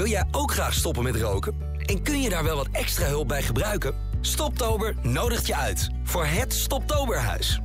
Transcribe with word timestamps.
Wil 0.00 0.08
jij 0.08 0.24
ook 0.30 0.52
graag 0.52 0.74
stoppen 0.74 1.02
met 1.02 1.16
roken? 1.16 1.54
En 1.86 2.02
kun 2.02 2.20
je 2.20 2.28
daar 2.28 2.44
wel 2.44 2.56
wat 2.56 2.68
extra 2.72 3.06
hulp 3.06 3.28
bij 3.28 3.42
gebruiken? 3.42 3.94
Stoptober 4.20 4.94
nodigt 5.02 5.46
je 5.46 5.56
uit 5.56 5.90
voor 6.04 6.26
het 6.26 6.54
Stoptoberhuis. 6.54 7.60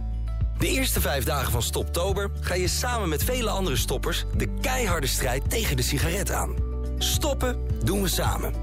De 0.58 0.68
eerste 0.68 1.02
vijf 1.02 1.24
dagen 1.24 1.52
van 1.52 1.62
Stoptober 1.62 2.32
ga 2.42 2.54
je 2.54 2.68
samen 2.68 3.10
met 3.10 3.24
vele 3.24 3.50
andere 3.50 3.76
stoppers... 3.76 4.26
de 4.38 4.54
keiharde 4.62 5.08
strijd 5.08 5.50
tegen 5.50 5.76
de 5.76 5.82
sigaret 5.82 6.32
aan. 6.32 6.56
Stoppen 6.98 7.60
doen 7.84 8.02
we 8.02 8.08
samen. 8.08 8.54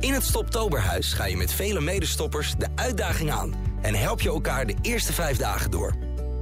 In 0.00 0.12
het 0.12 0.24
Stoptoberhuis 0.24 1.12
ga 1.12 1.24
je 1.24 1.36
met 1.36 1.52
vele 1.52 1.80
medestoppers 1.80 2.54
de 2.58 2.68
uitdaging 2.74 3.30
aan... 3.30 3.54
en 3.82 3.94
help 3.94 4.20
je 4.20 4.28
elkaar 4.28 4.66
de 4.66 4.76
eerste 4.82 5.12
vijf 5.12 5.36
dagen 5.36 5.70
door. 5.70 5.94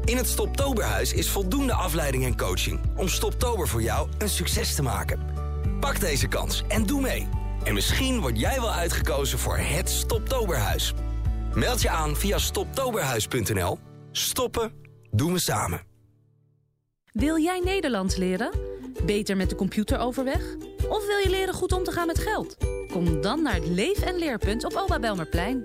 In 0.05 0.17
het 0.17 0.29
Stoptoberhuis 0.29 1.13
is 1.13 1.31
voldoende 1.31 1.75
afleiding 1.75 2.25
en 2.25 2.37
coaching... 2.37 2.81
om 2.97 3.09
Stoptober 3.09 3.69
voor 3.69 3.83
jou 3.83 4.09
een 4.19 4.29
succes 4.29 4.75
te 4.75 4.83
maken. 4.83 5.34
Pak 5.85 6.01
deze 6.01 6.29
kans 6.29 6.63
en 6.69 6.87
doe 6.87 7.01
mee. 7.01 7.29
En 7.65 7.75
misschien 7.75 8.21
word 8.21 8.39
jij 8.39 8.61
wel 8.61 8.73
uitgekozen 8.73 9.39
voor 9.39 9.57
het 9.57 9.91
Stoptoberhuis. 9.91 10.93
Meld 11.55 11.83
je 11.83 11.91
aan 11.91 12.17
via 12.17 12.39
stoptoberhuis.nl. 12.39 13.79
Stoppen 14.13 14.73
doen 15.11 15.33
we 15.33 15.39
samen. 15.39 15.81
Wil 17.13 17.39
jij 17.39 17.61
Nederlands 17.65 18.17
leren? 18.17 18.51
Beter 19.07 19.37
met 19.37 19.51
de 19.51 19.57
computer 19.57 19.99
overweg? 19.99 20.55
Of 20.89 21.07
wil 21.07 21.19
je 21.19 21.31
leren 21.31 21.55
goed 21.55 21.73
om 21.73 21.85
te 21.85 21.93
gaan 21.93 22.07
met 22.07 22.19
geld? 22.19 22.57
Kom 22.93 23.21
dan 23.21 23.43
naar 23.43 23.55
het 23.55 23.67
Leef- 23.67 24.03
en 24.03 24.19
Leerpunt 24.19 24.65
op 24.65 24.75
Oba 24.75 24.99
Belmerplein. 24.99 25.65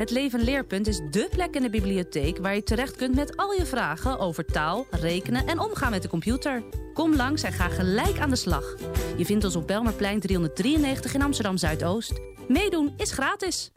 Het 0.00 0.10
Leef- 0.10 0.32
en 0.32 0.42
Leerpunt 0.42 0.86
is 0.86 1.00
dé 1.10 1.28
plek 1.30 1.54
in 1.54 1.62
de 1.62 1.70
bibliotheek... 1.70 2.38
waar 2.38 2.54
je 2.54 2.62
terecht 2.62 2.96
kunt 2.96 3.14
met 3.14 3.36
al 3.36 3.52
je 3.52 3.66
vragen 3.66 4.18
over 4.18 4.44
taal, 4.44 4.86
rekenen 4.90 5.46
en 5.46 5.58
omgaan 5.58 5.90
met 5.90 6.02
de 6.02 6.08
computer. 6.08 6.62
Kom 6.94 7.16
langs 7.16 7.42
en 7.42 7.52
ga 7.52 7.68
gelijk 7.68 8.18
aan 8.18 8.30
de 8.30 8.36
slag. 8.36 8.74
Je 9.16 9.24
vindt 9.24 9.44
ons 9.44 9.56
op 9.56 9.66
Belmerplein 9.66 10.20
393 10.20 11.14
in 11.14 11.22
Amsterdam-Zuidoost. 11.22 12.20
Meedoen 12.48 12.94
is 12.96 13.12
gratis. 13.12 13.72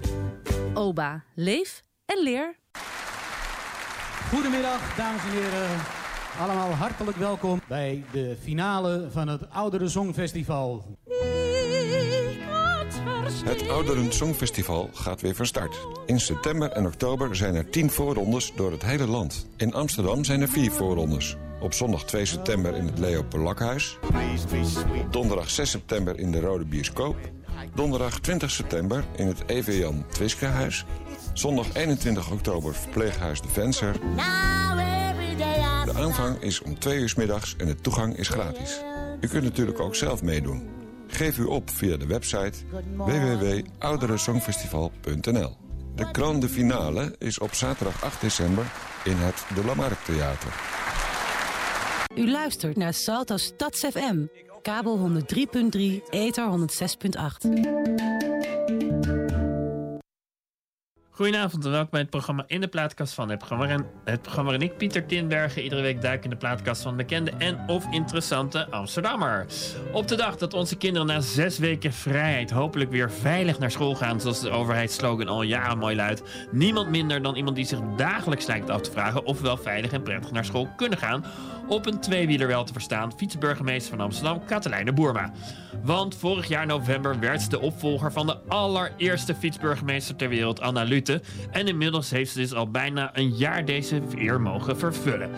OBA. 0.74 1.24
Leef 1.36 1.84
en 2.06 2.24
leer. 2.24 2.56
Goedemiddag, 4.34 4.96
dames 4.96 5.22
en 5.24 5.32
heren. 5.32 5.80
Allemaal 6.40 6.70
hartelijk 6.70 7.18
welkom 7.18 7.62
bij 7.68 8.04
de 8.12 8.38
finale 8.42 9.08
van 9.12 9.28
het 9.28 9.50
Oudere 9.50 9.90
Songfestival. 9.90 10.98
Het 13.24 13.70
Ouderen 13.70 14.14
Songfestival 14.14 14.90
gaat 14.94 15.22
weer 15.22 15.36
van 15.36 15.46
start. 15.46 15.88
In 16.06 16.20
september 16.20 16.72
en 16.72 16.86
oktober 16.86 17.36
zijn 17.36 17.56
er 17.56 17.70
10 17.70 17.92
voorrondes 17.92 18.54
door 18.56 18.72
het 18.72 18.84
hele 18.84 19.08
land. 19.08 19.48
In 19.58 19.74
Amsterdam 19.74 20.24
zijn 20.24 20.42
er 20.42 20.50
4 20.50 20.72
voorrondes. 20.72 21.36
Op 21.60 21.74
zondag 21.74 22.06
2 22.06 22.26
september 22.26 22.76
in 22.76 22.86
het 22.86 23.00
Leo 23.00 23.24
Polakhuis. 23.24 23.98
Donderdag 25.12 25.50
6 25.50 25.70
september 25.70 26.20
in 26.20 26.32
de 26.32 26.40
Rode 26.40 26.66
Bioscoop. 26.66 27.16
Donderdag 27.76 28.20
20 28.20 28.52
september 28.52 29.04
in 29.16 29.28
het 29.28 29.44
EV 29.46 29.78
Jan 29.80 30.06
Twiskehuis. 30.10 30.86
Zondag 31.34 31.74
21 31.74 32.32
oktober 32.32 32.76
verpleeghuis 32.76 33.42
De 33.42 33.48
Venser. 33.48 33.94
De 35.86 35.94
aanvang 35.96 36.42
is 36.42 36.62
om 36.62 36.80
2 36.80 37.00
uur 37.00 37.14
middags 37.18 37.56
en 37.58 37.66
de 37.66 37.76
toegang 37.76 38.18
is 38.18 38.28
gratis. 38.28 38.82
U 39.22 39.28
kunt 39.28 39.44
natuurlijk 39.44 39.80
ook 39.80 39.96
zelf 39.96 40.22
meedoen. 40.24 40.83
Geef 41.14 41.38
u 41.38 41.44
op 41.44 41.70
via 41.70 41.98
de 41.98 42.06
website 42.06 42.54
www.ouderensongfestival.nl. 42.96 45.58
De 45.96 46.06
grande 46.12 46.50
finale 46.50 47.16
is 47.20 47.40
op 47.40 47.54
zaterdag 47.54 48.04
8 48.04 48.22
december 48.22 48.66
in 49.04 49.16
het 49.16 49.46
De 49.56 49.66
La 49.66 49.74
Mark 49.74 50.00
Theater. 50.04 50.54
U 52.16 52.32
luistert 52.32 52.78
naar 52.78 52.94
Salto 52.94 53.38
Stads 53.38 53.80
FM. 53.80 54.26
Kabel 54.62 55.10
103.3, 55.10 55.16
ether 56.10 56.52
106.8. 56.52 56.58
Goedenavond 61.24 61.66
en 61.66 61.72
welkom 61.72 61.90
bij 61.90 62.00
het 62.00 62.10
programma 62.10 62.44
In 62.48 62.62
de 62.62 62.68
Plaatkast 62.68 63.14
van 63.14 63.30
het 63.30 63.38
programma. 63.38 63.66
waarin- 63.66 63.86
Het 64.04 64.22
programma 64.22 64.50
waarin 64.52 64.70
ik, 64.70 64.78
Pieter 64.78 65.06
Tinbergen, 65.06 65.62
iedere 65.64 65.82
week 65.82 66.02
duik 66.02 66.24
in 66.24 66.30
de 66.30 66.36
plaatkast 66.36 66.82
van 66.82 66.96
bekende 66.96 67.32
en 67.38 67.60
of 67.68 67.86
interessante 67.92 68.68
Amsterdammer. 68.70 69.46
Op 69.92 70.08
de 70.08 70.16
dag 70.16 70.38
dat 70.38 70.54
onze 70.54 70.76
kinderen 70.76 71.08
na 71.08 71.20
zes 71.20 71.58
weken 71.58 71.94
vrijheid 71.94 72.52
hopelijk 72.52 72.92
weer 72.92 73.12
veilig 73.12 73.60
naar 73.60 73.72
school 73.72 73.96
gaan, 73.96 74.22
zoals 74.22 74.42
de 74.42 74.50
overheidsslogan 74.50 75.28
al 75.28 75.42
jaren 75.42 75.78
mooi 75.78 75.96
luidt, 75.96 76.24
niemand 76.52 76.90
minder 76.90 77.22
dan 77.22 77.36
iemand 77.36 77.56
die 77.56 77.66
zich 77.66 77.80
dagelijks 77.98 78.46
lijkt 78.46 78.70
af 78.70 78.82
te 78.82 78.92
vragen 78.92 79.26
of 79.26 79.38
we 79.38 79.44
wel 79.44 79.58
veilig 79.58 79.92
en 79.92 80.04
prettig 80.04 80.32
naar 80.32 80.46
school 80.46 80.70
kunnen 80.76 80.98
gaan, 80.98 81.26
op 81.68 81.86
een 81.86 82.00
tweewieler 82.00 82.48
wel 82.48 82.64
te 82.64 82.74
verstaan, 82.74 83.18
fietsburgemeester 83.18 83.96
van 83.96 84.06
Amsterdam, 84.06 84.46
Katelijne 84.46 84.94
Boerma. 84.94 85.32
Want 85.84 86.16
vorig 86.16 86.48
jaar 86.48 86.66
november 86.66 87.20
werd 87.20 87.50
de 87.50 87.60
opvolger 87.60 88.12
van 88.12 88.28
de 88.28 88.38
allereerste 88.48 89.36
fietsburgemeester 89.36 90.16
ter 90.16 90.30
wereld, 90.30 90.62
Anna 90.62 90.84
Lute. 90.84 91.13
En 91.52 91.68
inmiddels 91.68 92.10
heeft 92.10 92.32
ze 92.32 92.40
dus 92.40 92.54
al 92.54 92.72
bijna 92.72 93.10
een 93.14 93.36
jaar 93.36 93.66
deze 93.66 94.02
eer 94.16 94.42
mogen 94.42 94.78
vervullen. 94.78 95.30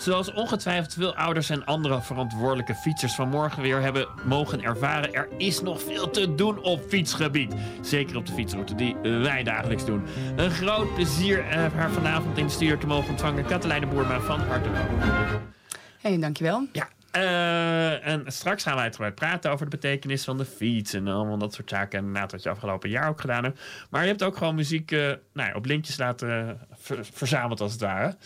Zoals 0.00 0.32
ongetwijfeld 0.32 0.94
veel 0.94 1.14
ouders 1.14 1.50
en 1.50 1.64
andere 1.64 2.02
verantwoordelijke 2.02 2.74
fietsers 2.74 3.14
vanmorgen 3.14 3.62
weer 3.62 3.80
hebben 3.80 4.08
mogen 4.24 4.62
ervaren, 4.62 5.14
er 5.14 5.28
is 5.36 5.60
nog 5.60 5.82
veel 5.82 6.10
te 6.10 6.34
doen 6.34 6.62
op 6.62 6.80
fietsgebied. 6.88 7.54
Zeker 7.80 8.16
op 8.16 8.26
de 8.26 8.32
fietsroute 8.32 8.74
die 8.74 8.96
wij 9.02 9.42
dagelijks 9.42 9.84
doen. 9.84 10.02
Een 10.36 10.50
groot 10.50 10.94
plezier 10.94 11.38
eh, 11.38 11.72
haar 11.74 11.90
vanavond 11.90 12.38
in 12.38 12.46
de 12.46 12.52
stuur 12.52 12.78
te 12.78 12.86
mogen 12.86 13.10
ontvangen. 13.10 13.44
Katelijne 13.44 13.86
Boerma 13.86 14.20
van 14.20 14.40
harte 14.40 14.70
welkom. 14.70 14.98
Hé, 15.00 16.10
hey, 16.10 16.18
dankjewel. 16.18 16.66
Ja. 16.72 16.88
Eh, 17.10 18.06
en 18.06 18.22
straks 18.26 18.62
gaan 18.62 18.74
we 18.74 18.80
uitgebreid 18.80 19.14
praten 19.14 19.50
over 19.50 19.64
de 19.70 19.76
betekenis 19.76 20.24
van 20.24 20.36
de 20.36 20.44
fiets 20.44 20.92
en 20.92 21.06
allemaal 21.08 21.38
dat 21.38 21.54
soort 21.54 21.68
zaken. 21.68 21.98
En 21.98 22.04
inderdaad 22.04 22.32
wat 22.32 22.42
je 22.42 22.48
afgelopen 22.50 22.90
jaar 22.90 23.08
ook 23.08 23.20
gedaan 23.20 23.44
hebt. 23.44 23.60
Maar 23.90 24.02
je 24.02 24.08
hebt 24.08 24.22
ook 24.22 24.36
gewoon 24.36 24.54
muziek 24.54 24.92
eh, 24.92 24.98
nou 25.32 25.48
ja, 25.48 25.54
op 25.54 25.64
lintjes 25.64 25.98
laten 25.98 26.58
ver- 26.78 27.06
verzameld 27.12 27.60
als 27.60 27.72
het 27.72 27.80
ware. 27.80 28.16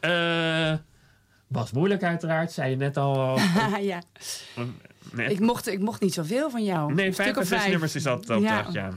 Eh, 0.00 0.78
was 1.46 1.70
moeilijk 1.72 2.02
uiteraard, 2.02 2.52
zei 2.52 2.70
je 2.70 2.76
net 2.76 2.96
al. 2.96 3.38
ja, 3.80 4.02
ik 5.16 5.40
mocht, 5.40 5.68
ik 5.68 5.80
mocht 5.80 6.00
niet 6.00 6.14
zoveel 6.14 6.50
van 6.50 6.64
jou. 6.64 6.94
nee 6.94 7.06
Een 7.06 7.14
vijf 7.14 7.36
of 7.36 7.46
zes 7.46 7.58
vijf. 7.58 7.70
nummers 7.70 7.94
is 7.94 8.06
altijd 8.06 8.40
Ja. 8.40 8.56
opdracht, 8.56 8.72
ja. 8.72 8.90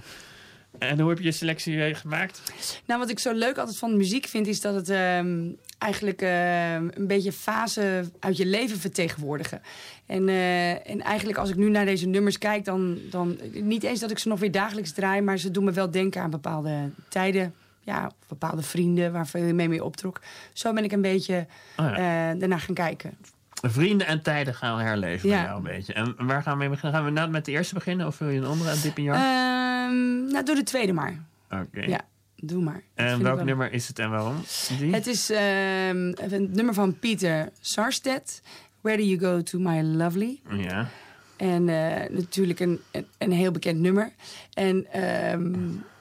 En 0.79 0.99
hoe 0.99 1.09
heb 1.09 1.17
je 1.17 1.23
je 1.23 1.31
selectie 1.31 1.83
eh, 1.83 1.95
gemaakt? 1.95 2.41
Nou, 2.85 2.99
wat 2.99 3.09
ik 3.09 3.19
zo 3.19 3.33
leuk 3.33 3.57
altijd 3.57 3.77
van 3.77 3.97
muziek 3.97 4.25
vind, 4.27 4.47
is 4.47 4.61
dat 4.61 4.75
het 4.75 4.89
ehm, 4.89 5.49
eigenlijk 5.77 6.21
ehm, 6.21 6.87
een 6.93 7.07
beetje 7.07 7.31
fase 7.31 8.03
uit 8.19 8.37
je 8.37 8.45
leven 8.45 8.77
vertegenwoordigen. 8.79 9.61
En, 10.05 10.29
eh, 10.29 10.89
en 10.89 11.01
eigenlijk 11.01 11.37
als 11.37 11.49
ik 11.49 11.55
nu 11.55 11.69
naar 11.69 11.85
deze 11.85 12.07
nummers 12.07 12.37
kijk, 12.37 12.65
dan, 12.65 12.97
dan 13.09 13.37
niet 13.53 13.83
eens 13.83 13.99
dat 13.99 14.11
ik 14.11 14.17
ze 14.19 14.27
nog 14.27 14.39
weer 14.39 14.51
dagelijks 14.51 14.91
draai, 14.91 15.21
maar 15.21 15.37
ze 15.37 15.51
doen 15.51 15.63
me 15.63 15.71
wel 15.71 15.91
denken 15.91 16.21
aan 16.21 16.29
bepaalde 16.29 16.89
tijden. 17.09 17.53
Ja, 17.81 18.11
bepaalde 18.27 18.61
vrienden 18.61 19.11
waar 19.11 19.27
veel 19.27 19.53
mee 19.53 19.69
mee 19.69 19.83
optrok. 19.83 20.21
Zo 20.53 20.73
ben 20.73 20.83
ik 20.83 20.91
een 20.91 21.01
beetje 21.01 21.45
Oh 21.77 21.85
ja. 21.85 21.93
eh, 22.31 22.39
daarna 22.39 22.57
gaan 22.57 22.75
kijken. 22.75 23.17
Vrienden 23.61 24.07
en 24.07 24.21
tijden 24.21 24.53
gaan 24.55 24.77
we 24.77 24.83
herleven 24.83 25.29
Ja. 25.29 25.43
jou 25.43 25.57
een 25.57 25.63
beetje. 25.63 25.93
En 25.93 26.15
waar 26.17 26.41
gaan 26.41 26.53
we 26.53 26.59
mee 26.59 26.69
beginnen? 26.69 26.93
Gaan 26.99 27.05
we 27.05 27.11
nou 27.11 27.29
met 27.29 27.45
de 27.45 27.51
eerste 27.51 27.73
beginnen 27.73 28.07
of 28.07 28.17
wil 28.17 28.29
je 28.29 28.37
een 28.39 28.45
andere 28.45 28.69
aan 28.69 28.77
dip 28.81 28.97
in 28.97 29.03
jou? 29.03 29.17
Ehm, 29.17 30.31
nou, 30.31 30.45
doe 30.45 30.55
de 30.55 30.63
tweede 30.63 30.93
maar. 30.93 31.23
Oké. 31.51 31.81
Ja, 31.81 32.01
doe 32.37 32.63
maar. 32.63 32.81
En 32.93 33.23
welk 33.23 33.35
wel- 33.35 33.45
nummer 33.45 33.71
is 33.73 33.87
het 33.87 33.99
en 33.99 34.09
waarom? 34.09 34.35
Die? 34.79 34.93
Het 34.93 35.07
is 35.07 35.29
ehm, 35.29 36.13
een 36.15 36.49
nummer 36.51 36.73
van 36.73 36.99
Pieter 36.99 37.49
Sarstedt. 37.59 38.41
Where 38.81 38.97
do 38.97 39.03
you 39.03 39.19
go 39.19 39.43
to 39.43 39.59
my 39.59 39.81
lovely? 39.81 40.39
Ja. 40.49 40.89
En 41.37 41.69
eh, 41.69 42.09
natuurlijk 42.09 42.59
een, 42.59 42.79
een, 42.91 43.07
een 43.17 43.31
heel 43.31 43.51
bekend 43.51 43.79
nummer. 43.79 44.11
En 44.53 44.85
ehm, 44.91 45.53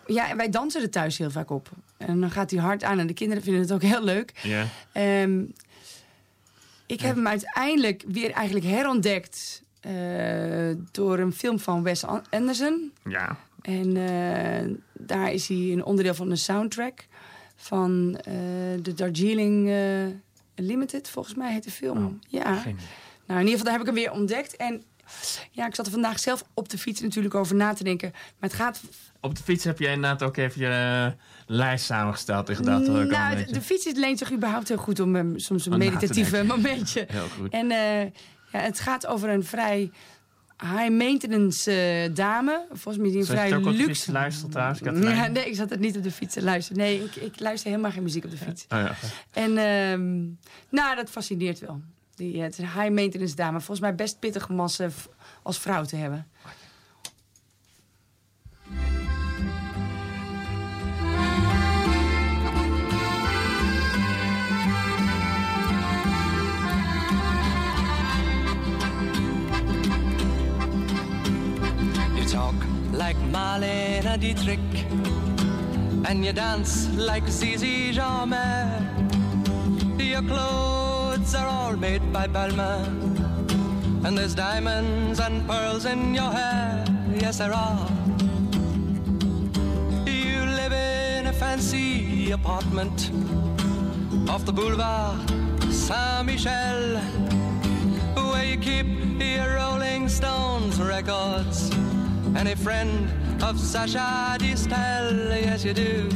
ja, 0.07 0.37
wij 0.37 0.51
dansen 0.51 0.83
er 0.83 0.91
thuis 0.91 1.19
heel 1.19 1.31
vaak 1.31 1.51
op. 1.51 1.69
En 1.97 2.21
dan 2.21 2.31
gaat 2.31 2.51
hij 2.51 2.61
hard 2.61 2.83
aan 2.85 2.99
en 2.99 3.07
de 3.07 3.13
kinderen 3.15 3.43
vinden 3.43 3.63
het 3.63 3.73
ook 3.73 3.83
heel 3.83 4.05
leuk. 4.05 4.33
Ja. 4.43 4.67
Ehm, 4.93 5.43
ik 6.87 7.01
heb 7.01 7.15
hem 7.15 7.27
uiteindelijk 7.27 8.05
weer 8.07 8.31
eigenlijk 8.31 8.67
herontdekt... 8.67 9.63
eh, 9.81 9.93
door 10.91 11.19
een 11.19 11.33
film 11.33 11.59
van 11.59 11.83
Wes 11.83 12.05
Anderson. 12.31 12.93
Ja. 13.05 13.37
En 13.67 13.97
eh, 13.97 14.75
daar 14.93 15.33
is 15.33 15.49
hij 15.49 15.57
een 15.57 15.85
onderdeel 15.85 16.15
van 16.15 16.29
de 16.29 16.37
soundtrack 16.37 17.07
van 17.57 18.19
eh, 18.23 18.35
de 18.83 18.95
Darjeeling 18.95 19.69
eh, 19.69 20.65
Limited, 20.67 21.09
volgens 21.09 21.35
mij 21.35 21.53
heet 21.53 21.65
de 21.65 21.71
film. 21.71 22.19
ja. 22.29 22.41
Oh, 22.41 22.63
Geen 22.63 22.73
idee. 22.73 22.87
Nou, 23.27 23.41
in 23.41 23.47
ieder 23.47 23.59
geval, 23.59 23.65
daar 23.65 23.73
heb 23.73 23.81
ik 23.81 23.87
hem 23.87 23.95
weer 23.95 24.21
ontdekt. 24.21 24.57
En 24.57 24.83
ja, 25.51 25.67
ik 25.67 25.75
zat 25.75 25.87
er 25.87 25.93
vandaag 25.93 26.19
zelf 26.19 26.45
op 26.55 26.69
de 26.69 26.79
fiets 26.79 27.01
natuurlijk 27.01 27.35
over 27.35 27.57
na 27.57 27.73
te 27.73 27.85
denken. 27.85 28.11
Maar 28.13 28.51
het 28.51 28.59
gaat. 28.59 28.81
Op 29.21 29.37
de 29.37 29.43
fiets 29.43 29.65
heb 29.65 29.79
jij 29.79 29.93
inderdaad 29.93 30.23
ook 30.23 30.37
even 30.37 30.61
je 30.61 31.15
lijst 31.47 31.85
samengesteld 31.85 32.49
in 32.49 32.57
gedachten. 32.57 32.95
al 32.95 33.03
nou, 33.03 33.45
de, 33.45 33.53
de 33.53 33.61
fiets 33.61 33.93
leent 33.95 34.19
zich 34.19 34.33
überhaupt 34.33 34.69
heel 34.69 34.77
goed 34.77 35.01
om 35.01 35.17
um, 35.17 35.39
soms 35.39 35.67
een 35.67 35.79
meditatieve 35.79 36.45
momentje. 36.45 37.05
Heel 37.09 37.29
goed. 37.29 37.53
En 37.53 37.69
ja, 38.53 38.61
het 38.61 38.81
gaat 38.81 39.07
over 39.07 39.29
een 39.29 39.45
vrij 39.45 39.91
high 40.57 40.91
maintenance 40.91 41.71
eh, 41.71 42.15
dame. 42.15 42.67
Volgens 42.69 42.97
mij 42.97 43.11
die 43.11 43.19
een 43.19 43.27
vrij 43.27 43.61
luxe. 43.61 44.13
trouwens? 44.49 44.79
Ja, 44.83 45.27
nee, 45.29 45.47
ik 45.47 45.55
zat 45.55 45.71
er 45.71 45.79
niet 45.79 45.97
op 45.97 46.03
de 46.03 46.11
fiets 46.11 46.35
te 46.35 46.43
luisteren. 46.43 46.83
Nee, 46.83 47.05
ik, 47.05 47.17
ik 47.17 47.41
luister 47.41 47.71
helemaal 47.71 47.91
geen 47.91 48.03
muziek 48.03 48.25
op 48.25 48.31
de 48.31 48.37
fiets. 48.37 48.65
Oh, 48.69 48.79
ja. 48.79 48.95
En 49.33 49.59
ehm, 49.59 50.17
nou, 50.69 50.97
dat 50.97 51.11
fascineert 51.11 51.59
wel. 51.59 51.81
Die, 52.15 52.37
eh, 52.37 52.43
het 52.43 52.53
is 52.53 52.59
een 52.59 52.81
high 52.81 52.91
maintenance 52.91 53.35
dame. 53.35 53.59
Volgens 53.59 53.81
mij 53.81 53.95
best 53.95 54.19
pittig 54.19 54.49
om 54.49 54.61
als, 54.61 54.79
eh, 54.79 54.89
als 55.43 55.59
vrouw 55.59 55.85
te 55.85 55.97
hebben. 55.97 56.27
Like 73.07 73.31
Marlene 73.31 74.19
Dietrich, 74.19 74.69
and 76.09 76.25
you 76.25 76.33
dance 76.33 76.89
like 76.97 77.29
Zizi 77.29 77.93
Jamais. 77.93 78.83
Your 79.97 80.23
clothes 80.23 81.33
are 81.37 81.47
all 81.47 81.77
made 81.77 82.05
by 82.13 82.27
Balmain, 82.27 82.95
and 84.05 84.19
there's 84.19 84.35
diamonds 84.35 85.21
and 85.21 85.47
pearls 85.47 85.85
in 85.85 86.15
your 86.15 86.33
hair. 86.33 86.85
Yes, 87.23 87.39
there 87.39 87.55
are. 87.55 87.89
You 90.25 90.39
live 90.61 90.73
in 90.73 91.29
a 91.29 91.33
fancy 91.33 92.33
apartment 92.33 93.13
off 94.29 94.45
the 94.45 94.53
boulevard 94.53 95.21
Saint 95.71 96.27
Michel, 96.27 96.97
where 98.31 98.47
you 98.51 98.59
keep 98.59 98.89
your 99.21 99.55
Rolling 99.55 100.09
Stones 100.09 100.81
records 100.81 101.86
and 102.37 102.49
a 102.49 102.57
friend 102.57 103.09
of 103.43 103.59
Sasha 103.59 104.37
Distel. 104.39 105.31
Yes, 105.31 105.65
you 105.65 105.73
do. 105.73 106.09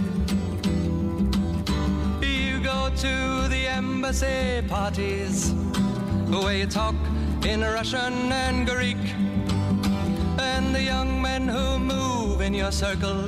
You 2.27 2.63
go 2.63 2.91
to 2.95 3.49
the 3.49 3.67
embassy 3.67 4.63
parties 4.69 5.53
where 6.29 6.57
you 6.57 6.67
talk 6.67 6.95
in 7.47 7.63
Russian 7.63 8.31
and 8.31 8.69
Greek, 8.69 9.03
and 10.39 10.75
the 10.75 10.83
young 10.83 11.23
men 11.23 11.49
who 11.49 11.79
move 11.79 12.43
in 12.43 12.53
your 12.53 12.73
circle. 12.73 13.23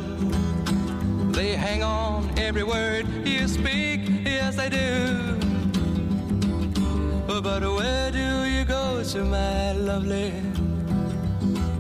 They 1.33 1.57
hang 1.57 1.83
on 1.83 2.31
every 2.37 2.63
word 2.63 3.07
you 3.27 3.49
speak, 3.49 4.01
yes, 4.25 4.57
they 4.57 4.69
do. 4.69 5.39
But 7.27 7.63
where 7.63 8.11
do 8.13 8.45
you 8.45 8.65
go 8.67 9.03
to, 9.03 9.25
my 9.25 9.73
lovely, 9.73 10.35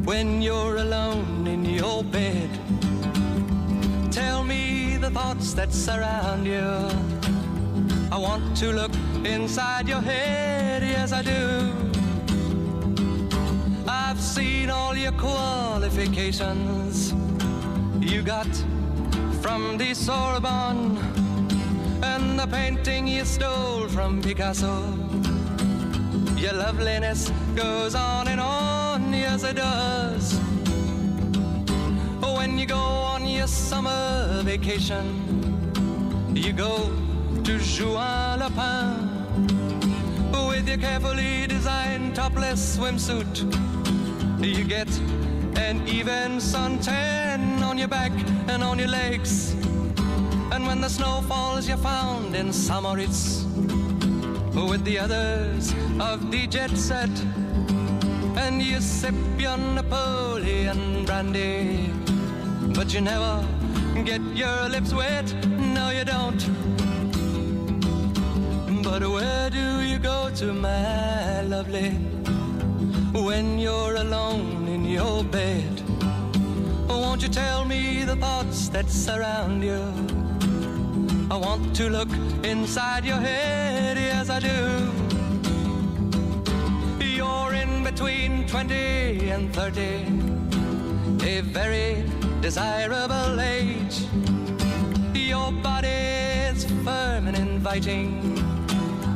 when 0.04 0.42
you're 0.42 0.76
alone 0.76 1.46
in 1.46 1.64
your 1.64 2.02
bed? 2.04 2.50
Tell 4.10 4.44
me 4.44 4.96
the 4.96 5.10
thoughts 5.10 5.54
that 5.54 5.72
surround 5.72 6.46
you. 6.46 6.88
I 8.10 8.18
want 8.18 8.56
to 8.58 8.72
look 8.72 8.92
inside 9.24 9.88
your 9.88 10.00
head, 10.00 10.82
yes, 10.82 11.12
I 11.12 11.22
do. 11.22 11.72
I've 13.88 14.20
seen 14.20 14.70
all 14.70 14.96
your 14.96 15.12
qualifications 15.12 17.14
you 18.00 18.22
got 18.22 18.48
from 19.40 19.78
the 19.78 19.94
Sorbonne 19.94 20.98
and 22.02 22.38
the 22.38 22.46
painting 22.46 23.06
you 23.06 23.24
stole 23.24 23.88
from 23.88 24.20
Picasso. 24.20 24.82
Your 26.36 26.52
loveliness 26.54 27.30
goes 27.54 27.94
on 27.94 28.28
and 28.28 28.40
on, 28.40 28.81
yes 29.22 29.44
it 29.44 29.56
does. 29.56 30.34
When 32.36 32.58
you 32.58 32.66
go 32.66 32.84
on 33.14 33.24
your 33.24 33.46
summer 33.46 34.42
vacation, 34.42 35.06
you 36.34 36.52
go 36.52 36.90
to 37.44 37.58
Juan 37.58 38.40
Lapin 38.40 38.96
with 40.48 40.68
your 40.68 40.78
carefully 40.78 41.46
designed 41.46 42.16
topless 42.16 42.76
swimsuit. 42.76 43.34
You 44.42 44.64
get 44.64 44.90
an 45.56 45.86
even 45.86 46.38
suntan 46.38 47.62
on 47.62 47.78
your 47.78 47.88
back 47.88 48.12
and 48.48 48.62
on 48.64 48.78
your 48.80 48.88
legs. 48.88 49.52
And 50.52 50.66
when 50.66 50.80
the 50.80 50.88
snow 50.88 51.22
falls, 51.28 51.68
you're 51.68 51.84
found 51.92 52.34
in 52.34 52.52
Samoritz 52.52 53.44
with 54.68 54.84
the 54.84 54.98
others 54.98 55.74
of 56.00 56.30
the 56.32 56.46
jet 56.48 56.76
set. 56.76 57.10
And 58.44 58.60
you 58.60 58.80
sip 58.80 59.14
your 59.38 59.56
Napoleon 59.56 61.04
brandy, 61.04 61.90
but 62.74 62.92
you 62.92 63.00
never 63.00 63.46
get 64.04 64.20
your 64.34 64.68
lips 64.68 64.92
wet. 64.92 65.32
No, 65.46 65.90
you 65.90 66.04
don't. 66.04 66.42
But 68.82 69.08
where 69.08 69.48
do 69.48 69.80
you 69.80 69.98
go 69.98 70.30
to, 70.34 70.52
my 70.52 71.42
lovely, 71.42 71.90
when 73.12 73.58
you're 73.60 73.96
alone 73.96 74.66
in 74.66 74.84
your 74.84 75.22
bed? 75.22 75.80
Won't 76.88 77.22
you 77.22 77.28
tell 77.28 77.64
me 77.64 78.04
the 78.04 78.16
thoughts 78.16 78.68
that 78.70 78.90
surround 78.90 79.62
you? 79.62 79.82
I 81.30 81.36
want 81.36 81.76
to 81.76 81.88
look 81.88 82.10
inside 82.42 83.04
your 83.04 83.20
head, 83.20 83.96
yes, 83.96 84.28
I 84.28 84.40
do. 84.40 85.01
Between 87.94 88.46
20 88.46 89.28
and 89.28 89.54
30, 89.54 89.84
a 91.28 91.42
very 91.42 92.02
desirable 92.40 93.38
age. 93.38 94.06
Your 95.12 95.52
body 95.52 95.88
is 95.88 96.64
firm 96.84 97.26
and 97.26 97.36
inviting, 97.36 98.40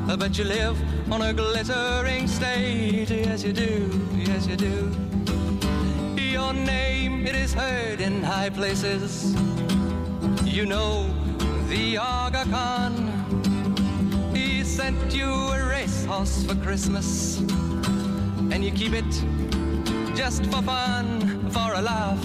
but 0.07 0.37
you 0.37 0.45
live 0.45 0.77
on 1.11 1.23
a 1.23 1.33
glittering 1.33 2.29
stage, 2.29 3.11
yes, 3.11 3.43
you 3.43 3.55
do, 3.55 3.91
yes, 4.15 4.47
you 4.47 4.57
do. 4.57 4.93
Your 6.21 6.53
name, 6.53 7.27
it 7.27 7.35
is 7.35 7.55
heard 7.55 8.03
in 8.03 8.23
high 8.23 8.51
places. 8.51 9.35
You 10.45 10.67
know 10.67 11.09
the 11.71 11.97
Aga 11.97 12.45
Khan. 12.51 12.93
He 14.35 14.63
sent 14.65 15.15
you 15.15 15.31
a 15.31 15.67
racehorse 15.67 16.45
for 16.45 16.55
Christmas, 16.57 17.41
and 18.57 18.65
you 18.65 18.71
keep 18.71 18.95
it 18.95 19.05
just 20.17 20.47
for 20.47 20.63
fun, 20.63 21.51
for 21.51 21.75
a 21.75 21.83
laugh. 21.83 22.23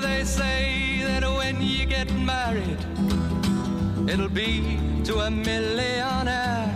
they 0.00 0.22
say 0.22 1.02
that 1.02 1.24
when 1.24 1.60
you 1.60 1.84
get 1.84 2.08
married, 2.14 2.78
it'll 4.08 4.28
be 4.28 4.78
to 5.02 5.18
a 5.18 5.30
millionaire, 5.32 6.72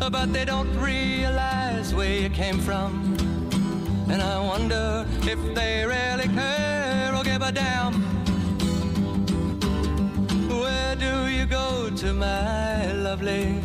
but 0.00 0.32
they 0.32 0.44
don't 0.44 0.76
realize 0.76 1.94
where 1.94 2.22
you 2.22 2.30
came 2.30 2.58
from. 2.58 2.90
And 4.10 4.20
I 4.20 4.40
wonder 4.40 5.06
if 5.22 5.38
they 5.54 5.84
really 5.86 6.26
care 6.34 7.14
or 7.14 7.22
give 7.22 7.42
a 7.42 7.52
damn. 7.52 7.94
Where 10.48 10.96
do 10.96 11.28
you 11.28 11.46
go 11.46 11.90
to, 11.94 12.12
my 12.12 12.90
lovely, 12.90 13.62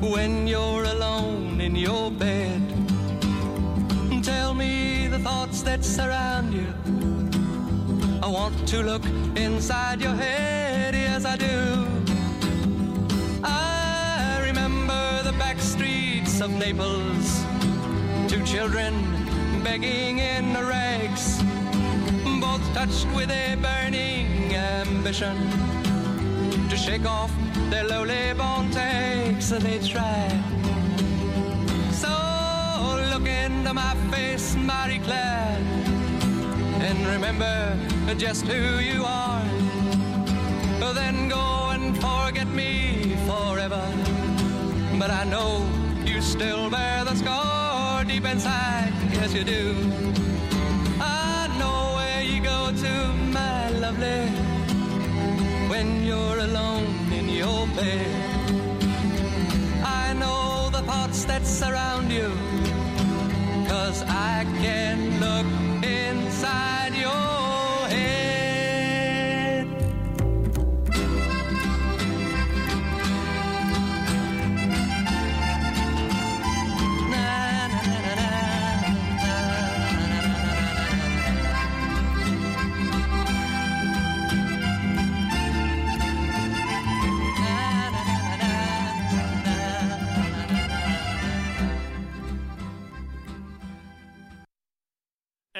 when 0.00 0.46
you're 0.46 0.84
alone 0.84 1.60
in 1.60 1.76
your 1.76 2.10
bed? 2.10 2.60
Tell 4.22 4.54
me 4.54 5.08
the 5.08 5.18
thoughts 5.18 5.62
that 5.62 5.84
surround 5.84 6.54
you. 6.54 6.72
I 8.22 8.26
want 8.26 8.66
to 8.68 8.82
look 8.82 9.04
inside 9.36 10.00
your 10.00 10.14
head, 10.14 10.94
yes, 10.94 11.24
I 11.24 11.36
do. 11.36 11.86
I 13.44 14.42
remember 14.44 15.22
the 15.22 15.32
back 15.32 15.58
streets 15.60 16.40
of 16.40 16.50
Naples, 16.50 17.44
two 18.28 18.42
children 18.44 18.94
begging 19.62 20.18
in 20.18 20.52
the 20.52 20.64
rags, 20.64 21.42
both 22.40 22.64
touched 22.74 23.06
with 23.14 23.30
a 23.30 23.56
burning 23.56 24.54
ambition 24.54 25.69
shake 26.80 27.04
off 27.04 27.30
their 27.68 27.84
lowly 27.84 28.32
born 28.32 28.70
takes. 28.70 29.50
They 29.50 29.78
try. 29.86 30.28
So 31.92 32.12
look 33.12 33.26
into 33.28 33.74
my 33.74 33.94
face, 34.10 34.56
Marie 34.56 34.98
Claire, 34.98 35.58
and 36.86 36.98
remember 37.06 37.76
just 38.16 38.46
who 38.46 38.78
you 38.78 39.04
are. 39.04 39.44
Then 40.94 41.28
go 41.28 41.70
and 41.70 41.94
forget 41.96 42.48
me 42.48 43.14
forever. 43.26 43.84
But 44.98 45.10
I 45.10 45.24
know 45.24 45.64
you 46.04 46.20
still 46.20 46.68
bear 46.68 47.04
the 47.04 47.14
scar 47.14 48.04
deep 48.04 48.24
inside. 48.24 48.92
Yes, 49.12 49.34
you 49.34 49.44
do. 49.44 50.19
When 55.80 56.04
you're 56.04 56.38
alone 56.38 57.10
in 57.10 57.26
your 57.30 57.66
bed. 57.68 58.12
I 60.02 60.12
know 60.20 60.68
the 60.76 60.82
thoughts 60.82 61.24
that 61.24 61.42
surround 61.46 62.12
you, 62.12 62.28
cause 63.66 64.02
I 64.02 64.44
can 64.62 64.96
look 65.24 65.69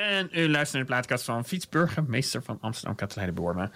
En 0.00 0.28
u 0.32 0.48
luistert 0.48 0.72
naar 0.72 0.82
de 0.82 0.88
plaatkast 0.88 1.24
van 1.24 1.44
fietsburgemeester 1.44 2.42
van 2.42 2.58
Amsterdam, 2.60 2.94
Katelijne 2.94 3.32
Boorma. 3.32 3.70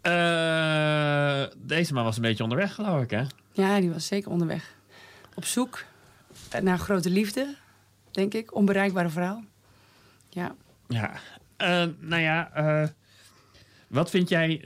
Eh, 0.00 1.56
deze 1.56 1.94
man 1.94 2.04
was 2.04 2.16
een 2.16 2.22
beetje 2.22 2.42
onderweg, 2.42 2.74
geloof 2.74 3.02
ik, 3.02 3.10
hè? 3.10 3.22
Ja, 3.52 3.80
die 3.80 3.90
was 3.90 4.06
zeker 4.06 4.30
onderweg. 4.30 4.74
Op 5.34 5.44
zoek 5.44 5.84
naar 6.62 6.78
grote 6.78 7.10
liefde, 7.10 7.54
denk 8.10 8.34
ik. 8.34 8.54
Onbereikbare 8.54 9.08
vrouw. 9.08 9.44
Ja. 10.28 10.54
Ja. 10.88 11.12
Eh, 11.56 11.84
nou 11.98 12.22
ja, 12.22 12.50
eh, 12.52 12.88
wat 13.88 14.10
vind 14.10 14.28
jij... 14.28 14.64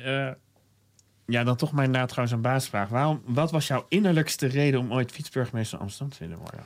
ja, 1.27 1.45
dan 1.45 1.57
toch 1.57 1.73
maar 1.73 1.85
inderdaad 1.85 2.13
gewoon 2.13 2.29
zo'n 2.29 2.41
baasvraag. 2.41 2.89
Waarom, 2.89 3.23
wat 3.25 3.51
was 3.51 3.67
jouw 3.67 3.87
innerlijkste 3.89 4.47
reden 4.47 4.81
om 4.81 4.93
ooit 4.93 5.13
fietsburgemeester 5.13 5.79
van 5.79 5.87
Amsterdam 5.87 6.17
te 6.17 6.25
willen 6.25 6.39
worden? 6.39 6.65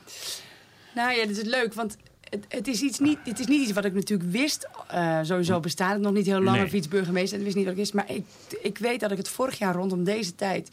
Nou 0.95 1.13
ja, 1.13 1.25
dit 1.25 1.37
is 1.37 1.43
leuk, 1.43 1.73
want 1.73 1.97
het, 2.33 2.45
het, 2.47 2.67
is, 2.67 2.81
iets 2.81 2.99
niet, 2.99 3.17
het 3.23 3.39
is 3.39 3.45
niet 3.45 3.61
iets 3.61 3.71
wat 3.71 3.85
ik 3.85 3.93
natuurlijk 3.93 4.31
wist. 4.31 4.67
Eh, 4.87 5.19
sowieso 5.23 5.59
bestaat 5.59 5.91
het 5.91 6.01
nog 6.01 6.13
niet 6.13 6.25
heel 6.25 6.41
lang, 6.41 6.55
Nee. 6.55 6.65
een 6.65 6.71
fietsburgemeester. 6.71 7.37
Ik 7.37 7.43
wist 7.43 7.55
niet 7.55 7.65
wat 7.65 7.73
ik 7.73 7.79
wist. 7.79 7.93
Maar 7.93 8.11
ik, 8.11 8.25
ik 8.61 8.77
weet 8.77 8.99
dat 8.99 9.11
ik 9.11 9.17
het 9.17 9.29
vorig 9.29 9.57
jaar 9.57 9.75
rondom 9.75 10.03
deze 10.03 10.35
tijd... 10.35 10.69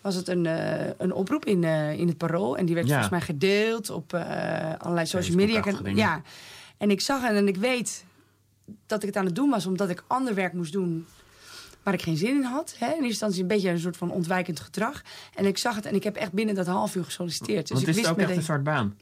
was 0.00 0.14
het 0.14 0.28
een, 0.28 0.46
eh, 0.46 0.90
een 0.98 1.12
oproep 1.12 1.44
in, 1.44 1.64
eh, 1.64 1.98
in 1.98 2.08
het 2.08 2.16
Parool. 2.16 2.56
En 2.56 2.66
die 2.66 2.74
werd 2.74 2.86
Ja. 2.86 2.92
volgens 2.92 3.12
mij 3.12 3.36
gedeeld 3.36 3.90
op 3.90 4.14
allerlei 4.78 5.06
social 5.06 5.36
media. 5.36 5.64
Ja. 5.94 6.22
En 6.76 6.90
ik 6.90 7.00
zag 7.00 7.22
het 7.22 7.36
en 7.36 7.48
ik 7.48 7.56
weet 7.56 8.04
dat 8.86 9.02
ik 9.02 9.08
het 9.08 9.16
aan 9.16 9.24
het 9.24 9.34
doen 9.34 9.50
was... 9.50 9.66
omdat 9.66 9.88
ik 9.88 10.04
ander 10.06 10.34
werk 10.34 10.52
moest 10.52 10.72
doen 10.72 11.06
waar 11.82 11.94
ik 11.94 12.02
geen 12.02 12.16
zin 12.16 12.36
in 12.36 12.42
had. 12.42 12.74
Hè? 12.78 12.86
In 12.86 12.92
eerste 12.92 13.06
instantie 13.08 13.42
een 13.42 13.48
beetje 13.48 13.70
een 13.70 13.78
soort 13.78 13.96
van 13.96 14.10
ontwijkend 14.10 14.60
gedrag. 14.60 15.02
En 15.34 15.44
ik 15.46 15.58
zag 15.58 15.74
het 15.74 15.86
en 15.86 15.94
ik 15.94 16.04
heb 16.04 16.16
echt 16.16 16.32
binnen 16.32 16.54
dat 16.54 16.66
half 16.66 16.94
uur 16.94 17.04
gesolliciteerd. 17.04 17.68
Dus 17.68 17.70
Want 17.70 17.82
ik 17.82 17.88
is 17.88 17.94
wist 17.94 18.08
het 18.08 18.16
ook 18.16 18.22
echt 18.28 18.36
een 18.36 18.42
soort 18.44 18.62
baan? 18.62 18.96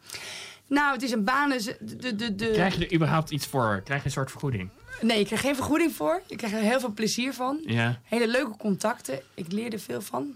Nou, 0.69 0.93
het 0.93 1.03
is 1.03 1.11
een 1.11 1.25
baan. 1.25 1.51
dus 1.51 1.65
De, 1.81 2.15
de, 2.17 2.35
de. 2.35 2.51
Krijg 2.51 2.77
je 2.79 2.87
er 2.87 2.95
überhaupt 2.95 3.31
iets 3.31 3.47
voor? 3.47 3.81
Krijg 3.85 4.01
je 4.01 4.07
een 4.07 4.13
soort 4.13 4.31
vergoeding? 4.31 4.69
Nee, 5.01 5.21
ik 5.21 5.27
kreeg 5.27 5.41
geen 5.41 5.55
vergoeding 5.55 5.93
voor. 5.93 6.23
Ik 6.27 6.37
kreeg 6.37 6.53
er 6.53 6.59
heel 6.59 6.81
veel 6.81 6.93
plezier 6.93 7.33
van. 7.35 7.59
Ja. 7.67 8.01
Hele 8.05 8.29
leuke 8.29 8.57
contacten. 8.57 9.21
Ik 9.35 9.53
leerde 9.53 9.79
veel 9.79 10.01
van. 10.01 10.35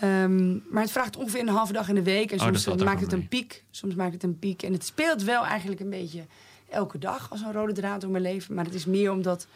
Ehm, 0.00 0.52
maar 0.70 0.82
het 0.82 0.90
vraagt 0.92 1.16
ongeveer 1.16 1.40
een 1.40 1.48
halve 1.48 1.72
dag 1.72 1.88
in 1.88 1.94
de 1.94 2.02
week. 2.02 2.30
En 2.32 2.40
Oh, 2.40 2.54
soms 2.54 2.82
maakt 2.82 3.00
het 3.00 3.12
een 3.12 3.28
piek. 3.28 3.64
Soms 3.70 3.94
maakt 3.94 4.12
het 4.12 4.22
een 4.22 4.38
piek. 4.38 4.62
En 4.62 4.72
het 4.72 4.84
speelt 4.84 5.22
wel 5.22 5.44
eigenlijk 5.44 5.80
een 5.80 5.90
beetje 5.90 6.24
elke 6.68 6.98
dag 6.98 7.30
als 7.30 7.40
een 7.40 7.52
rode 7.52 7.72
draad 7.72 8.00
door 8.00 8.10
mijn 8.10 8.22
leven. 8.22 8.54
Maar 8.54 8.64
het 8.64 8.74
is 8.74 8.84
meer 8.86 9.10
omdat... 9.12 9.46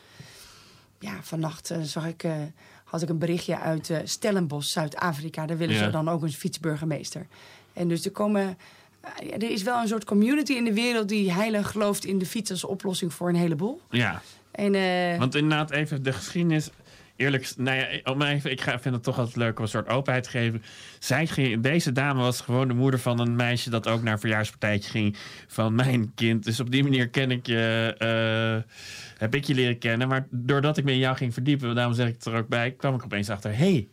Ja, 0.99 1.13
vannacht 1.23 1.71
eh, 1.71 1.81
zag 1.83 2.07
ik, 2.07 2.23
eh, 2.23 2.33
had 2.85 3.03
ik 3.03 3.09
een 3.09 3.19
berichtje 3.19 3.59
uit 3.59 3.91
eh, 3.91 3.99
Stellenbosch, 4.05 4.71
Zuid-Afrika. 4.73 5.47
Daar 5.47 5.57
willen 5.57 5.75
Ja. 5.75 5.85
ze 5.85 5.91
dan 5.91 6.09
ook 6.09 6.23
een 6.23 6.33
fietsburgemeester. 6.33 7.27
En 7.73 7.89
dus 7.89 8.05
er 8.05 8.11
komen... 8.11 8.59
er 9.33 9.51
is 9.51 9.63
wel 9.63 9.81
een 9.81 9.89
soort 9.89 10.05
community 10.05 10.53
in 10.53 10.65
de 10.65 10.73
wereld 10.73 11.09
die 11.09 11.33
heilig 11.33 11.71
gelooft 11.71 12.05
in 12.05 12.19
de 12.19 12.27
fiets 12.27 12.51
als 12.51 12.65
oplossing 12.65 13.15
voor 13.15 13.29
een 13.29 13.35
heleboel. 13.35 13.81
Ja. 13.91 14.23
En, 14.51 14.75
eh, 14.75 15.19
Want 15.19 15.35
inderdaad, 15.35 15.71
even 15.71 16.03
de 16.03 16.13
geschiedenis. 16.13 16.71
Eerlijk, 17.17 17.53
nou 17.57 17.79
ja, 17.79 18.13
om 18.13 18.23
even, 18.23 18.51
ik 18.51 18.61
ga, 18.61 18.79
vind 18.79 18.95
het 18.95 19.05
toch 19.05 19.19
altijd 19.19 19.37
leuk 19.37 19.57
om 19.59 19.65
een 19.65 19.71
soort 19.71 19.89
openheid 19.89 20.25
te 20.25 20.31
geven. 20.31 20.63
Zij 20.99 21.27
ging, 21.27 21.63
deze 21.63 21.93
dame 21.93 22.21
was 22.21 22.41
gewoon 22.41 22.69
de 22.69 22.75
moeder 22.75 23.01
van 23.01 23.21
een 23.21 23.37
meisje 23.37 23.71
dat 23.71 23.89
ook 23.89 24.03
naar 24.03 24.13
een 24.13 24.19
verjaarspartijtje 24.19 24.91
ging 24.91 25.17
van 25.47 25.75
mijn 25.75 26.13
kind. 26.15 26.45
Dus 26.45 26.61
op 26.61 26.71
die 26.71 26.83
manier 26.83 27.09
ken 27.09 27.31
ik 27.31 27.47
je, 27.47 27.95
eh, 27.99 28.73
heb 29.19 29.35
ik 29.35 29.45
je 29.45 29.55
leren 29.55 29.79
kennen. 29.79 30.09
Maar 30.09 30.27
doordat 30.31 30.77
ik 30.77 30.85
me 30.85 30.93
in 30.93 30.99
jou 30.99 31.17
ging 31.17 31.33
verdiepen, 31.33 31.75
daarom 31.75 31.95
zeg 31.95 32.09
ik 32.09 32.15
het 32.15 32.25
er 32.25 32.37
ook 32.37 32.49
bij, 32.49 32.71
kwam 32.71 32.95
ik 32.95 33.05
opeens 33.05 33.31
achter, 33.31 33.51
hé, 33.51 33.57
hey, 33.57 33.89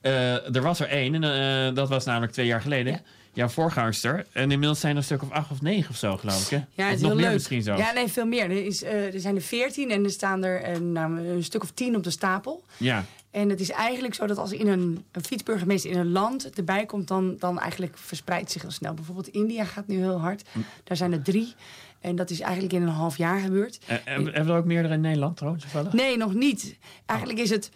eh, 0.00 0.54
er 0.56 0.62
was 0.62 0.80
er 0.80 0.88
één 0.88 1.24
en 1.24 1.74
dat 1.74 1.88
was 1.88 2.04
namelijk 2.04 2.32
twee 2.32 2.46
jaar 2.46 2.60
geleden. 2.60 3.00
Jouw 3.32 3.48
voorgangster. 3.48 4.26
En 4.32 4.50
inmiddels 4.50 4.80
zijn 4.80 4.92
er 4.92 4.98
een 4.98 5.04
stuk 5.04 5.22
of 5.22 5.30
acht 5.30 5.50
of 5.50 5.62
negen 5.62 5.90
of 5.90 5.96
zo, 5.96 6.16
geloof 6.16 6.42
ik. 6.42 6.48
Hè? 6.50 6.82
Ja, 6.82 6.84
het 6.88 6.94
is 6.94 7.00
nog 7.00 7.10
heel 7.10 7.14
meer 7.14 7.24
leuk. 7.24 7.34
misschien 7.34 7.62
zo. 7.62 7.76
Ja, 7.76 7.92
nee, 7.92 8.08
veel 8.08 8.26
meer. 8.26 8.44
Er, 8.44 8.64
is, 8.64 8.82
eh, 8.82 9.14
er 9.14 9.20
zijn 9.20 9.36
er 9.36 9.42
veertien 9.42 9.90
en 9.90 10.04
er 10.04 10.10
staan 10.10 10.44
er 10.44 10.62
eh, 10.62 10.78
nou, 10.78 11.28
een 11.28 11.44
stuk 11.44 11.62
of 11.62 11.70
tien 11.70 11.96
op 11.96 12.04
de 12.04 12.10
stapel. 12.10 12.64
ja. 12.76 13.04
En 13.30 13.48
het 13.48 13.60
is 13.60 13.70
eigenlijk 13.70 14.14
zo 14.14 14.26
dat 14.26 14.38
als 14.38 14.52
in 14.52 14.66
een, 14.66 15.04
een 15.12 15.24
fietsburgemeester 15.24 15.90
in 15.90 15.98
een 15.98 16.12
land 16.12 16.50
erbij 16.50 16.86
komt, 16.86 17.08
dan, 17.08 17.36
dan 17.38 17.58
eigenlijk 17.58 17.98
verspreidt 17.98 18.50
zich 18.50 18.62
heel 18.62 18.70
snel. 18.70 18.94
Bijvoorbeeld 18.94 19.28
India 19.28 19.64
gaat 19.64 19.86
nu 19.86 19.96
heel 19.96 20.20
hard. 20.20 20.48
Hm. 20.52 20.58
Daar 20.84 20.96
zijn 20.96 21.12
er 21.12 21.22
drie. 21.22 21.54
En 22.00 22.16
dat 22.16 22.30
is 22.30 22.40
eigenlijk 22.40 22.72
in 22.72 22.82
een 22.82 22.88
half 22.88 23.16
jaar 23.16 23.40
gebeurd. 23.40 23.78
Eh, 23.78 23.96
hebben 24.04 24.24
hebben 24.24 24.44
we 24.46 24.52
er 24.52 24.58
ook 24.58 24.64
meerdere 24.64 24.94
in 24.94 25.00
Nederland 25.00 25.36
trouwens? 25.36 25.64
Toevallig? 25.64 25.92
Nee, 25.92 26.16
nog 26.16 26.34
niet. 26.34 26.76
Eigenlijk 27.06 27.40
is 27.40 27.50
het, 27.50 27.70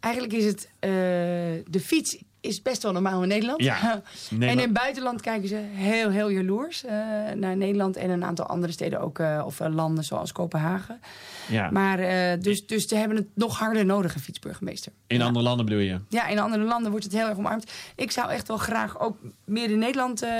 eigenlijk 0.00 0.34
is 0.34 0.44
het 0.44 0.68
de 1.70 1.80
fiets 1.80 2.18
is 2.40 2.62
best 2.62 2.82
wel 2.82 2.92
normaal 2.92 3.22
in 3.22 3.28
Nederland. 3.28 3.62
Ja, 3.62 4.02
en 4.30 4.42
in 4.42 4.58
het 4.58 4.72
buitenland 4.72 5.20
kijken 5.20 5.48
ze 5.48 5.56
heel, 5.72 6.10
heel 6.10 6.28
jaloers 6.30 6.84
eh, 6.84 6.92
naar 7.34 7.56
Nederland 7.56 7.96
en 7.96 8.10
een 8.10 8.24
aantal 8.24 8.46
andere 8.46 8.72
steden 8.72 9.00
ook, 9.00 9.18
eh, 9.18 9.42
of 9.46 9.60
eh, 9.60 9.74
landen 9.74 10.04
zoals 10.04 10.32
Kopenhagen. 10.32 11.00
Ja. 11.50 11.70
Maar 11.70 11.98
eh, 11.98 12.40
dus, 12.40 12.66
dus 12.66 12.86
ze 12.86 12.96
hebben 12.96 13.16
het 13.16 13.26
nog 13.34 13.58
harder 13.58 13.84
nodig, 13.84 14.14
een 14.14 14.20
fietsburgemeester. 14.20 14.92
In 15.06 15.22
andere 15.22 15.44
landen 15.44 15.66
bedoel 15.66 15.80
je? 15.80 15.98
Ja, 16.08 16.26
in 16.28 16.38
andere 16.38 16.62
landen 16.64 16.90
wordt 16.90 17.04
het 17.04 17.14
heel 17.14 17.28
erg 17.28 17.38
omarmd. 17.38 17.70
Ik 17.96 18.10
zou 18.10 18.30
echt 18.30 18.48
wel 18.48 18.56
graag 18.56 19.00
ook 19.00 19.16
meer 19.44 19.70
in 19.70 19.78
Nederland 19.78 20.22
eh, 20.22 20.30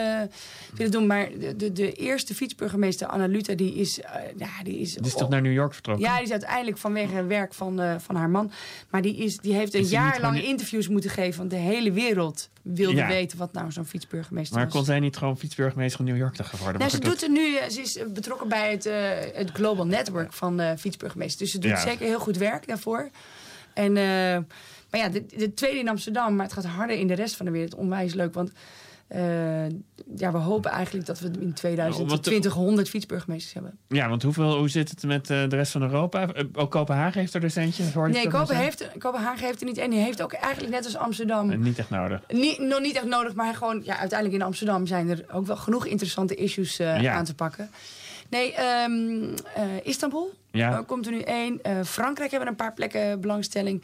willen 0.74 0.92
doen. 0.92 1.06
Maar 1.06 1.28
de, 1.38 1.56
de, 1.56 1.72
de 1.72 1.92
eerste 1.92 2.34
fietsburgemeester, 2.34 3.06
Anna 3.06 3.26
Luther, 3.26 3.56
die 3.56 3.74
is... 3.74 4.00
eh, 4.00 4.10
ja, 4.36 4.48
die 4.62 4.78
is, 4.78 4.94
Die 4.94 5.06
is 5.06 5.14
toch 5.14 5.28
naar 5.28 5.42
New 5.42 5.52
York 5.52 5.74
vertrokken? 5.74 6.06
ja, 6.06 6.14
die 6.14 6.24
is 6.24 6.30
uiteindelijk 6.30 6.78
vanwege 6.78 7.14
het 7.14 7.26
werk 7.26 7.54
van, 7.54 8.00
van 8.00 8.16
haar 8.16 8.30
man. 8.30 8.50
Maar 8.90 9.02
die, 9.02 9.16
is, 9.16 9.36
die 9.36 9.54
heeft 9.54 9.74
een 9.74 9.80
Is 9.80 9.90
jaar 9.90 10.20
lang 10.20 10.42
interviews 10.42 10.88
moeten 10.88 11.10
geven. 11.10 11.38
Want 11.38 11.50
de 11.50 11.56
hele 11.56 11.92
wereld 11.92 12.48
wilde 12.62 12.96
Ja. 12.96 13.06
weten 13.08 13.38
wat 13.38 13.52
nou 13.52 13.72
zo'n 13.72 13.84
fietsburgemeester 13.84 14.56
Maar 14.56 14.64
was. 14.64 14.74
kon 14.74 14.84
zij 14.84 15.00
niet 15.00 15.16
gewoon 15.16 15.38
fietsburgemeester 15.38 15.96
van 15.96 16.06
New 16.06 16.16
York 16.16 16.34
te 16.34 16.44
geworden? 16.44 16.78
Nou, 16.78 16.90
ze 16.90 16.98
doet 17.00 17.22
er 17.22 17.30
nu, 17.30 17.56
eh, 17.56 17.68
ze 17.68 17.80
is 17.80 17.96
eh, 17.96 18.06
betrokken 18.06 18.48
bij 18.48 18.70
het, 18.70 18.86
eh, 18.86 19.08
het 19.34 19.50
Global 19.50 19.86
Network 19.86 20.32
van 20.32 20.76
fietsburgemeesters. 20.78 21.38
Dus 21.40 21.50
ze 21.50 21.58
doet 21.58 21.70
Ja. 21.70 21.80
zeker 21.90 22.06
heel 22.06 22.20
goed 22.20 22.36
werk 22.36 22.66
daarvoor. 22.66 23.10
En, 23.74 23.92
maar 23.92 25.00
ja, 25.00 25.08
de, 25.08 25.26
de 25.36 25.54
tweede 25.54 25.78
in 25.78 25.88
Amsterdam, 25.88 26.36
maar 26.36 26.44
het 26.44 26.54
gaat 26.54 26.64
harder 26.64 26.96
in 26.98 27.06
de 27.06 27.14
rest 27.14 27.36
van 27.36 27.46
de 27.46 27.52
wereld. 27.52 27.74
Onwijs 27.74 28.14
leuk, 28.14 28.34
want 28.34 28.50
eh, 29.10 29.68
ja, 30.16 30.32
we 30.32 30.38
hopen 30.38 30.70
eigenlijk 30.70 31.06
dat 31.06 31.20
we 31.20 31.30
in 31.40 31.52
2020 31.52 32.52
100 32.52 32.88
fietsburgemeesters 32.88 33.52
hebben. 33.54 33.78
Ja, 33.88 34.08
want 34.08 34.22
hoeveel, 34.22 34.56
hoe 34.58 34.68
zit 34.68 34.90
het 34.90 35.02
met 35.02 35.30
eh, 35.30 35.48
de 35.48 35.56
rest 35.56 35.72
van 35.72 35.82
Europa? 35.82 36.32
Eh, 36.32 36.44
ook 36.52 36.70
Kopenhagen 36.70 37.20
heeft 37.20 37.34
er 37.34 37.44
ik 37.44 37.54
Nee, 37.56 38.22
Kopenhagen 38.22 38.56
heeft, 38.56 38.88
Kopenhagen 38.98 39.46
heeft 39.46 39.60
er 39.60 39.66
niet 39.66 39.78
één. 39.78 39.90
Die 39.90 40.00
heeft 40.00 40.22
ook 40.22 40.32
eigenlijk 40.32 40.74
net 40.74 40.84
als 40.84 40.96
Amsterdam... 40.96 41.60
Niet 41.62 41.78
echt 41.78 41.90
nodig. 41.90 42.20
Niet, 42.28 42.58
nog 42.58 42.80
niet 42.80 42.96
echt 42.96 43.04
nodig, 43.04 43.34
maar 43.34 43.54
gewoon 43.54 43.82
ja, 43.84 43.98
uiteindelijk 43.98 44.40
in 44.40 44.46
Amsterdam 44.46 44.86
zijn 44.86 45.08
er 45.08 45.24
ook 45.32 45.46
wel 45.46 45.56
genoeg 45.56 45.86
interessante 45.86 46.34
issues 46.34 46.76
Ja. 46.76 47.12
aan 47.12 47.24
te 47.24 47.34
pakken. 47.34 47.70
Nee, 48.28 48.54
ehm, 48.54 49.34
eh, 49.54 49.62
Istanbul 49.82 50.32
Ja. 50.50 50.82
komt 50.86 51.06
er 51.06 51.12
nu 51.12 51.20
één. 51.20 51.60
Frankrijk 51.84 52.30
hebben 52.30 52.48
een 52.48 52.56
paar 52.56 52.74
plekken 52.74 53.20
belangstelling. 53.20 53.82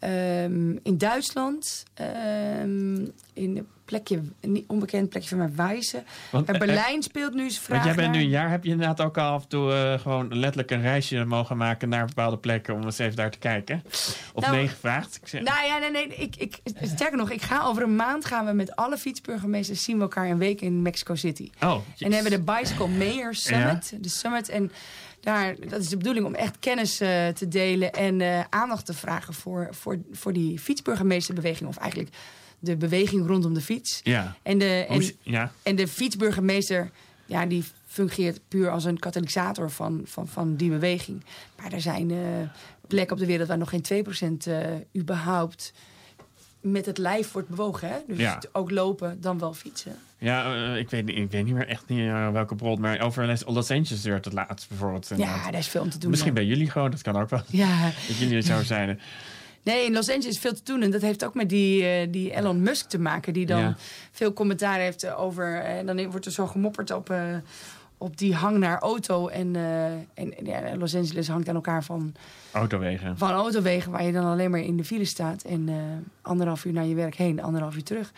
Ehm, 0.00 0.76
in 0.82 0.98
Duitsland, 0.98 1.84
ehm, 1.94 2.96
in 3.32 3.56
een 3.56 3.66
plekje, 3.84 4.22
een 4.40 4.52
niet 4.52 4.64
onbekend 4.66 5.08
plekje 5.08 5.28
van 5.28 5.38
mij, 5.38 5.50
Wijze. 5.54 6.02
Want, 6.30 6.48
En 6.48 6.54
eh, 6.54 6.60
Berlijn 6.60 7.02
speelt 7.02 7.34
nu 7.34 7.42
eens 7.42 7.58
vraag 7.58 7.82
Want 7.82 7.96
jij 7.96 8.04
bent 8.04 8.16
nu 8.16 8.22
een 8.22 8.28
jaar, 8.28 8.50
heb 8.50 8.64
je 8.64 8.70
inderdaad 8.70 9.00
ook 9.00 9.18
al 9.18 9.32
af 9.32 9.42
en 9.42 9.48
toe 9.48 9.72
eh, 9.72 10.00
gewoon 10.00 10.38
letterlijk 10.38 10.70
een 10.70 10.80
reisje 10.80 11.24
mogen 11.24 11.56
maken 11.56 11.88
naar 11.88 12.06
bepaalde 12.06 12.38
plekken 12.38 12.74
om 12.74 12.84
eens 12.84 12.98
even 12.98 13.16
daar 13.16 13.30
te 13.30 13.38
kijken? 13.38 13.82
Of 14.34 14.44
Nou, 14.44 14.56
nee 14.56 14.68
gevraagd? 14.68 15.18
Ik 15.22 15.28
zeg, 15.28 15.42
Nou 15.42 15.66
ja, 15.66 15.78
nee, 15.78 15.90
nee. 15.90 16.06
Ik, 16.06 16.36
ik, 16.36 16.58
sterker 16.82 17.16
nog, 17.16 17.30
ik 17.30 17.42
ga 17.42 17.64
over 17.64 17.82
een 17.82 17.96
maand 17.96 18.24
gaan 18.24 18.46
we 18.46 18.52
met 18.52 18.76
alle 18.76 18.96
fietsburgemeesters 18.96 19.82
zien 19.82 19.96
we 19.96 20.02
elkaar 20.02 20.28
een 20.30 20.38
week 20.38 20.60
in 20.60 20.82
Mexico 20.82 21.14
City. 21.14 21.50
oh, 21.62 21.76
En 21.98 22.12
hebben 22.12 22.30
we 22.32 22.38
de 22.38 22.52
Bicycle 22.52 22.88
Mayor 22.88 23.34
Summit. 23.34 23.88
Ja. 23.90 23.98
De 24.00 24.08
Summit. 24.08 24.48
En 24.48 24.72
daar, 25.20 25.56
dat 25.68 25.80
is 25.80 25.88
de 25.88 25.96
bedoeling 25.96 26.26
om 26.26 26.34
echt 26.34 26.58
kennis 26.58 27.00
eh, 27.00 27.28
te 27.28 27.48
delen 27.48 27.92
en 27.92 28.20
eh, 28.20 28.44
aandacht 28.50 28.86
te 28.86 28.94
vragen 28.94 29.34
voor, 29.34 29.68
voor, 29.70 29.98
voor 30.12 30.32
die 30.32 30.58
fietsburgemeesterbeweging. 30.58 31.68
Of 31.68 31.76
eigenlijk 31.76 32.14
de 32.58 32.76
beweging 32.76 33.26
rondom 33.26 33.54
de 33.54 33.60
fiets. 33.60 34.00
Ja. 34.02 34.36
En 34.42 34.58
de, 34.58 34.86
en, 34.88 35.02
zi- 35.02 35.16
ja. 35.22 35.52
en 35.62 35.76
de 35.76 35.88
fietsburgemeester, 35.88 36.90
ja, 37.26 37.46
die 37.46 37.64
fungeert 37.86 38.40
puur 38.48 38.70
als 38.70 38.84
een 38.84 38.98
katalysator 38.98 39.70
van, 39.70 40.00
van, 40.04 40.28
van 40.28 40.56
die 40.56 40.70
beweging. 40.70 41.24
Maar 41.62 41.72
er 41.72 41.80
zijn 41.80 42.10
eh, 42.10 42.18
plekken 42.86 43.12
op 43.16 43.18
de 43.20 43.26
wereld 43.26 43.48
waar 43.48 43.58
nog 43.58 43.68
geen 43.70 44.04
2% 44.42 44.46
eh 44.46 44.60
überhaupt 44.96 45.72
met 46.60 46.86
het 46.86 46.98
lijf 46.98 47.32
wordt 47.32 47.48
bewogen. 47.48 47.88
Hè? 47.88 47.96
Dus 48.06 48.18
Ja. 48.18 48.40
ook 48.52 48.70
lopen, 48.70 49.20
dan 49.20 49.38
wel 49.38 49.54
fietsen. 49.54 49.96
Ja, 50.20 50.54
eh, 50.54 50.76
ik, 50.76 50.90
weet, 50.90 51.04
niet- 51.04 51.16
ik 51.16 51.30
weet 51.30 51.44
niet 51.44 51.54
meer 51.54 51.68
echt 51.68 51.88
niet 51.88 51.98
eh, 52.08 52.30
welke 52.30 52.54
bron, 52.54 52.80
maar 52.80 53.00
over 53.00 53.26
Los- 53.26 53.44
Los 53.46 53.70
Angeles 53.70 54.04
werd 54.04 54.24
het 54.24 54.34
laatst 54.34 54.68
bijvoorbeeld. 54.68 55.10
Ja, 55.16 55.50
daar 55.50 55.58
is 55.60 55.68
veel 55.68 55.82
om 55.82 55.90
te 55.90 55.98
doen. 55.98 56.10
Misschien 56.10 56.34
bij 56.34 56.44
jullie 56.44 56.70
gewoon, 56.70 56.90
dat 56.90 57.02
kan 57.02 57.16
ook 57.16 57.30
wel. 57.30 57.42
Ja, 57.46 57.84
Dat 58.08 58.16
jullie 58.18 58.36
het 58.36 58.46
zo 58.46 58.62
zijn. 58.62 59.00
Nee, 59.62 59.84
in 59.86 59.92
Los 59.92 60.08
Angeles 60.08 60.26
is 60.34 60.38
veel 60.38 60.52
te 60.54 60.60
doen. 60.64 60.82
En 60.82 60.90
dat 60.90 61.00
heeft 61.02 61.24
ook 61.24 61.34
met 61.34 61.48
die, 61.48 61.84
eh, 61.86 62.06
die 62.10 62.30
Elon 62.36 62.62
Musk 62.62 62.88
te 62.88 62.98
maken. 62.98 63.32
Die 63.32 63.46
dan 63.46 63.60
Ja. 63.60 63.76
veel 64.10 64.32
commentaar 64.32 64.78
heeft 64.78 65.12
over... 65.14 65.60
En 65.60 65.86
dan 65.86 66.10
wordt 66.10 66.26
er 66.26 66.32
zo 66.32 66.46
gemopperd 66.46 66.90
op, 66.90 67.14
op 67.98 68.16
die 68.18 68.34
hang 68.34 68.58
naar 68.58 68.78
auto. 68.78 69.28
En, 69.28 69.56
en 70.14 70.34
ja, 70.44 70.76
Los 70.76 70.94
Angeles 70.94 71.28
hangt 71.28 71.48
aan 71.48 71.54
elkaar 71.54 71.84
van, 71.84 72.14
Autowegen. 72.52 73.18
van 73.18 73.30
autowegen... 73.30 73.92
waar 73.92 74.04
je 74.04 74.12
dan 74.12 74.24
alleen 74.24 74.50
maar 74.50 74.60
in 74.60 74.76
de 74.76 74.84
file 74.84 75.04
staat. 75.04 75.42
En 75.42 75.68
anderhalf 76.22 76.64
uur 76.64 76.72
naar 76.72 76.86
je 76.86 76.94
werk 76.94 77.14
heen, 77.14 77.42
anderhalf 77.42 77.74
uur 77.76 77.82
terug. 77.84 78.12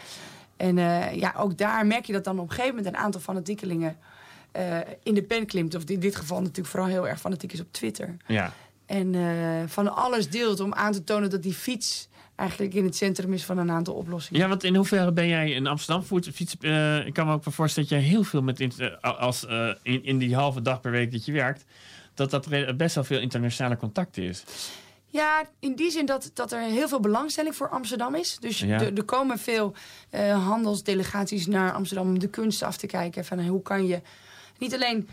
En 0.63 0.79
eh, 0.79 1.15
ja, 1.15 1.35
ook 1.37 1.59
daar 1.59 1.87
merk 1.87 2.05
je 2.05 2.13
dat 2.13 2.25
dan 2.25 2.39
op 2.39 2.49
een 2.49 2.55
gegeven 2.55 2.77
moment... 2.77 2.95
een 2.95 3.01
aantal 3.01 3.21
fanatiekelingen 3.21 3.97
eh, 4.53 4.79
in 5.03 5.15
de 5.15 5.23
pen 5.23 5.47
klimt. 5.47 5.75
Of 5.75 5.85
in 5.85 6.01
dit 6.01 6.17
geval 6.17 6.41
natuurlijk 6.41 6.69
vooral 6.69 6.89
heel 6.89 7.09
erg 7.09 7.21
fanatiek 7.21 7.53
is 7.53 7.61
op 7.61 7.73
Twitter. 7.73 8.17
Ja. 8.27 8.53
En 8.87 9.15
eh, 9.15 9.23
van 9.67 9.95
alles 9.95 10.31
deelt 10.31 10.61
om 10.61 10.75
aan 10.75 10.93
te 10.93 11.05
tonen 11.05 11.31
dat 11.31 11.43
die 11.43 11.53
fiets 11.53 12.09
eigenlijk 12.37 12.75
in 12.75 12.85
het 12.85 12.97
centrum 12.97 13.33
is 13.33 13.45
van 13.45 13.59
een 13.59 13.71
aantal 13.71 13.95
oplossingen. 13.95 14.41
Ja, 14.41 14.49
want 14.49 14.65
in 14.65 14.75
hoeverre 14.75 15.13
ben 15.13 15.29
jij 15.29 15.51
in 15.51 15.67
Amsterdam 15.67 16.23
fiets? 16.33 16.55
ik 17.05 17.13
kan 17.13 17.27
me 17.27 17.33
ook 17.33 17.43
voorstellen 17.45 17.89
dat 17.89 17.99
jij 17.99 18.09
heel 18.09 18.25
veel 18.25 18.43
met 18.43 18.61
in- 18.61 19.01
als 19.01 19.47
in, 19.83 20.05
in 20.05 20.19
die 20.19 20.35
halve 20.35 20.63
dag 20.63 20.81
per 20.81 20.91
week 20.91 21.13
dat 21.13 21.25
je 21.25 21.33
werkt, 21.33 21.65
dat 22.15 22.31
dat 22.31 22.77
best 22.77 22.95
wel 22.95 23.05
veel 23.05 23.21
internationale 23.21 23.77
contact 23.77 24.17
is. 24.17 24.45
Ja, 25.13 25.43
in 25.59 25.75
die 25.75 25.91
zin 25.91 26.07
dat, 26.07 26.31
dat 26.35 26.53
er 26.53 26.61
heel 26.61 26.89
veel 26.89 27.01
belangstelling 27.01 27.57
voor 27.57 27.69
Amsterdam 27.69 28.15
is. 28.15 28.37
Dus 28.41 28.59
Ja. 28.61 28.81
er, 28.81 28.95
er 28.97 29.05
komen 29.05 29.39
veel 29.39 29.75
eh, 30.11 30.45
handelsdelegaties 30.47 31.47
naar 31.47 31.73
Amsterdam 31.73 32.07
om 32.09 32.19
de 32.19 32.29
kunst 32.29 32.63
af 32.63 32.77
te 32.77 32.87
kijken. 32.87 33.25
Van 33.25 33.47
hoe 33.47 33.63
kan 33.63 33.87
je 33.87 34.01
niet 34.59 34.75
alleen. 34.75 35.09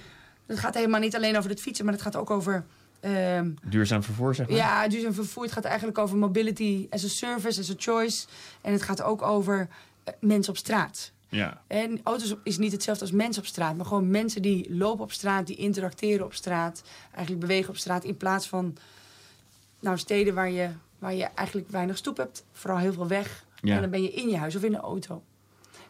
Het 0.46 0.60
gaat 0.60 0.74
helemaal 0.74 1.00
niet 1.00 1.16
alleen 1.16 1.38
over 1.38 1.50
het 1.50 1.62
fietsen, 1.62 1.86
maar 1.86 1.94
het 1.94 2.04
gaat 2.04 2.16
ook 2.16 2.30
over. 2.30 2.66
ehm, 3.00 3.50
Duurzaam 3.64 4.04
vervoer, 4.04 4.36
zeg 4.36 4.48
maar. 4.48 4.58
ja, 4.58 4.88
duurzaam 4.88 5.14
vervoer. 5.14 5.44
Het 5.44 5.52
gaat 5.52 5.64
eigenlijk 5.66 5.98
over 5.98 6.18
mobility 6.18 6.88
as 6.90 7.04
a 7.04 7.08
service, 7.08 7.60
as 7.60 7.70
a 7.70 7.74
choice. 7.78 8.28
En 8.62 8.72
het 8.74 8.82
gaat 8.82 9.02
ook 9.02 9.22
over 9.22 9.68
eh, 10.04 10.14
mensen 10.20 10.52
op 10.54 10.58
straat. 10.58 11.12
Ja. 11.30 11.62
En 11.68 12.00
auto's 12.04 12.36
is 12.44 12.58
niet 12.58 12.72
hetzelfde 12.72 13.04
als 13.04 13.14
mensen 13.14 13.42
op 13.42 13.48
straat. 13.48 13.76
Maar 13.76 13.86
gewoon 13.86 14.10
mensen 14.10 14.42
die 14.42 14.76
lopen 14.76 15.04
op 15.04 15.12
straat, 15.12 15.48
die 15.48 15.56
interacteren 15.56 16.26
op 16.26 16.34
straat. 16.34 16.82
Eigenlijk 17.12 17.40
bewegen 17.48 17.70
op 17.70 17.78
straat. 17.78 18.04
In 18.04 18.18
plaats 18.18 18.48
van 18.48 18.76
nou, 19.80 19.98
steden 19.98 20.34
waar 20.34 20.52
je, 20.52 20.70
waar 21.00 21.14
je 21.14 21.24
eigenlijk 21.24 21.70
weinig 21.70 21.98
stoep 21.98 22.18
hebt. 22.18 22.46
Vooral 22.52 22.80
heel 22.80 22.94
veel 22.94 23.08
weg. 23.08 23.46
Ja. 23.62 23.76
En 23.76 23.82
dan 23.82 23.90
ben 23.90 24.02
je 24.02 24.12
in 24.12 24.30
je 24.30 24.38
huis 24.38 24.56
of 24.56 24.64
in 24.64 24.72
de 24.72 24.78
auto. 24.78 25.24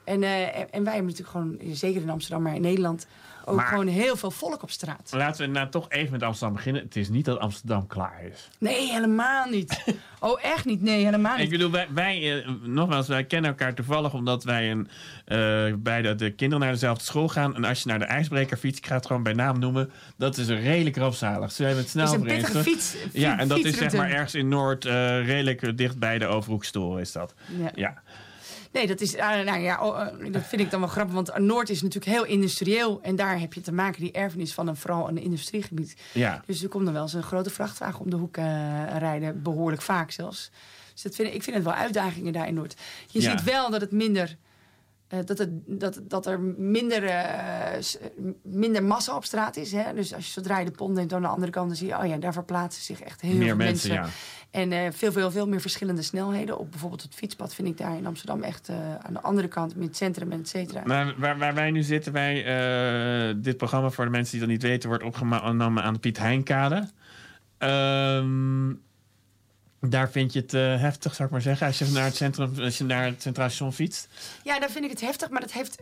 En, 0.04 0.24
eh, 0.24 0.42
en, 0.42 0.72
en 0.72 0.84
wij 0.84 0.94
hebben 0.94 1.12
natuurlijk 1.12 1.30
gewoon, 1.30 1.76
zeker 1.76 2.02
in 2.02 2.10
Amsterdam, 2.10 2.42
maar 2.42 2.56
in 2.56 2.62
Nederland... 2.62 3.08
ook 3.50 3.56
Maar- 3.56 3.68
gewoon 3.68 3.88
heel 3.88 4.16
veel 4.18 4.32
volk 4.32 4.64
op 4.64 4.72
straat. 4.72 5.10
Laten 5.16 5.46
we 5.46 5.52
nou 5.52 5.70
toch 5.70 5.86
even 5.90 6.12
met 6.12 6.24
Amsterdam 6.24 6.56
beginnen. 6.56 6.82
Het 6.84 6.96
is 6.96 7.10
niet 7.10 7.26
dat 7.26 7.40
Amsterdam 7.40 7.88
klaar 7.88 8.22
is. 8.32 8.50
Nee, 8.58 8.92
helemaal 8.92 9.50
niet. 9.50 9.84
Oh, 10.22 10.44
echt 10.44 10.66
niet? 10.66 10.82
Nee, 10.82 11.04
helemaal 11.06 11.34
Ik 11.34 11.40
niet. 11.40 11.50
bedoel, 11.50 11.72
wij, 11.72 11.88
wij 11.94 12.42
eh, 12.44 12.50
nogmaals, 12.64 13.08
wij 13.08 13.24
kennen 13.24 13.50
elkaar 13.50 13.74
toevallig 13.74 14.14
omdat 14.14 14.44
wij 14.44 14.72
een, 14.72 14.88
eh, 15.26 15.74
bij 15.78 16.02
de, 16.02 16.16
de 16.16 16.32
kinderen 16.32 16.64
naar 16.64 16.74
dezelfde 16.74 17.04
school 17.04 17.28
gaan. 17.30 17.56
En 17.56 17.64
als 17.66 17.82
je 17.84 17.90
naar 17.90 18.00
de 18.00 18.06
ijsbreker 18.06 18.58
fietst, 18.58 18.78
ik 18.78 18.86
ga 18.86 18.96
het 18.96 19.06
gewoon 19.06 19.24
bij 19.24 19.34
naam 19.34 19.60
noemen, 19.60 19.92
dat 20.18 20.38
is 20.38 20.48
een 20.48 20.62
redelijk 20.62 20.98
rampzalig. 20.98 21.52
Ze 21.52 21.64
hebben 21.64 21.82
het 21.82 21.90
snel 21.92 22.06
Het 22.06 22.14
is 22.14 22.20
een 22.22 22.28
pittige 22.36 22.64
fiets. 22.64 22.96
Ja, 23.12 23.40
en 23.40 23.48
dat 23.48 23.58
is 23.60 23.78
zeg 23.78 23.94
maar 23.94 24.10
ergens 24.12 24.36
in 24.36 24.48
Noord, 24.48 24.86
eh, 24.86 25.26
redelijk 25.26 25.78
dicht 25.78 26.00
bij 26.00 26.18
de 26.18 26.26
Overhoekstoren 26.28 27.02
is 27.02 27.12
dat. 27.12 27.34
Ja. 27.58 27.72
Ja. 27.76 28.02
Nee, 28.72 28.88
dat 28.88 29.02
is, 29.02 29.18
ah, 29.18 29.44
nou 29.46 29.60
ja, 29.60 29.82
oh, 29.88 30.02
eh, 30.02 30.34
dat 30.34 30.44
vind 30.46 30.62
ik 30.62 30.70
dan 30.72 30.80
wel 30.80 30.90
grappig. 30.90 31.14
Want 31.14 31.38
Noord 31.38 31.70
is 31.70 31.82
natuurlijk 31.82 32.12
heel 32.12 32.26
industrieel. 32.26 33.00
En 33.02 33.16
daar 33.16 33.40
heb 33.40 33.54
je 33.54 33.62
te 33.62 33.72
maken, 33.72 34.02
die 34.02 34.12
erfenis 34.12 34.54
van 34.54 34.68
een, 34.68 34.76
vooral 34.76 35.08
een 35.10 35.18
industriegebied. 35.18 35.96
Ja. 36.14 36.44
Dus 36.46 36.64
er 36.64 36.70
komt 36.70 36.84
dan 36.86 36.94
wel 36.94 37.02
eens 37.04 37.14
een 37.14 37.24
grote 37.24 37.50
vrachtwagen 37.50 38.00
om 38.00 38.10
de 38.10 38.16
hoek 38.16 38.38
eh, 38.38 38.46
rijden. 38.98 39.42
Behoorlijk 39.44 39.82
vaak 39.82 40.12
zelfs. 40.12 40.52
Dus 40.94 41.02
dat 41.02 41.16
vind 41.16 41.28
ik, 41.28 41.34
ik 41.34 41.44
vind 41.44 41.56
het 41.56 41.66
wel 41.66 41.74
uitdagingen 41.74 42.34
daar 42.34 42.48
in 42.48 42.54
Noord. 42.54 42.76
Je 43.08 43.22
Ja. 43.22 43.32
ziet 43.32 43.44
wel 43.44 43.70
dat 43.70 43.82
het 43.82 43.92
minder... 43.92 44.38
eh, 45.10 45.20
dat, 45.26 45.38
het, 45.38 45.50
dat, 45.66 46.00
dat 46.04 46.26
er 46.26 46.40
minder, 46.58 47.04
eh, 47.04 47.82
s- 47.82 47.98
minder 48.44 48.84
massa 48.84 49.16
op 49.16 49.26
straat 49.26 49.56
is. 49.58 49.72
Hè? 49.72 49.94
Dus 49.94 50.14
als 50.14 50.26
je 50.26 50.32
zodra 50.32 50.60
je 50.60 50.66
de 50.66 50.72
pont 50.72 50.96
neemt 50.96 51.14
aan 51.14 51.22
de 51.22 51.28
andere 51.28 51.52
kant... 51.52 51.68
dan 51.68 51.76
zie 51.78 51.88
je, 51.88 51.98
oh 51.98 52.06
ja, 52.06 52.18
daar 52.18 52.34
verplaatsen 52.34 52.84
zich 52.84 53.02
echt 53.02 53.22
heel 53.22 53.36
Meer 53.36 53.48
veel 53.48 53.56
mensen, 53.56 53.90
mensen. 53.90 54.12
ja. 54.14 54.18
En 54.52 54.72
eh, 54.72 54.92
veel, 54.92 55.12
veel, 55.12 55.32
veel 55.32 55.48
meer 55.48 55.62
verschillende 55.62 56.02
snelheden. 56.02 56.58
Op 56.58 56.70
bijvoorbeeld 56.72 57.02
het 57.02 57.14
fietspad 57.16 57.54
vind 57.54 57.68
ik 57.68 57.78
daar 57.78 57.98
in 57.98 58.06
Amsterdam 58.06 58.42
echt 58.44 58.70
eh, 58.70 58.76
aan 58.96 59.14
de 59.14 59.22
andere 59.22 59.48
kant... 59.48 59.76
met 59.76 59.88
het 59.88 59.98
centrum 59.98 60.32
en 60.32 60.40
et 60.40 60.48
cetera. 60.50 60.82
Maar 60.86 61.14
waar, 61.18 61.38
waar 61.38 61.54
wij 61.54 61.72
nu 61.72 61.82
zitten, 61.84 62.14
wij, 62.14 62.46
eh, 62.46 63.36
dit 63.38 63.58
programma 63.58 63.90
voor 63.90 64.06
de 64.06 64.12
mensen 64.12 64.32
die 64.32 64.40
dat 64.42 64.50
niet 64.50 64.62
weten, 64.64 64.90
wordt 64.90 65.04
opgenomen 65.04 65.84
aan 65.84 65.94
de 65.94 66.00
Piet 66.00 66.18
Heinkade. 66.18 66.90
Ehm, 67.58 68.70
daar 69.80 70.12
vind 70.12 70.34
je 70.34 70.40
het 70.40 70.54
eh, 70.54 70.62
heftig, 70.80 71.16
zou 71.16 71.28
ik 71.28 71.34
maar 71.34 71.42
zeggen, 71.44 71.68
als 71.68 71.78
je 71.80 71.86
naar 71.86 72.04
het 72.04 72.16
centrum, 72.16 72.54
als 72.60 72.78
je 72.78 72.84
naar 72.84 73.06
het 73.06 73.22
Centraal 73.22 73.50
Station 73.50 73.74
fietst. 73.74 74.08
Ja, 74.44 74.60
dan 74.60 74.70
vind 74.70 74.84
ik 74.84 74.90
het 74.90 75.02
heftig, 75.02 75.30
maar 75.30 75.42
dat 75.42 75.52
heeft 75.52 75.78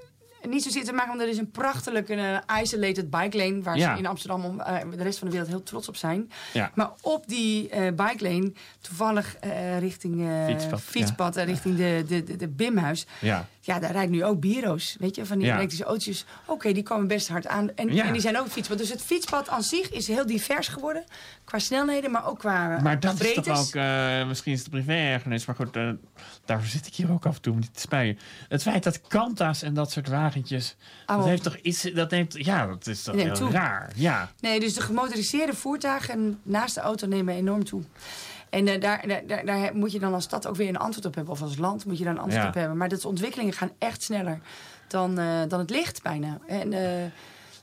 niet 0.49 0.63
zozeer 0.63 0.83
te 0.83 0.93
maken... 0.93 1.09
want 1.09 1.21
er 1.21 1.27
is 1.27 1.37
een 1.37 1.51
prachtige 1.51 2.13
eh, 2.47 2.61
isolated 2.61 3.09
bike 3.09 3.37
lane... 3.37 3.61
waar 3.61 3.77
Ja. 3.77 3.93
ze 3.93 3.99
in 3.99 4.05
Amsterdam 4.07 4.45
om 4.45 4.59
eh, 4.59 4.77
de 4.97 5.03
rest 5.03 5.17
van 5.19 5.27
de 5.27 5.33
wereld 5.33 5.51
heel 5.51 5.63
trots 5.63 5.87
op 5.87 5.95
zijn. 5.95 6.31
Ja. 6.53 6.71
Maar 6.75 6.89
op 7.01 7.27
die 7.27 7.69
eh 7.69 7.81
bike 7.93 8.23
lane, 8.29 8.53
toevallig 8.81 9.35
richting 9.79 10.29
Fietspad, 10.47 10.81
fietspad 10.81 11.35
en 11.35 11.45
richting 11.45 11.75
de, 11.77 12.03
de, 12.07 12.23
de, 12.23 12.35
de 12.35 12.47
Bimhuis... 12.47 13.05
Ja. 13.21 13.47
Ja, 13.67 13.79
daar 13.79 13.91
rijdt 13.91 14.11
nu 14.11 14.23
ook 14.23 14.39
Biro's, 14.39 14.95
weet 14.99 15.15
je, 15.15 15.25
van 15.25 15.37
die 15.37 15.47
Ja. 15.47 15.55
elektrische 15.55 15.83
autootjes. 15.83 16.25
Oké, 16.45 16.71
die 16.71 16.83
komen 16.83 17.07
best 17.07 17.27
hard 17.27 17.47
aan. 17.47 17.69
En, 17.75 17.93
Ja. 17.93 18.05
en 18.05 18.11
die 18.13 18.21
zijn 18.21 18.39
ook 18.39 18.47
fietspad. 18.47 18.77
Dus 18.77 18.89
het 18.89 19.01
fietspad 19.01 19.49
aan 19.49 19.63
zich 19.63 19.89
is 19.91 20.07
heel 20.07 20.25
divers 20.25 20.67
geworden. 20.67 21.03
Qua 21.43 21.59
snelheden, 21.59 22.11
maar 22.11 22.27
ook 22.27 22.39
qua 22.39 22.79
Maar 22.81 22.99
dat 22.99 23.21
is 23.21 23.33
toch 23.33 23.47
ook, 23.67 23.75
eh, 23.75 24.27
misschien 24.27 24.53
is 24.53 24.59
het 24.59 24.69
privé-ergernis, 24.69 25.45
maar 25.45 25.55
goed, 25.55 25.75
eh, 25.75 25.89
daarvoor 26.45 26.67
zit 26.67 26.87
ik 26.87 26.93
hier 26.95 27.11
ook 27.11 27.25
af 27.25 27.35
en 27.35 27.41
toe 27.41 27.53
om 27.53 27.59
niet 27.59 27.73
te 27.73 27.79
spijen. 27.79 28.19
Het 28.49 28.61
feit 28.61 28.83
dat 28.83 29.01
Kanta's 29.01 29.61
en 29.61 29.73
dat 29.73 29.91
soort 29.91 30.07
wagentjes, 30.07 30.75
dat 31.05 31.25
heeft 31.25 31.43
toch 31.43 31.55
iets, 31.57 31.81
dat 31.81 32.09
neemt, 32.11 32.45
ja, 32.45 32.65
dat 32.67 32.87
is 32.87 33.03
toch 33.03 33.15
Neemt 33.15 33.27
heel 33.37 33.47
toe. 33.47 33.51
raar. 33.57 33.91
Ja. 33.95 34.31
Nee, 34.39 34.59
dus 34.59 34.73
de 34.73 34.81
gemotoriseerde 34.81 35.53
voertuigen 35.53 36.39
naast 36.43 36.75
de 36.75 36.81
auto 36.81 37.07
nemen 37.07 37.35
enorm 37.35 37.63
toe. 37.63 37.81
En 38.49 38.67
eh, 38.67 38.81
daar, 38.81 39.23
daar, 39.27 39.45
daar, 39.45 39.75
moet 39.75 39.91
je 39.91 39.99
dan 39.99 40.13
als 40.13 40.23
stad 40.23 40.47
ook 40.47 40.55
weer 40.55 40.69
een 40.69 40.77
antwoord 40.77 41.05
op 41.05 41.15
hebben. 41.15 41.33
Of 41.33 41.41
als 41.41 41.57
land 41.57 41.85
moet 41.85 41.97
je 41.97 42.03
daar 42.03 42.13
een 42.13 42.19
antwoord 42.19 42.41
Ja. 42.43 42.47
op 42.49 42.53
hebben. 42.53 42.77
Maar 42.77 42.89
dat 42.89 43.05
ontwikkelingen 43.05 43.53
gaan 43.53 43.71
echt 43.77 44.03
sneller 44.03 44.39
dan, 44.87 45.17
eh, 45.19 45.41
dan 45.47 45.59
het 45.59 45.69
licht 45.69 46.01
bijna. 46.01 46.39
En 46.47 46.73
eh, 46.73 47.11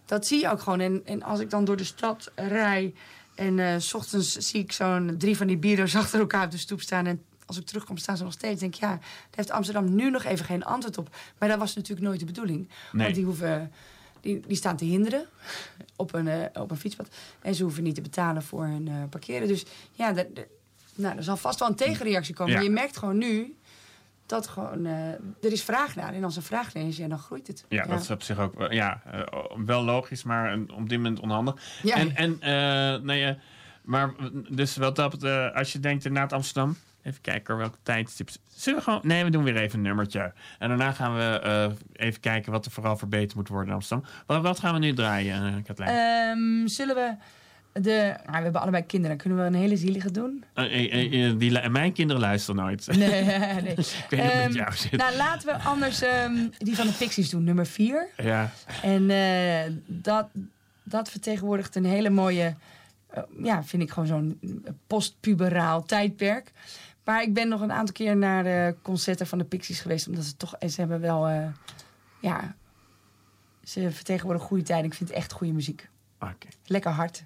dat 0.05 0.27
zie 0.27 0.41
je 0.41 0.51
ook 0.51 0.61
gewoon. 0.61 0.81
En, 0.81 1.03
en 1.05 1.23
als 1.23 1.41
ik 1.41 1.51
dan 1.51 1.65
door 1.65 1.77
de 1.77 1.85
stad 1.85 2.31
rij... 2.35 2.95
en 3.35 3.83
s 3.83 3.95
ochtends 3.95 4.33
zie 4.37 4.61
ik 4.61 4.73
zo'n 4.73 5.15
drie 5.19 5.37
van 5.37 5.47
die 5.47 5.57
bureaus 5.57 5.97
achter 6.03 6.21
elkaar 6.21 6.45
op 6.45 6.51
de 6.51 6.59
stoep 6.59 6.81
staan... 6.81 7.07
en 7.07 7.23
als 7.47 7.57
ik 7.59 7.67
terugkom 7.67 7.97
staan 7.97 8.17
ze 8.17 8.23
nog 8.25 8.33
steeds. 8.33 8.61
denk 8.61 8.75
ik, 8.75 8.81
ja, 8.81 8.89
daar 8.89 9.01
heeft 9.31 9.51
Amsterdam 9.51 9.95
nu 9.95 10.11
nog 10.11 10.25
even 10.25 10.45
geen 10.45 10.65
antwoord 10.65 10.99
op. 10.99 11.17
Maar 11.39 11.49
dat 11.49 11.59
was 11.59 11.75
natuurlijk 11.75 12.07
nooit 12.07 12.21
de 12.21 12.27
bedoeling. 12.27 12.69
Nee. 12.93 13.03
Want 13.03 13.15
die 13.15 13.25
hoeven... 13.25 13.73
Die, 14.21 14.43
die 14.47 14.57
staan 14.57 14.77
te 14.77 14.85
hinderen 14.85 15.27
op 15.97 16.15
een, 16.15 16.49
op 16.55 16.71
een 16.71 16.77
fietspad. 16.77 17.09
En 17.43 17.55
ze 17.55 17.63
hoeven 17.63 17.83
niet 17.83 17.95
te 17.95 18.01
betalen 18.01 18.43
voor 18.43 18.65
hun 18.65 19.09
parkeren. 19.09 19.49
Dus 19.49 19.65
ja, 19.93 20.13
de, 20.13 20.31
de- 20.35 20.47
nou, 20.97 21.17
er 21.17 21.23
zal 21.23 21.37
vast 21.37 21.59
wel 21.59 21.69
een 21.69 21.75
tegenreactie 21.75 22.35
komen. 22.35 22.53
Ja. 22.53 22.59
Maar 22.59 22.69
je 22.69 22.75
merkt 22.75 22.97
gewoon 22.97 23.19
nu 23.19 23.57
dat 24.27 24.47
gewoon, 24.49 24.87
eh, 24.87 25.09
er 25.09 25.53
is 25.53 25.63
vraag 25.63 25.95
naar. 25.97 26.13
En 26.15 26.25
als 26.25 26.37
er 26.37 26.43
vraag 26.43 26.75
naar 26.75 26.85
is, 26.85 26.97
ja, 26.97 27.09
dan 27.09 27.19
groeit 27.19 27.47
het. 27.47 27.65
Ja, 27.69 27.87
dat 27.87 28.01
is 28.01 28.11
op 28.11 28.23
zich 28.23 28.39
ook 28.39 28.59
wel- 28.59 28.73
ja, 28.73 29.01
eh, 29.13 29.21
wel 29.65 29.83
logisch, 29.85 30.23
maar 30.23 30.53
een- 30.53 30.71
op 30.73 30.89
dit 30.89 30.99
moment 30.99 31.21
onhandig. 31.21 31.55
Ja. 31.83 31.97
En, 31.97 32.17
en 32.17 32.37
eh, 32.41 33.03
nee, 33.03 33.25
eh, 33.25 33.35
maar 33.83 34.13
dus 34.49 34.77
wat 34.77 34.97
dat 34.97 35.11
betreft, 35.11 35.55
als 35.55 35.73
je 35.73 35.81
denkt 35.81 36.05
inderdaad 36.05 36.33
Amsterdam, 36.33 36.77
even 37.03 37.21
kijken 37.21 37.57
welke 37.57 37.79
tijdstips. 37.83 38.39
Zullen 38.55 38.79
we 38.79 38.85
gewoon, 38.85 39.01
nee, 39.03 39.25
we 39.25 39.31
doen 39.31 39.45
weer 39.45 39.57
even 39.57 39.79
een 39.79 39.85
nummertje. 39.85 40.33
En 40.59 40.69
daarna 40.69 40.93
gaan 40.93 41.17
we 41.17 41.23
eh, 41.41 42.07
even 42.07 42.21
kijken 42.21 42.53
wat 42.53 42.65
er 42.67 42.71
vooral 42.71 42.97
verbeterd 42.97 43.35
moet 43.35 43.49
worden 43.49 43.69
in 43.69 43.75
Amsterdam. 43.75 44.09
Wat, 44.27 44.43
wat 44.43 44.59
gaan 44.59 44.73
we 44.73 44.79
nu 44.79 44.93
draaien, 44.95 45.63
Katlijn? 45.63 45.91
Ehm, 45.91 46.67
zullen 46.67 46.95
we 46.95 47.15
de... 47.83 48.17
ah, 48.27 48.37
we 48.37 48.43
hebben 48.43 48.61
allebei 48.61 48.83
kinderen. 48.87 49.17
Kunnen 49.17 49.39
we 49.39 49.45
een 49.45 49.55
hele 49.55 49.77
zielige 49.77 50.11
doen? 50.11 50.45
Eh, 50.55 50.65
eh, 50.65 51.29
eh, 51.29 51.39
die, 51.39 51.69
mijn 51.69 51.93
kinderen 51.93 52.23
luisteren 52.23 52.65
nooit. 52.65 52.87
Nee, 52.87 53.25
nee. 53.63 53.75
Ik 53.77 54.07
weet 54.09 54.21
Ehm, 54.21 54.43
met 54.43 54.55
jou 54.55 54.73
zit. 54.75 54.93
nou, 54.97 55.17
laten 55.17 55.47
we 55.47 55.63
anders 55.63 56.03
ehm, 56.03 56.49
die 56.59 56.77
van 56.77 56.87
de 56.87 56.93
Pixies 56.93 57.31
doen, 57.31 57.45
nummer 57.45 57.67
vier. 57.67 58.09
ja. 58.17 58.51
En 58.83 59.07
dat, 59.87 60.29
dat 60.83 61.11
vertegenwoordigt 61.11 61.75
een 61.77 61.85
hele 61.85 62.11
mooie, 62.11 62.55
ja, 63.43 63.65
vind 63.65 63.83
ik 63.83 63.91
gewoon 63.91 64.09
zo'n 64.09 64.41
postpuberaal 64.87 65.83
tijdperk. 65.85 66.53
Maar 67.05 67.23
ik 67.23 67.35
ben 67.35 67.49
nog 67.49 67.61
een 67.61 67.73
aantal 67.73 67.95
keer 67.95 68.17
naar 68.17 68.43
de 68.43 68.75
concerten 68.83 69.27
van 69.27 69.39
de 69.39 69.45
Pixies 69.45 69.81
geweest, 69.81 70.09
omdat 70.09 70.25
ze 70.25 70.37
toch, 70.37 70.57
en 70.57 70.71
ze 70.71 70.81
hebben 70.81 71.01
wel, 71.01 71.29
ja, 72.21 72.55
ze 73.65 73.91
vertegenwoordigen 73.91 74.49
goede 74.49 74.65
tijden. 74.65 74.87
Ik 74.91 74.95
vind 74.95 75.09
het 75.09 75.19
echt 75.19 75.33
goede 75.33 75.53
muziek. 75.53 75.89
Oké. 76.21 76.47
Lekker 76.67 76.91
hard. 76.91 77.25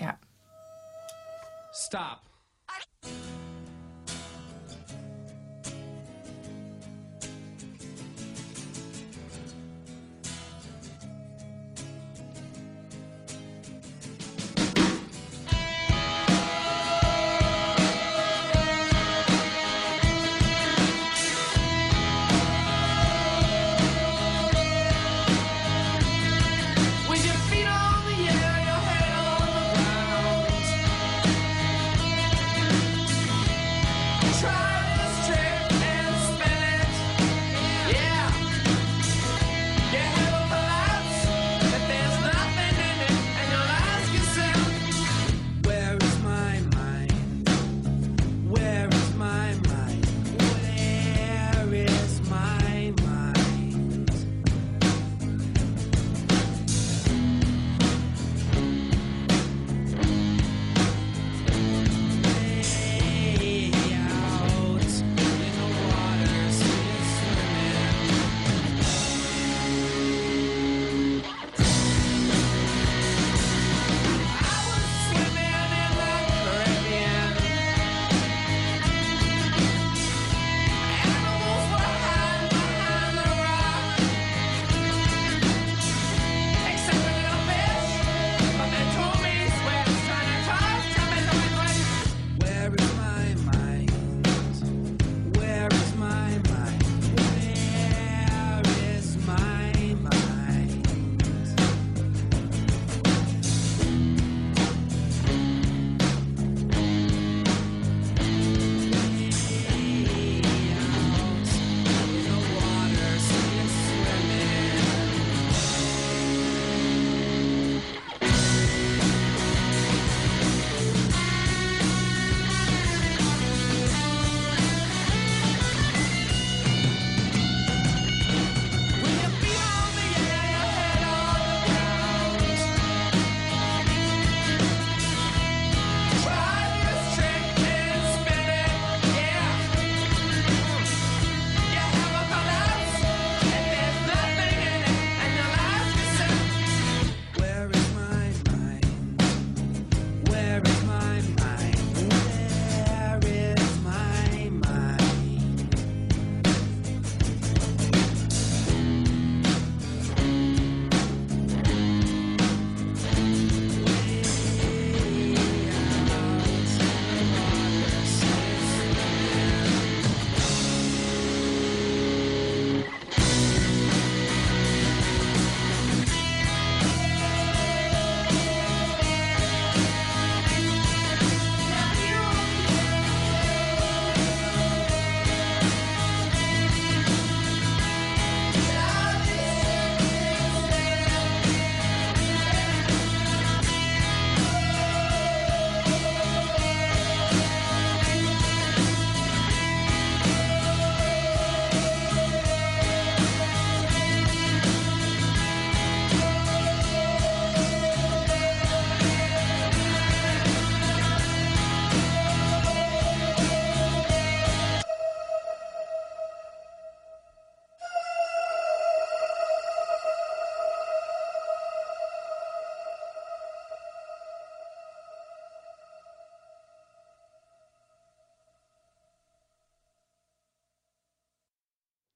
Ja. 0.00 0.18
Stop. 1.72 2.20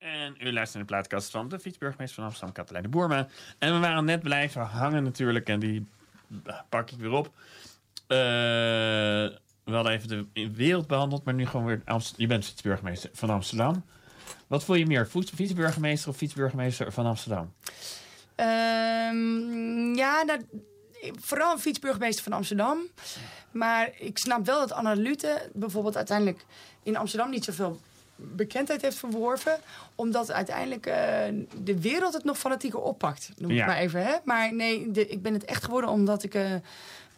En 0.05 0.35
u 0.39 0.53
luistert 0.53 0.75
naar 0.75 0.83
de 0.83 0.93
plaatkast 0.93 1.31
van 1.31 1.49
de 1.49 1.59
fietsburgemeester 1.59 2.15
van 2.17 2.25
Amsterdam, 2.25 2.55
Katelijne 2.55 2.89
Boerma. 2.89 3.29
En 3.59 3.73
we 3.73 3.79
waren 3.79 4.05
net 4.05 4.23
blijven 4.23 4.63
hangen 4.63 5.03
natuurlijk. 5.03 5.49
En 5.49 5.59
die 5.61 5.87
pak 6.69 6.91
ik 6.91 6.99
weer 6.99 7.11
op. 7.11 7.27
Eh, 8.07 8.17
we 9.65 9.73
hadden 9.73 9.93
even 9.93 10.09
de 10.09 10.51
wereld 10.51 10.87
behandeld, 10.87 11.25
maar 11.25 11.35
nu 11.35 11.47
gewoon 11.47 11.67
weer... 11.67 11.83
Je 12.17 12.27
bent 12.27 12.45
fietsburgemeester 12.45 13.11
van 13.13 13.31
Amsterdam. 13.31 13.85
Wat 14.47 14.65
voel 14.65 14.77
je 14.77 14.87
meer, 14.87 15.07
fiets- 15.07 15.33
fietsburgemeester 15.35 16.09
of 16.09 16.17
fietsburgemeester 16.17 16.93
van 16.93 17.07
Amsterdam? 17.07 17.53
Ehm, 18.35 19.95
ja, 19.95 20.23
nou, 20.23 20.47
vooral 21.21 21.53
een 21.53 21.59
fietsburgemeester 21.59 22.25
van 22.25 22.33
Amsterdam. 22.33 22.79
Maar 23.51 23.91
ik 23.99 24.19
snap 24.19 24.47
wel 24.47 24.59
dat 24.59 24.73
Anna 24.73 24.93
Lute 24.93 25.51
bijvoorbeeld 25.53 25.97
uiteindelijk 25.97 26.45
in 26.83 26.97
Amsterdam 26.97 27.31
niet 27.31 27.45
zoveel 27.45 27.81
bekendheid 28.17 28.83
heeft 28.83 28.97
verworven. 28.97 29.59
Omdat 29.95 30.31
uiteindelijk 30.33 30.87
eh, 30.87 30.95
de 31.63 31.81
wereld 31.81 32.15
het 32.15 32.25
nog 32.25 32.39
fanatieker 32.39 32.81
oppakt. 32.81 33.31
Noem 33.37 33.51
ik 33.51 33.57
Ja. 33.57 33.67
maar 33.67 33.77
even. 33.77 34.05
Hè? 34.07 34.15
Maar 34.25 34.55
nee, 34.55 34.91
de- 34.91 35.07
ik 35.09 35.23
ben 35.23 35.33
het 35.33 35.45
echt 35.45 35.65
geworden 35.65 35.91
omdat 35.91 36.23
ik... 36.23 36.35
eh, 36.35 36.55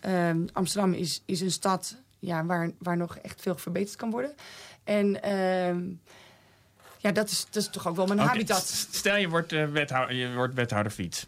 ehm, 0.00 0.38
Amsterdam 0.52 0.92
is, 0.92 1.22
is 1.24 1.40
een 1.40 1.50
stad 1.50 1.96
ja, 2.18 2.44
waar, 2.44 2.70
waar 2.78 2.96
nog 2.96 3.16
echt 3.16 3.40
veel 3.40 3.56
verbeterd 3.56 3.96
kan 3.96 4.11
worden. 4.11 4.35
En 4.85 5.22
ehm, 5.22 5.80
ja, 6.98 7.12
dat 7.12 7.30
is, 7.30 7.44
dat 7.50 7.62
is 7.62 7.68
toch 7.68 7.87
ook 7.88 7.96
wel 7.96 8.06
mijn 8.06 8.18
habitat. 8.18 8.87
Stel 8.90 9.16
je 9.16 9.28
wordt, 9.28 9.52
eh, 9.52 9.64
wethouder, 9.68 10.16
je 10.16 10.35
wordt 10.35 10.54
wethouder 10.54 10.92
fiets. 10.92 11.26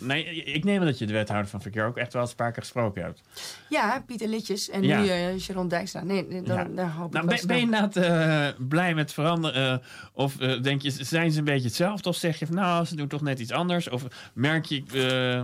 Nee, 0.00 0.24
ik 0.44 0.64
neem 0.64 0.80
aan 0.80 0.86
dat 0.86 0.98
je 0.98 1.06
de 1.06 1.12
wethouder 1.12 1.50
van 1.50 1.60
verkeer 1.62 1.84
ook 1.86 1.96
echt 1.96 2.12
wel 2.12 2.22
eens 2.22 2.30
een 2.30 2.36
paar 2.36 2.52
keer 2.52 2.62
gesproken 2.62 3.02
hebt. 3.02 3.20
Ja, 3.68 4.02
Pieter 4.06 4.28
Litjes 4.28 4.68
en 4.70 4.82
Ja. 4.82 5.00
nu 5.00 5.08
eh 5.08 5.38
Sharon 5.38 5.68
Dijkstra. 5.68 6.02
Nee, 6.02 6.42
dan, 6.42 6.56
Ja. 6.56 6.64
daar 6.64 6.90
hoop 6.92 7.12
Nou, 7.12 7.24
ik 7.24 7.30
ben, 7.30 7.38
wel 7.38 7.46
ben 7.46 7.56
je 7.56 7.62
inderdaad 7.62 7.96
eh, 7.96 8.66
blij 8.68 8.94
met 8.94 9.12
veranderen? 9.12 9.80
eh, 9.80 9.86
of 10.12 10.36
denk 10.36 10.82
je, 10.82 10.90
zijn 10.90 11.30
ze 11.32 11.38
een 11.38 11.44
beetje 11.44 11.66
hetzelfde? 11.66 12.08
Of 12.08 12.16
zeg 12.16 12.38
je 12.38 12.46
van 12.46 12.54
nou, 12.54 12.84
ze 12.84 12.96
doen 12.96 13.08
toch 13.08 13.20
net 13.22 13.38
iets 13.38 13.52
anders? 13.52 13.88
Of 13.88 14.04
merk 14.32 14.64
je 14.64 14.82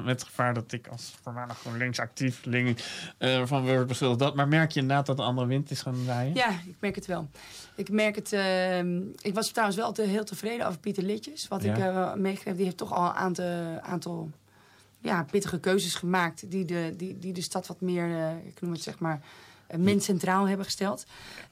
met 0.05 0.21
het 0.21 0.25
gevaar 0.29 0.55
dat 0.55 0.73
ik 0.73 0.89
als 0.89 1.15
voormalig 1.23 1.59
GroenLinks 1.59 1.99
actiefling 1.99 2.77
eh 3.19 3.43
van 3.45 3.67
word 3.67 3.87
beschuldigd 3.87 4.21
dat. 4.21 4.35
Maar 4.35 4.49
merk 4.49 4.71
je 4.73 4.81
inderdaad 4.81 5.07
dat 5.07 5.17
de 5.17 5.23
andere 5.23 5.47
wind 5.47 5.71
is 5.71 5.83
gaan 5.83 6.05
waaien? 6.07 6.35
Ja, 6.35 6.49
ik 6.51 6.75
merk 6.81 6.95
het 6.95 7.07
wel. 7.07 7.29
Ik 7.77 7.91
merk 7.91 8.15
het. 8.15 8.33
ehm, 8.33 9.01
ik 9.23 9.35
was 9.35 9.49
trouwens 9.51 9.79
wel 9.79 9.93
te, 9.93 10.03
heel 10.03 10.25
tevreden 10.25 10.67
over 10.67 10.79
Pieter 10.81 11.03
Litjes. 11.03 11.49
Wat 11.49 11.63
Ja. 11.63 11.75
ik 12.13 12.17
meegekregen 12.21 12.57
Die 12.57 12.65
heeft 12.65 12.77
toch 12.77 12.93
al 12.93 13.05
een 13.07 13.13
aantal, 13.15 13.81
aantal 13.83 14.14
ja, 15.05 15.23
pittige 15.31 15.61
keuzes 15.61 15.95
gemaakt. 15.95 16.51
Die 16.51 16.65
de, 16.65 16.95
die, 16.97 17.19
die 17.19 17.33
de 17.33 17.41
stad 17.43 17.67
wat 17.67 17.81
meer, 17.81 18.05
eh, 18.19 18.47
ik 18.47 18.61
noem 18.61 18.73
het 18.73 18.83
zeg 18.83 18.99
maar, 18.99 19.21
eh, 19.67 19.79
mens 19.79 20.05
centraal 20.05 20.49
hebben 20.49 20.65
gesteld. 20.65 21.05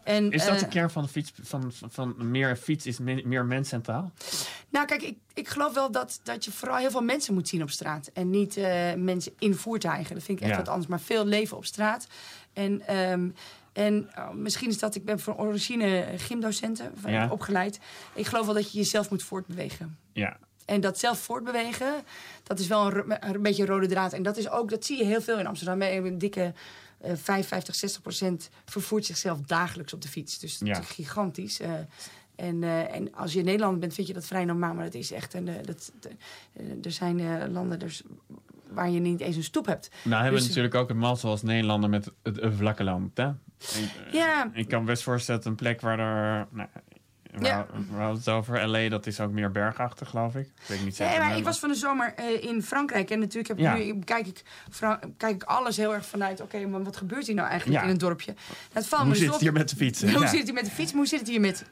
En, 0.04 0.30
Is 0.30 0.44
dat 0.44 0.54
eh, 0.54 0.60
de 0.60 0.68
kern 0.68 0.90
van 0.90 1.02
de 1.02 1.08
fiets? 1.08 1.32
Van, 1.42 1.72
van, 1.72 1.90
van 1.90 2.30
meer 2.30 2.56
fiets 2.56 2.86
is 2.86 2.98
me- 2.98 3.22
meer 3.24 3.44
mens 3.44 3.68
centraal? 3.68 4.12
Nou, 4.68 4.86
kijk, 4.86 5.02
ik, 5.02 5.16
ik 5.34 5.48
geloof 5.48 5.74
wel 5.74 5.90
dat, 5.90 6.20
dat 6.22 6.44
je 6.44 6.52
vooral 6.52 6.76
heel 6.76 6.90
veel 6.90 7.02
mensen 7.02 7.34
moet 7.34 7.48
zien 7.48 7.62
op 7.62 7.70
straat. 7.70 8.10
En 8.12 8.30
niet 8.30 8.56
eh, 8.56 8.94
mensen 8.94 9.32
in 9.38 9.54
voertuigen. 9.54 10.14
Dat 10.14 10.24
vind 10.24 10.38
ik 10.38 10.44
echt 10.44 10.52
Ja. 10.54 10.58
wat 10.60 10.68
anders. 10.68 10.86
Maar 10.90 11.00
veel 11.00 11.24
leven 11.26 11.56
op 11.56 11.64
straat. 11.64 12.06
En, 12.52 12.86
ehm, 12.86 13.28
en 13.72 14.08
oh, 14.18 14.30
misschien 14.30 14.68
is 14.68 14.78
dat, 14.78 14.94
ik 14.94 15.04
ben 15.04 15.20
van 15.20 15.36
origine 15.36 16.06
gymdocenten 16.16 16.92
van- 17.00 17.12
Ja. 17.12 17.28
opgeleid. 17.30 17.78
Ik 18.14 18.26
geloof 18.26 18.44
wel 18.44 18.54
dat 18.54 18.72
je 18.72 18.78
jezelf 18.78 19.10
moet 19.10 19.22
voortbewegen. 19.22 19.98
Ja. 20.12 20.36
En 20.66 20.80
dat 20.80 20.98
zelf 20.98 21.18
voortbewegen, 21.18 21.92
dat 22.42 22.58
is 22.58 22.66
wel 22.66 22.86
een, 22.94 23.34
een 23.34 23.42
beetje 23.42 23.62
een 23.62 23.68
rode 23.68 23.86
draad. 23.86 24.12
En 24.12 24.22
dat 24.22 24.36
is 24.36 24.48
ook, 24.50 24.70
dat 24.70 24.84
zie 24.84 24.98
je 24.98 25.04
heel 25.04 25.20
veel 25.22 25.38
in 25.38 25.46
Amsterdam. 25.46 25.82
Een 25.82 26.18
dikke 26.18 26.52
eh 27.00 27.12
55, 27.14 27.74
60 27.74 28.02
procent 28.02 28.50
vervoert 28.64 29.04
zichzelf 29.06 29.40
dagelijks 29.40 29.92
op 29.92 30.02
de 30.02 30.08
fiets. 30.08 30.38
Dus 30.38 30.58
dat 30.58 30.68
Ja. 30.68 30.78
is 30.80 30.86
gigantisch. 30.86 31.60
eh. 31.60 31.70
en, 32.36 32.62
eh, 32.62 32.94
en 32.94 33.14
als 33.14 33.32
je 33.32 33.38
in 33.38 33.44
Nederland 33.44 33.80
bent, 33.80 33.94
vind 33.94 34.06
je 34.06 34.12
dat 34.12 34.24
vrij 34.26 34.44
normaal. 34.44 34.74
Maar 34.74 34.84
dat 34.84 34.94
is 34.94 35.12
echt. 35.12 35.34
En, 35.34 35.48
eh, 35.48 35.54
dat, 35.64 35.92
er 36.84 36.92
zijn 36.92 37.52
landen 37.52 37.78
dus 37.78 38.02
waar 38.68 38.90
je 38.90 39.00
niet 39.00 39.20
eens 39.20 39.36
een 39.36 39.42
stoep 39.44 39.66
hebt. 39.66 39.88
Nou 40.04 40.22
hebben 40.22 40.32
we 40.32 40.38
Dus- 40.38 40.48
natuurlijk 40.48 40.74
ook 40.74 40.90
een 40.90 40.98
mazzel 40.98 41.30
als 41.30 41.42
Nederlander 41.42 41.90
met 41.90 42.10
het, 42.22 42.36
het 42.40 42.54
vlakke 42.54 42.84
land. 42.84 43.16
Hè? 43.16 43.28
Ik, 43.28 43.90
Ja. 44.12 44.50
ik 44.54 44.68
kan 44.68 44.80
me 44.80 44.86
best 44.86 45.02
voorstellen 45.02 45.40
dat 45.40 45.50
een 45.50 45.56
plek 45.56 45.80
waar 45.80 45.98
er... 45.98 46.46
Nou, 46.50 46.68
Ja. 47.40 47.56
hadden- 47.56 47.86
we 47.90 47.96
hadden 47.96 48.16
het 48.16 48.28
over 48.28 48.68
L.A., 48.68 48.88
dat 48.88 49.06
is 49.06 49.20
ook 49.20 49.30
meer 49.30 49.50
bergachtig, 49.50 50.08
geloof 50.08 50.34
ik. 50.34 50.46
Ik 50.46 50.52
weet 50.66 50.84
niet 50.84 50.96
zeker. 50.96 51.18
Nee, 51.18 51.28
maar 51.28 51.36
ik 51.36 51.44
was 51.44 51.58
van 51.58 51.68
de 51.68 51.74
zomer 51.74 52.14
eh, 52.16 52.44
in 52.44 52.62
Frankrijk. 52.62 53.10
En 53.10 53.18
natuurlijk 53.18 53.48
heb 53.48 53.56
ik 53.58 53.62
Ja. 53.64 53.74
nu, 53.74 53.98
kijk, 54.04 54.26
ik, 54.26 54.42
kijk 55.16 55.34
ik 55.34 55.42
alles 55.42 55.76
heel 55.76 55.94
erg 55.94 56.06
vanuit... 56.06 56.40
oké, 56.40 56.66
maar 56.66 56.82
wat 56.82 56.96
gebeurt 56.96 57.26
hier 57.26 57.34
nou 57.34 57.48
eigenlijk 57.48 57.78
Ja. 57.80 57.84
in 57.86 57.92
een 57.92 57.98
dorpje? 57.98 58.34
Valt 58.72 59.02
me 59.02 59.08
Hoe 59.08 59.16
zit 59.16 59.26
op- 59.26 59.32
het 59.32 59.42
hier 59.42 59.52
met 59.52 59.68
de 59.68 59.76
fietsen? 59.76 60.12
Hoe 60.14 60.26
zit 60.26 60.36
het 60.38 60.44
hier 60.44 60.54
met 60.54 60.64
de 60.64 60.70
fiets? 60.70 60.90
Maar 60.90 61.00
hoe 61.00 61.08
zit 61.08 61.18
het 61.18 61.28
hier 61.28 61.40
met... 61.40 61.64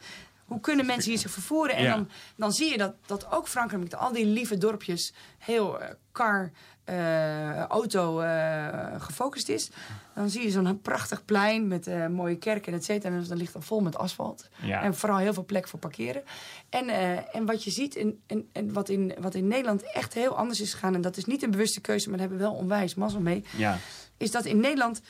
Hoe 0.51 0.61
kunnen 0.61 0.87
mensen 0.87 1.11
hier 1.11 1.21
zich 1.21 1.31
vervoeren? 1.31 1.77
En 1.77 1.83
Ja. 1.83 1.95
dan, 1.95 2.09
dan 2.37 2.53
zie 2.53 2.71
je 2.71 2.79
dat, 2.79 2.95
dat 3.07 3.33
ook 3.33 3.49
Frankrijk 3.49 3.83
met 3.83 3.95
al 3.95 4.13
die 4.13 4.27
lieve 4.27 4.59
dorpjes... 4.59 5.13
heel 5.39 5.81
eh, 5.81 5.89
car, 6.13 6.51
eh, 6.85 7.65
auto 7.65 8.21
eh, 8.21 9.01
gefocust 9.01 9.49
is. 9.49 9.71
Dan 10.15 10.31
zie 10.31 10.43
je 10.43 10.51
zo'n 10.51 10.81
prachtig 10.81 11.25
plein 11.25 11.69
met 11.69 12.09
mooie 12.09 12.37
kerken 12.37 12.73
en 12.73 12.79
et 12.79 12.85
cetera. 12.85 13.15
En 13.15 13.25
dan 13.29 13.37
ligt 13.37 13.53
dan 13.53 13.63
vol 13.63 13.81
met 13.81 13.97
asfalt. 13.97 14.49
Ja. 14.63 14.83
En 14.83 14.95
vooral 14.95 15.19
heel 15.19 15.35
veel 15.35 15.45
plek 15.45 15.69
voor 15.69 15.79
parkeren. 15.79 16.23
En, 16.69 16.89
en 17.33 17.47
wat 17.47 17.65
je 17.65 17.71
ziet, 17.71 17.95
in, 17.95 18.21
en, 18.27 18.49
en 18.53 18.73
wat, 18.73 18.89
in, 18.89 19.15
wat 19.21 19.35
in 19.35 19.49
Nederland 19.49 19.83
echt 19.93 20.15
heel 20.15 20.37
anders 20.37 20.61
is 20.61 20.73
gegaan... 20.73 20.95
en 20.95 21.01
dat 21.01 21.17
is 21.17 21.25
niet 21.25 21.43
een 21.43 21.51
bewuste 21.51 21.81
keuze, 21.81 22.09
maar 22.09 22.19
daar 22.19 22.29
hebben 22.29 22.47
we 22.47 22.53
wel 22.53 22.61
onwijs 22.63 22.95
mazzel 22.95 23.21
mee... 23.21 23.45
Ja. 23.57 23.79
is 24.17 24.31
dat 24.31 24.45
in 24.45 24.61
Nederland 24.61 25.01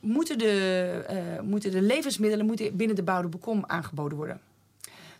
moeten 0.00 0.38
de, 0.38 1.40
moeten 1.42 1.70
de 1.70 1.82
levensmiddelen 1.82 2.46
moeten 2.46 2.76
binnen 2.76 2.96
de 2.96 3.02
bouwde 3.02 3.28
bekom 3.28 3.64
aangeboden 3.66 4.16
worden. 4.16 4.40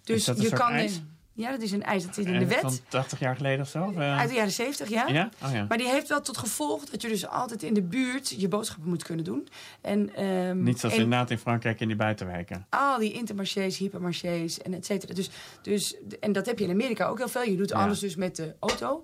Dus 0.05 0.25
je 0.25 0.49
kan. 0.51 0.89
Ja, 1.37 1.51
dat 1.51 1.63
is 1.63 1.73
een 1.73 1.83
eis. 1.83 2.05
Dat 2.05 2.15
zit 2.15 2.27
in 2.27 2.39
de 2.39 2.47
wet. 2.47 2.61
Van 2.61 2.79
80 2.89 3.19
jaar 3.19 3.37
geleden 3.37 3.61
of 3.61 3.69
zo? 3.69 3.93
Eh, 3.97 4.19
Uit 4.19 4.29
de 4.29 4.35
jaren 4.35 4.53
70, 4.53 4.89
ja. 4.89 5.07
Ja? 5.09 5.29
Oh, 5.45 5.53
ja. 5.53 5.65
Maar 5.69 5.79
die 5.79 5.89
heeft 5.89 6.09
wel 6.09 6.21
tot 6.21 6.37
gevolg 6.39 6.85
dat 6.85 7.03
je 7.03 7.09
dus 7.09 7.27
altijd 7.27 7.63
in 7.63 7.75
de 7.75 7.83
buurt 7.83 8.35
je 8.39 8.49
boodschappen 8.49 8.89
moet 8.89 9.03
kunnen 9.03 9.25
doen. 9.25 9.49
En, 9.81 10.15
ehm, 10.15 10.63
Niet 10.63 10.81
zoals 10.81 10.95
en 10.95 11.01
inderdaad 11.03 11.31
in 11.31 11.39
Frankrijk 11.39 11.81
in 11.81 11.87
die 11.87 11.97
buitenwijken. 11.97 12.67
al 12.71 12.99
die 12.99 13.13
intermarchés, 13.13 13.79
hypermarchés 13.79 14.63
en 14.63 14.75
et 14.75 14.87
cetera. 14.87 15.15
Dus, 15.15 15.31
dus, 15.63 15.97
en 16.21 16.33
dat 16.33 16.47
heb 16.47 16.59
je 16.59 16.65
in 16.65 16.71
Amerika 16.71 17.07
ook 17.07 17.19
heel 17.19 17.29
veel. 17.29 17.43
Je 17.43 17.57
doet 17.57 17.69
Ja. 17.71 17.77
alles 17.77 17.99
dus 17.99 18.17
met 18.17 18.37
de 18.37 18.55
auto. 18.59 19.03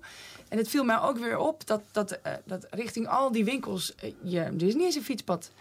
En 0.49 0.57
het 0.57 0.69
viel 0.69 0.83
mij 0.83 0.99
ook 0.99 1.17
weer 1.17 1.37
op 1.37 1.67
dat, 1.67 1.81
dat, 1.91 2.11
eh, 2.11 2.33
dat 2.45 2.67
richting 2.69 3.07
al 3.07 3.31
die 3.31 3.45
winkels... 3.45 3.95
eh, 3.95 4.11
je, 4.23 4.39
er 4.39 4.63
is 4.63 4.73
niet 4.75 4.83
eens 4.83 4.95
een 4.95 5.03
fietspad. 5.03 5.51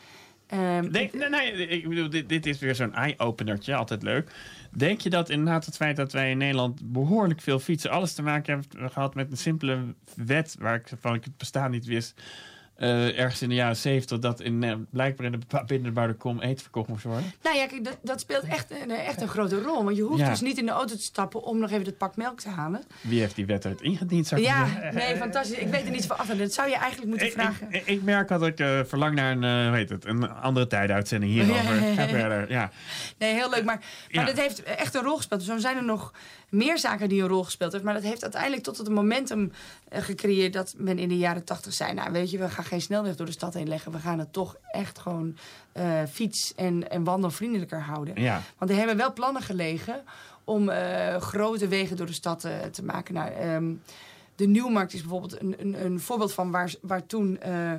Ehm, 0.46 0.90
Denk, 0.90 1.12
nee, 1.14 1.28
nee, 1.28 1.66
ik 1.66 1.88
bedoel, 1.88 2.10
dit, 2.10 2.28
dit 2.28 2.46
is 2.46 2.58
weer 2.58 2.74
zo'n 2.74 2.94
eye-openertje, 2.94 3.74
altijd 3.74 4.02
leuk. 4.02 4.30
Denk 4.72 5.00
je 5.00 5.10
dat 5.10 5.30
inderdaad 5.30 5.66
het 5.66 5.76
feit 5.76 5.96
dat 5.96 6.12
wij 6.12 6.30
in 6.30 6.38
Nederland 6.38 6.92
behoorlijk 6.92 7.40
veel 7.40 7.58
fietsen... 7.58 7.90
alles 7.90 8.12
te 8.12 8.22
maken 8.22 8.52
hebben 8.52 8.90
gehad 8.90 9.14
met 9.14 9.30
een 9.30 9.36
simpele 9.36 9.94
wet... 10.14 10.56
waar 10.58 10.74
ik 10.74 10.90
van 11.00 11.14
ik 11.14 11.24
het 11.24 11.36
bestaan 11.36 11.70
niet 11.70 11.86
wist... 11.86 12.22
eh, 12.80 13.18
ergens 13.18 13.42
in 13.42 13.48
de 13.48 13.54
jaren 13.54 13.76
zeventig... 13.76 14.18
dat 14.18 14.40
in, 14.40 14.62
eh, 14.64 14.74
blijkbaar 14.90 15.26
in 15.26 15.32
de 15.48 15.62
binnenbouwde 15.66 16.14
kom 16.14 16.40
eten 16.40 16.62
verkocht 16.62 16.88
moest 16.88 17.04
worden? 17.04 17.32
Nou 17.42 17.56
ja, 17.56 17.66
kijk, 17.66 17.84
dat, 17.84 17.98
dat 18.02 18.20
speelt 18.20 18.42
echt, 18.44 18.70
een- 18.70 18.90
echt 18.90 19.20
een 19.20 19.28
grote 19.28 19.62
rol. 19.62 19.84
Want 19.84 19.96
je 19.96 20.02
hoeft 20.02 20.20
Ja. 20.20 20.28
dus 20.30 20.40
niet 20.40 20.58
in 20.58 20.66
de 20.66 20.72
auto 20.72 20.94
te 20.94 21.02
stappen 21.02 21.42
om 21.42 21.58
nog 21.58 21.70
even 21.70 21.84
het 21.84 21.98
pak 21.98 22.16
melk 22.16 22.40
te 22.40 22.48
halen. 22.48 22.82
Wie 23.00 23.20
heeft 23.20 23.34
die 23.34 23.46
wet 23.46 23.66
uit 23.66 23.80
ingediend, 23.82 24.26
zou 24.26 24.40
Ja, 24.40 24.66
zeggen? 24.66 24.94
nee, 24.94 25.16
fantastisch. 25.16 25.58
Ik 25.58 25.68
weet 25.68 25.84
er 25.84 25.90
niet 25.90 26.06
van 26.06 26.18
af. 26.18 26.28
En 26.30 26.38
dat 26.38 26.52
zou 26.52 26.68
je 26.68 26.76
eigenlijk 26.76 27.08
moeten 27.08 27.26
Ik, 27.26 27.32
vragen. 27.32 27.66
ik, 27.70 27.86
ik 27.86 28.02
merk 28.02 28.28
dat 28.28 28.46
ik 28.46 28.58
eh, 28.60 28.80
verlang 28.84 29.14
naar 29.14 29.32
een, 29.32 29.44
eh, 29.44 29.66
hoe 29.68 29.76
heet 29.76 29.88
het, 29.88 30.04
een 30.04 30.30
andere 30.30 30.66
tijduitzending 30.66 31.32
hierover. 31.42 31.74
Ja, 31.86 31.94
Ga 31.94 32.08
verder, 32.08 32.50
ja. 32.50 32.70
Nee, 33.18 33.34
heel 33.34 33.50
leuk. 33.50 33.64
Maar, 33.64 33.78
maar 33.78 33.84
Ja. 34.08 34.24
dat 34.24 34.36
heeft 34.40 34.62
echt 34.62 34.94
een 34.94 35.02
rol 35.02 35.16
gespeeld. 35.16 35.42
Zo 35.42 35.58
zijn 35.58 35.76
er 35.76 35.84
nog 35.84 36.12
meer 36.48 36.78
zaken 36.78 37.08
die 37.08 37.22
een 37.22 37.28
rol 37.28 37.44
gespeeld 37.44 37.72
hebben. 37.72 37.92
Maar 37.92 38.00
dat 38.00 38.10
heeft 38.10 38.22
uiteindelijk 38.22 38.62
tot 38.62 38.78
het 38.78 38.88
momentum 38.88 39.52
eh, 39.52 39.79
gecreëerd 39.90 40.52
dat 40.52 40.74
men 40.76 40.98
in 40.98 41.08
de 41.08 41.18
jaren 41.18 41.44
tachtig 41.44 41.72
zei... 41.72 41.92
nou, 41.92 42.12
weet 42.12 42.30
je, 42.30 42.38
we 42.38 42.48
gaan 42.48 42.64
geen 42.64 42.80
snelweg 42.80 43.16
door 43.16 43.26
de 43.26 43.32
stad 43.32 43.54
heen 43.54 43.68
leggen. 43.68 43.92
We 43.92 43.98
gaan 43.98 44.18
het 44.18 44.32
toch 44.32 44.56
echt 44.70 44.98
gewoon 44.98 45.36
eh, 45.72 46.02
fiets- 46.10 46.54
en, 46.54 46.90
en 46.90 47.04
wandelvriendelijker 47.04 47.80
houden. 47.80 48.22
Ja. 48.22 48.42
Want 48.58 48.70
er 48.70 48.76
hebben 48.76 48.96
wel 48.96 49.12
plannen 49.12 49.42
gelegen 49.42 50.02
om 50.44 50.68
eh, 50.68 51.16
grote 51.16 51.68
wegen 51.68 51.96
door 51.96 52.06
de 52.06 52.12
stad 52.12 52.44
eh, 52.44 52.52
te 52.58 52.84
maken. 52.84 53.14
Nou, 53.14 53.30
ehm, 53.30 53.72
de 54.36 54.46
Nieuwmarkt 54.46 54.92
is 54.92 55.00
bijvoorbeeld 55.00 55.40
een, 55.40 55.54
een, 55.58 55.84
een 55.84 56.00
voorbeeld 56.00 56.32
van 56.32 56.50
waar, 56.50 56.74
waar 56.80 57.06
toen... 57.06 57.40
eh, 57.40 57.72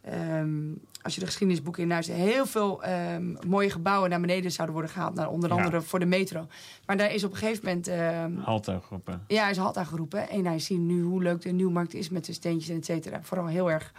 ehm, 0.00 0.58
als 1.02 1.14
je 1.14 1.20
de 1.20 1.26
geschiedenisboeken 1.26 1.82
in 1.82 1.88
luistert, 1.88 2.18
heel 2.18 2.46
veel 2.46 2.82
ehm, 2.82 3.34
mooie 3.46 3.70
gebouwen 3.70 4.10
naar 4.10 4.20
beneden 4.20 4.50
zouden 4.52 4.76
worden 4.76 4.94
gehaald. 4.94 5.14
Nou, 5.14 5.28
onder 5.32 5.50
Ja. 5.50 5.56
andere 5.56 5.80
voor 5.82 5.98
de 5.98 6.06
metro. 6.06 6.46
Maar 6.86 6.96
daar 6.96 7.14
is 7.14 7.24
op 7.24 7.30
een 7.30 7.36
gegeven 7.36 7.64
moment. 7.64 7.88
ehm, 7.88 8.36
Haltegroepen. 8.36 9.22
ja, 9.28 9.42
hij 9.42 9.50
is 9.50 9.56
halt 9.56 9.76
aangeroepen. 9.76 10.28
En 10.28 10.46
hij 10.46 10.58
ziet 10.58 10.78
nu 10.78 11.02
hoe 11.02 11.22
leuk 11.22 11.40
de 11.40 11.50
nieuwmarkt 11.52 11.94
is 11.94 12.08
met 12.08 12.24
de 12.24 12.32
steentjes 12.32 12.68
en 12.70 12.76
et 12.76 12.84
cetera. 12.84 13.18
Vooral 13.22 13.46
heel 13.46 13.70
erg 13.70 13.92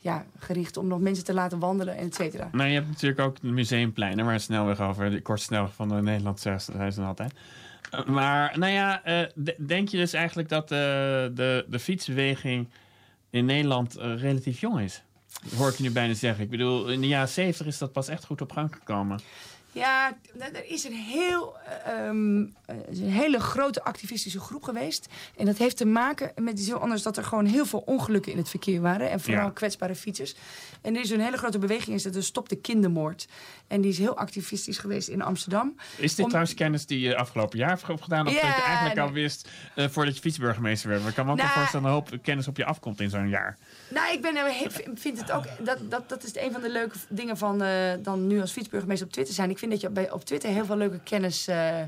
ja, 0.00 0.24
gericht 0.38 0.76
om 0.76 0.86
nog 0.86 1.00
mensen 1.00 1.24
te 1.24 1.34
laten 1.34 1.58
wandelen 1.58 1.96
en 1.96 2.06
et 2.06 2.14
cetera. 2.14 2.48
Nou, 2.52 2.68
je 2.68 2.74
hebt 2.74 2.88
natuurlijk 2.88 3.20
ook 3.20 3.40
de 3.40 3.48
museumpleinen 3.48 4.24
waar 4.24 4.40
snelweg 4.40 4.80
over, 4.80 5.10
de 5.10 5.20
kortste 5.22 5.46
snelweg 5.46 5.74
van 5.74 5.88
de 5.88 5.94
Nederland 5.94 6.40
zijn 6.40 6.92
ze 6.92 7.02
altijd. 7.02 7.32
Eh, 7.90 8.04
Maar, 8.04 8.58
nou 8.58 8.72
ja, 8.72 9.04
eh, 9.04 9.26
de- 9.34 9.56
denk 9.66 9.88
je 9.88 9.96
dus 9.96 10.12
eigenlijk 10.12 10.48
dat 10.48 10.62
eh, 10.62 10.78
de, 10.78 11.64
de 11.68 11.78
fietsbeweging 11.78 12.68
in 13.30 13.44
Nederland 13.44 13.94
relatief 13.94 14.60
jong 14.60 14.80
is? 14.80 15.02
Hoor 15.56 15.68
ik 15.68 15.76
je 15.76 15.82
nu 15.82 15.90
bijna 15.90 16.14
zeggen. 16.14 16.44
Ik 16.44 16.50
bedoel, 16.50 16.88
in 16.88 17.00
de 17.00 17.06
jaren 17.06 17.28
zeventig 17.28 17.66
is 17.66 17.78
dat 17.78 17.92
pas 17.92 18.08
echt 18.08 18.24
goed 18.24 18.40
op 18.40 18.52
gang 18.52 18.74
gekomen. 18.74 19.20
Ja, 19.72 20.16
er 20.38 20.70
is 20.70 20.84
een, 20.84 20.92
heel, 20.92 21.56
eh, 21.84 22.06
ehm, 22.06 22.42
eh, 22.66 22.76
een 22.90 23.10
hele 23.10 23.40
grote 23.40 23.84
activistische 23.84 24.40
groep 24.40 24.62
geweest. 24.62 25.06
En 25.36 25.46
dat 25.46 25.56
heeft 25.58 25.76
te 25.76 25.84
maken 25.86 26.32
met 26.36 26.58
iets 26.58 26.66
heel 26.68 26.78
anders... 26.78 27.02
dat 27.02 27.16
er 27.16 27.24
gewoon 27.24 27.46
heel 27.46 27.66
veel 27.66 27.82
ongelukken 27.86 28.32
in 28.32 28.38
het 28.38 28.48
verkeer 28.48 28.80
waren. 28.80 29.10
En 29.10 29.20
vooral 29.20 29.44
Ja. 29.44 29.50
kwetsbare 29.50 29.94
fietsers. 29.94 30.34
En 30.82 30.94
er 30.94 31.00
is 31.00 31.10
een 31.10 31.20
hele 31.20 31.36
grote 31.36 31.58
beweging, 31.58 31.96
is 31.96 32.02
dat 32.02 32.14
er 32.14 32.22
Stop 32.22 32.48
de 32.48 32.56
Kindermoord. 32.56 33.28
En 33.66 33.80
die 33.80 33.90
is 33.90 33.98
heel 33.98 34.16
activistisch 34.16 34.78
geweest 34.78 35.08
in 35.08 35.22
Amsterdam. 35.22 35.74
Is 35.96 36.10
dit 36.14 36.18
Om- 36.24 36.30
trouwens 36.30 36.54
kennis 36.56 36.86
die 36.86 37.00
je 37.00 37.16
afgelopen 37.16 37.58
jaar 37.58 37.68
hebt 37.68 37.88
opgedaan? 37.88 38.26
Of 38.26 38.32
Ja, 38.34 38.40
dat 38.40 38.56
je 38.56 38.62
eigenlijk 38.62 38.98
al 38.98 39.12
wist 39.12 39.48
eh, 39.74 39.88
voordat 39.88 40.14
je 40.14 40.20
fietsburgemeester 40.20 40.88
werd? 40.88 41.00
Maar 41.00 41.08
ik 41.10 41.16
kan 41.16 41.26
me 41.26 41.32
ook 41.32 41.38
Nou, 41.38 41.50
voorstellen 41.50 41.86
een 41.86 41.92
hoop 41.92 42.10
kennis 42.22 42.48
op 42.48 42.56
je 42.56 42.64
afkomt 42.64 43.00
in 43.00 43.10
zo'n 43.10 43.28
jaar. 43.28 43.56
Nou, 43.90 44.12
ik 44.12 44.22
ben, 44.22 44.34
vind 44.94 45.20
het 45.20 45.32
ook. 45.32 45.44
Dat, 45.64 45.90
dat, 45.90 46.08
dat 46.08 46.24
is 46.24 46.36
een 46.36 46.52
van 46.52 46.60
de 46.60 46.70
leuke 46.70 46.96
dingen 47.08 47.36
van 47.36 47.58
dan 48.02 48.26
nu 48.26 48.40
als 48.40 48.52
fietsburgemeester 48.52 49.06
op 49.06 49.12
Twitter 49.12 49.34
zijn. 49.34 49.50
Ik 49.50 49.57
vind 49.58 49.70
dat 49.70 49.80
je 49.80 49.90
bij, 49.90 50.10
op 50.10 50.24
Twitter 50.24 50.50
heel 50.50 50.64
veel 50.64 50.76
leuke 50.76 51.00
kennis 51.04 51.48
eh, 51.48 51.80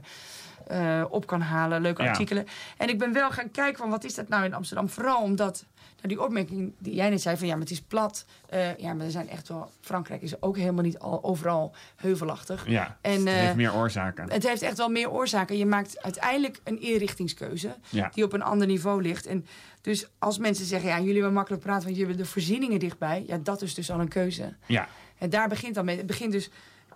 eh, 0.66 1.04
op 1.11 1.26
kan 1.26 1.40
halen, 1.40 1.80
leuke 1.80 2.02
Ja. 2.02 2.09
artikelen. 2.09 2.46
En 2.76 2.88
ik 2.88 2.98
ben 2.98 3.12
wel 3.12 3.30
gaan 3.30 3.50
kijken 3.50 3.78
van 3.78 3.90
wat 3.90 4.04
is 4.04 4.14
dat 4.14 4.28
nou 4.28 4.44
in 4.44 4.54
Amsterdam? 4.54 4.88
Vooral 4.88 5.22
omdat. 5.22 5.64
Nou, 6.02 6.14
die 6.14 6.22
opmerking 6.24 6.72
die 6.78 6.94
jij 6.94 7.11
net 7.11 7.20
zei 7.20 7.37
van 7.37 7.46
ja, 7.46 7.52
maar 7.52 7.62
het 7.62 7.70
is 7.70 7.80
plat. 7.80 8.24
Eh, 8.48 8.76
ja, 8.76 8.94
maar 8.94 9.04
er 9.04 9.11
zijn 9.11 9.28
echt 9.28 9.48
wel. 9.48 9.70
Frankrijk 9.80 10.22
is 10.22 10.42
ook 10.42 10.56
helemaal 10.56 10.85
niet 10.85 10.98
al, 10.98 11.24
overal 11.24 11.74
heuvelachtig. 11.96 12.68
Ja, 12.68 12.98
En, 13.00 13.26
het 13.26 13.28
heeft 13.38 13.54
meer 13.56 13.74
oorzaken. 13.74 14.30
Het 14.33 14.46
heeft 14.48 14.62
echt 14.62 14.76
wel 14.76 14.88
meer 14.88 15.11
oorzaken. 15.11 15.56
Je 15.56 15.66
maakt 15.66 16.02
uiteindelijk 16.02 16.61
een 16.64 16.80
inrichtingskeuze 16.80 17.74
Ja. 17.88 18.11
die 18.14 18.24
op 18.24 18.33
een 18.33 18.42
ander 18.42 18.66
niveau 18.66 19.02
ligt. 19.02 19.26
En 19.26 19.46
dus 19.80 20.06
als 20.18 20.38
mensen 20.38 20.64
zeggen, 20.66 20.88
ja, 20.88 20.98
jullie 20.98 21.14
hebben 21.14 21.33
makkelijk 21.33 21.62
praten, 21.62 21.85
want 21.85 21.96
jullie 21.96 22.09
hebben 22.11 22.26
de 22.26 22.33
voorzieningen 22.33 22.78
dichtbij. 22.78 23.24
Ja, 23.26 23.38
dat 23.42 23.62
is 23.62 23.74
dus 23.74 23.90
al 23.90 24.00
een 24.00 24.09
keuze. 24.09 24.54
Ja, 24.66 24.88
En 25.18 25.30
daar 25.30 25.48
begint 25.48 25.74
dan 25.74 25.85
mee. 25.85 25.96
Het 25.96 26.06
begint 26.06 26.33
dus 26.33 26.50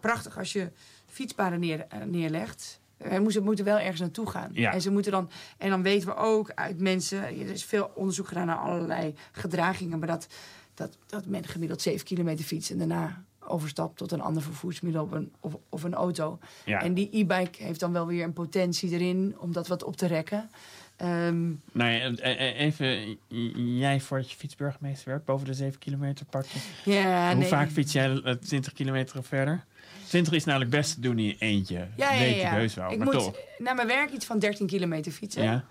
prachtig 0.05 0.39
als 0.39 0.53
je 0.53 0.71
fietspaden 1.07 1.61
neer, 1.61 1.87
eh, 1.89 2.01
neerlegt. 2.03 2.81
We 2.97 3.19
moeten, 3.19 3.43
moeten 3.43 3.65
wel 3.65 3.79
ergens 3.79 4.01
naartoe 4.01 4.31
gaan. 4.31 4.51
Ja. 4.53 4.73
En, 4.73 4.81
ze 4.81 4.91
moeten 4.91 5.13
dan, 5.13 5.31
en 5.59 5.71
dan 5.71 5.83
weten 5.83 6.09
we 6.09 6.15
ook 6.17 6.51
uit 6.55 6.81
mensen... 6.81 7.23
Er 7.23 7.51
is 7.51 7.65
veel 7.65 7.91
onderzoek 7.95 8.29
gedaan 8.29 8.47
naar 8.47 8.57
allerlei 8.57 9.15
gedragingen... 9.33 9.99
maar 9.99 10.09
dat, 10.09 10.27
dat, 10.75 10.97
dat 11.07 11.27
men 11.27 11.45
gemiddeld 11.45 11.83
7 11.83 12.05
kilometer 12.05 12.45
fietst... 12.45 12.71
en 12.71 12.79
daarna 12.79 13.25
overstapt 13.41 13.97
tot 13.97 14.13
een 14.13 14.21
ander 14.21 14.43
vervoersmiddel 14.43 15.03
of 15.03 15.11
een, 15.11 15.33
of, 15.41 15.57
of 15.69 15.83
een 15.83 15.95
auto. 15.95 16.39
ja. 16.65 16.83
En 16.83 16.95
die 16.95 17.09
e-bike 17.13 17.63
heeft 17.63 17.81
dan 17.81 17.93
wel 17.93 18.07
weer 18.07 18.25
een 18.25 18.33
potentie 18.33 18.91
erin... 18.91 19.35
om 19.39 19.53
dat 19.53 19.69
wat 19.69 19.83
op 19.85 19.97
te 19.97 20.07
rekken. 20.07 20.51
Nee, 21.73 22.01
eh, 22.01 22.51
eh, 22.51 22.61
even, 22.61 23.19
jij 23.79 24.01
voordat 24.01 24.31
je 24.31 24.37
fietsburgemeester 24.37 25.09
werd, 25.09 25.25
boven 25.25 25.47
de 25.47 25.55
7 25.55 25.79
kilometer 25.79 26.27
pak 26.27 26.45
je. 26.45 26.59
ja, 26.91 27.29
Hoe 27.29 27.39
nee. 27.39 27.49
vaak 27.49 27.71
fiets 27.71 27.93
jij 27.93 28.21
eh, 28.23 28.35
20 28.35 28.73
kilometer 28.73 29.19
of 29.19 29.27
verder? 29.27 29.65
20 30.15 30.33
is 30.33 30.45
namelijk 30.45 30.71
best 30.71 30.95
te 30.95 31.01
doen 31.01 31.19
in 31.19 31.25
je 31.25 31.37
eentje. 31.39 31.87
Ja, 31.97 32.13
ja, 32.13 32.19
Weet 32.19 32.37
je 32.41 32.47
heus 32.47 32.75
wel, 32.75 32.91
Ik 32.91 32.99
maar 32.99 33.07
moet 33.07 33.15
toch. 33.23 33.37
naar 33.59 33.75
mijn 33.75 33.87
werk 33.89 34.11
iets 34.11 34.25
van 34.27 34.39
13 34.39 34.67
kilometer 34.67 35.13
fietsen. 35.13 35.43
Ja, 35.43 35.65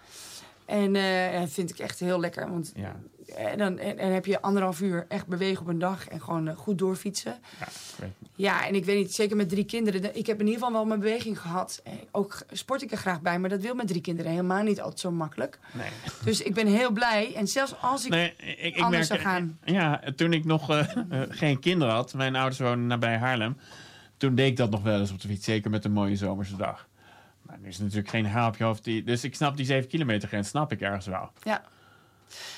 En 0.66 0.96
eh, 0.96 1.40
dat 1.40 1.50
vind 1.50 1.70
ik 1.70 1.80
echt 1.80 2.00
heel 2.00 2.20
lekker. 2.20 2.50
Want 2.50 2.72
ja, 2.76 2.96
En 3.36 3.58
dan 3.58 3.78
en, 3.80 3.98
en 3.98 4.14
heb 4.14 4.26
je 4.26 4.42
anderhalf 4.42 4.82
uur 4.82 5.06
echt 5.08 5.28
bewegen 5.28 5.62
op 5.62 5.68
een 5.68 5.80
dag 5.80 6.08
en 6.08 6.22
gewoon 6.22 6.48
eh, 6.48 6.56
goed 6.58 6.78
doorfietsen. 6.78 7.36
ja. 7.60 7.68
Ja, 8.36 8.68
en 8.68 8.76
ik 8.76 8.86
weet 8.86 8.98
niet, 8.98 9.14
zeker 9.14 9.36
met 9.36 9.50
drie 9.50 9.64
kinderen. 9.66 10.02
de- 10.02 10.12
Ik 10.14 10.26
heb 10.28 10.40
in 10.40 10.46
ieder 10.46 10.60
geval 10.60 10.72
wel 10.74 10.86
mijn 10.86 11.00
beweging 11.00 11.40
gehad. 11.42 11.82
Eh, 11.84 11.94
Ook 12.12 12.38
sport 12.52 12.82
ik 12.82 12.92
er 12.92 12.98
graag 12.98 13.22
bij, 13.22 13.40
maar 13.40 13.50
dat 13.50 13.62
wil 13.62 13.76
met 13.76 13.88
drie 13.88 14.02
kinderen 14.02 14.32
helemaal 14.32 14.64
niet 14.64 14.82
altijd 14.82 15.00
zo 15.00 15.12
makkelijk. 15.12 15.60
Nee. 15.74 15.90
Dus 16.24 16.42
ik 16.42 16.54
ben 16.54 16.68
heel 16.68 16.92
blij. 16.92 17.34
En 17.36 17.48
zelfs 17.48 17.76
als 17.82 18.06
ik. 18.06 18.12
Nee, 18.12 18.34
ik, 18.38 18.76
ik 18.76 18.82
anders 18.82 19.10
merk, 19.10 19.22
zou 19.22 19.34
gaan. 19.34 19.60
Ja, 19.64 20.02
toen 20.16 20.34
ik 20.34 20.46
nog 20.46 20.70
eh, 20.70 20.80
eh, 20.80 21.22
geen 21.42 21.60
kinderen 21.60 21.94
had, 21.94 22.14
mijn 22.14 22.36
ouders 22.36 22.60
wonen 22.60 22.88
nabij 22.88 23.18
Haarlem, 23.18 23.58
toen 24.28 24.36
deed 24.36 24.48
ik 24.48 24.58
dat 24.58 24.70
nog 24.70 24.82
wel 24.84 25.00
eens 25.00 25.12
op 25.12 25.22
de 25.22 25.28
fiets, 25.28 25.46
zeker 25.46 25.70
met 25.70 25.86
een 25.86 25.92
mooie 25.92 26.16
zomerse 26.16 26.56
dag. 26.56 26.88
Maar 27.42 27.58
nu 27.62 27.68
is 27.68 27.74
het 27.74 27.84
natuurlijk 27.84 28.10
geen 28.10 28.26
haal 28.26 28.48
op 28.48 28.58
je 28.58 28.64
hoofd. 28.64 28.84
Die, 28.84 29.04
dus 29.04 29.24
ik 29.24 29.36
snap 29.36 29.58
die 29.58 29.66
7 29.66 29.90
kilometer 29.90 30.28
grens, 30.28 30.48
snap 30.50 30.72
ik 30.72 30.82
ergens 30.82 31.06
wel. 31.06 31.32
Ja. 31.44 31.62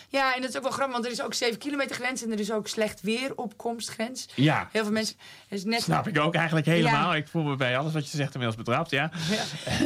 Ja, 0.09 0.35
en 0.35 0.41
dat 0.41 0.49
is 0.49 0.55
ook 0.55 0.63
wel 0.63 0.71
grappig, 0.71 0.93
want 0.93 1.05
er 1.05 1.11
is 1.11 1.21
ook 1.21 1.33
7 1.33 1.57
kilometer 1.57 1.95
grens 1.95 2.23
en 2.23 2.31
er 2.31 2.39
is 2.39 2.51
ook 2.51 2.67
slecht 2.67 3.01
weer 3.01 3.35
opkomstgrens. 3.35 4.27
Ja, 4.35 4.69
Heel 4.71 4.83
veel 4.83 4.91
mensen. 4.91 5.15
Is 5.49 5.63
net 5.63 5.81
snap 5.81 6.07
ik 6.07 6.19
ook 6.19 6.35
eigenlijk 6.35 6.65
helemaal. 6.65 7.11
Ja. 7.11 7.15
Ik 7.15 7.27
voel 7.27 7.43
me 7.43 7.55
bij 7.55 7.77
alles 7.77 7.93
wat 7.93 8.11
je 8.11 8.17
zegt 8.17 8.33
inmiddels 8.33 8.63
betrapt, 8.65 8.89
ja. 8.89 9.11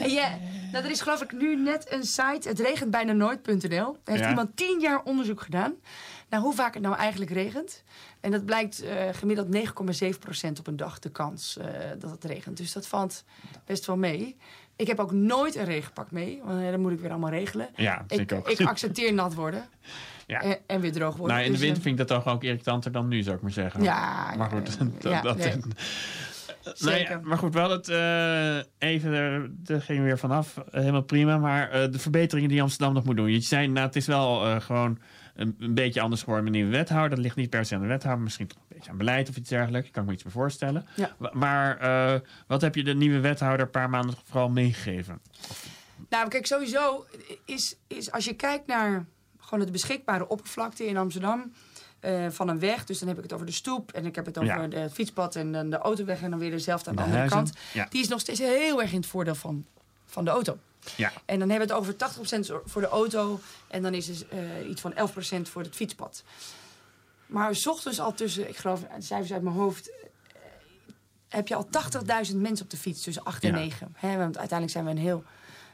Ja, 0.06 0.38
nou, 0.72 0.84
er 0.86 0.92
is 0.92 1.02
geloof 1.02 1.22
ik 1.22 1.32
nu 1.32 1.56
net 1.56 1.92
een 1.92 2.04
site, 2.04 2.48
het 2.50 2.60
regent 2.60 2.92
bijna 2.92 3.12
nooit.nl. 3.12 3.60
Daar 3.70 3.92
heeft 4.04 4.20
Ja. 4.20 4.30
iemand 4.30 4.58
tien 4.58 4.80
jaar 4.80 5.02
onderzoek 5.04 5.42
gedaan 5.42 5.74
naar 6.30 6.40
hoe 6.40 6.54
vaak 6.54 6.74
het 6.74 6.84
nou 6.84 6.96
eigenlijk 6.96 7.32
regent. 7.32 7.84
En 8.20 8.32
dat 8.32 8.46
blijkt 8.46 8.82
eh, 8.84 8.96
gemiddeld 9.12 9.56
9,7% 9.56 9.62
op 10.60 10.68
een 10.68 10.78
dag 10.78 11.00
de 11.00 11.10
kans 11.10 11.58
eh, 11.58 11.66
dat 12.00 12.12
het 12.12 12.24
regent. 12.24 12.58
Dus 12.58 12.74
dat 12.74 12.88
valt 12.88 13.24
best 13.66 13.86
wel 13.86 13.98
mee. 13.98 14.36
Ik 14.76 14.88
heb 14.88 15.00
ook 15.00 15.12
nooit 15.12 15.56
een 15.56 15.66
regenpak 15.66 16.12
mee, 16.12 16.42
want 16.44 16.62
eh, 16.62 16.70
dat 16.70 16.80
moet 16.80 16.92
ik 16.92 17.00
weer 17.00 17.10
allemaal 17.10 17.30
regelen. 17.30 17.70
Ja, 17.76 18.04
Ik, 18.08 18.20
ik 18.20 18.32
ook. 18.32 18.50
ik 18.50 18.62
accepteer 18.62 19.14
nat 19.14 19.34
worden 19.34 19.70
Ja. 20.28 20.42
en, 20.42 20.58
en 20.68 20.82
weer 20.82 20.92
droog 20.92 21.16
worden. 21.16 21.36
Nou, 21.36 21.48
in 21.48 21.52
de 21.52 21.58
Dus, 21.58 21.66
winter 21.66 21.84
vind 21.84 22.00
ik 22.00 22.08
dat 22.08 22.24
toch 22.24 22.34
ook 22.34 22.44
irritanter 22.44 22.92
dan 22.92 23.08
nu, 23.08 23.24
zou 23.24 23.36
ik 23.36 23.42
maar 23.42 23.52
zeggen. 23.52 23.84
Ja, 23.84 24.34
Maar 24.38 24.50
goed, 24.50 24.78
dat, 24.80 25.12
ja, 25.12 25.22
dat, 25.22 25.38
nee. 25.38 25.54
Nou 26.80 26.98
ja, 26.98 27.20
maar 27.24 27.38
goed, 27.38 27.54
wel 27.54 27.70
het 27.70 27.88
even, 28.78 29.12
er, 29.14 29.52
er 29.66 29.82
ging 29.82 30.04
weer 30.04 30.18
vanaf, 30.18 30.58
helemaal 30.72 31.02
prima. 31.02 31.38
Maar 31.38 31.92
de 31.92 32.00
verbeteringen 32.00 32.50
die 32.50 32.62
Amsterdam 32.62 32.94
nog 32.94 33.04
moet 33.04 33.16
doen. 33.16 33.32
Je 33.32 33.40
zei, 33.40 33.68
nou, 33.68 33.86
het 33.86 33.96
is 33.96 34.06
wel 34.06 34.62
gewoon 34.62 34.98
een, 35.40 35.56
een 35.60 35.74
beetje 35.74 36.02
anders 36.02 36.22
geworden 36.24 36.46
een 36.46 36.52
nieuwe 36.52 36.72
wethouder. 36.72 37.10
Dat 37.10 37.20
ligt 37.20 37.36
niet 37.36 37.50
per 37.50 37.66
se 37.66 37.76
aan 37.76 37.82
de 37.82 37.88
wethouder, 37.88 38.24
misschien 38.24 38.48
toch 38.48 38.58
een 38.58 38.76
beetje 38.76 38.92
aan 38.92 38.98
beleid 38.98 39.30
of 39.30 39.36
iets 39.38 39.50
dergelijks. 39.50 39.88
Ik 39.88 39.94
kan 39.94 40.06
me 40.06 40.12
iets 40.14 40.24
meer 40.24 40.34
voorstellen. 40.34 40.86
Ja. 40.96 41.16
Maar 41.32 41.78
eh, 41.78 42.20
wat 42.48 42.62
heb 42.62 42.76
je 42.76 42.84
de 42.84 42.96
nieuwe 42.96 43.20
wethouder 43.20 43.66
een 43.66 43.72
paar 43.72 43.90
maanden 43.90 44.16
vooral 44.24 44.50
meegegeven? 44.50 45.22
Nou, 46.10 46.28
kijk, 46.30 46.46
sowieso 46.46 47.06
is, 47.46 47.76
is 47.88 48.12
als 48.12 48.26
je 48.26 48.34
kijkt 48.34 48.68
naar 48.68 49.06
gewoon 49.40 49.60
het 49.60 49.72
beschikbare 49.72 50.28
oppervlakte 50.28 50.86
in 50.88 50.98
Amsterdam. 50.98 51.52
eh, 52.00 52.26
van 52.30 52.48
een 52.48 52.60
weg, 52.60 52.84
dus 52.86 53.00
dan 53.00 53.08
heb 53.08 53.18
ik 53.18 53.24
het 53.24 53.34
over 53.34 53.46
de 53.46 53.52
stoep 53.52 53.92
en 53.92 54.06
ik 54.06 54.16
heb 54.16 54.26
het 54.26 54.38
over 54.38 54.62
Ja. 54.62 54.68
de 54.68 54.90
fietspad 54.90 55.36
en 55.36 55.52
dan 55.52 55.70
de 55.70 55.78
autoweg 55.78 56.22
en 56.22 56.30
dan 56.30 56.40
weer 56.40 56.52
dezelfde 56.52 56.90
aan 56.90 56.96
de, 56.96 57.02
De 57.02 57.08
andere 57.08 57.30
huizen. 57.30 57.54
kant. 57.54 57.66
Ja. 57.74 57.88
Die 57.90 58.02
is 58.02 58.08
nog 58.08 58.20
steeds 58.20 58.40
heel 58.40 58.82
erg 58.82 58.92
in 58.92 58.98
het 58.98 59.06
voordeel 59.06 59.36
van, 59.36 59.66
van 60.06 60.24
de 60.26 60.30
auto. 60.32 60.58
Ja. 60.96 61.12
En 61.26 61.40
dan 61.40 61.50
hebben 61.50 61.68
we 61.68 61.74
het 61.74 61.82
over 61.82 61.94
80% 62.64 62.70
voor 62.70 62.82
de 62.82 62.88
auto 62.88 63.40
en 63.68 63.82
dan 63.82 63.94
is 63.94 64.08
het 64.08 64.28
eh, 64.28 64.70
iets 64.70 64.82
van 64.82 64.94
11% 64.94 65.42
voor 65.42 65.62
het 65.62 65.76
fietspad. 65.76 66.24
Maar 67.26 67.56
s 67.56 67.68
ochtends 67.68 68.00
al 68.00 68.14
tussen, 68.14 68.50
ik 68.50 68.58
geloof, 68.58 68.80
de 68.80 69.02
cijfers 69.02 69.34
uit 69.34 69.42
mijn 69.42 69.56
hoofd, 69.56 69.90
eh, 69.90 69.96
heb 71.30 71.48
je 71.48 71.56
al 71.56 71.68
80.000 72.32 72.36
mensen 72.42 72.66
op 72.66 72.72
de 72.72 72.78
fiets 72.78 73.04
tussen 73.04 73.24
8 73.24 73.44
en 73.44 73.50
Ja. 73.50 73.56
9. 73.60 73.96
Hè, 73.96 74.18
want 74.18 74.38
uiteindelijk 74.38 74.72
zijn 74.72 74.86
we 74.86 74.92
een 74.92 75.08
heel 75.08 75.24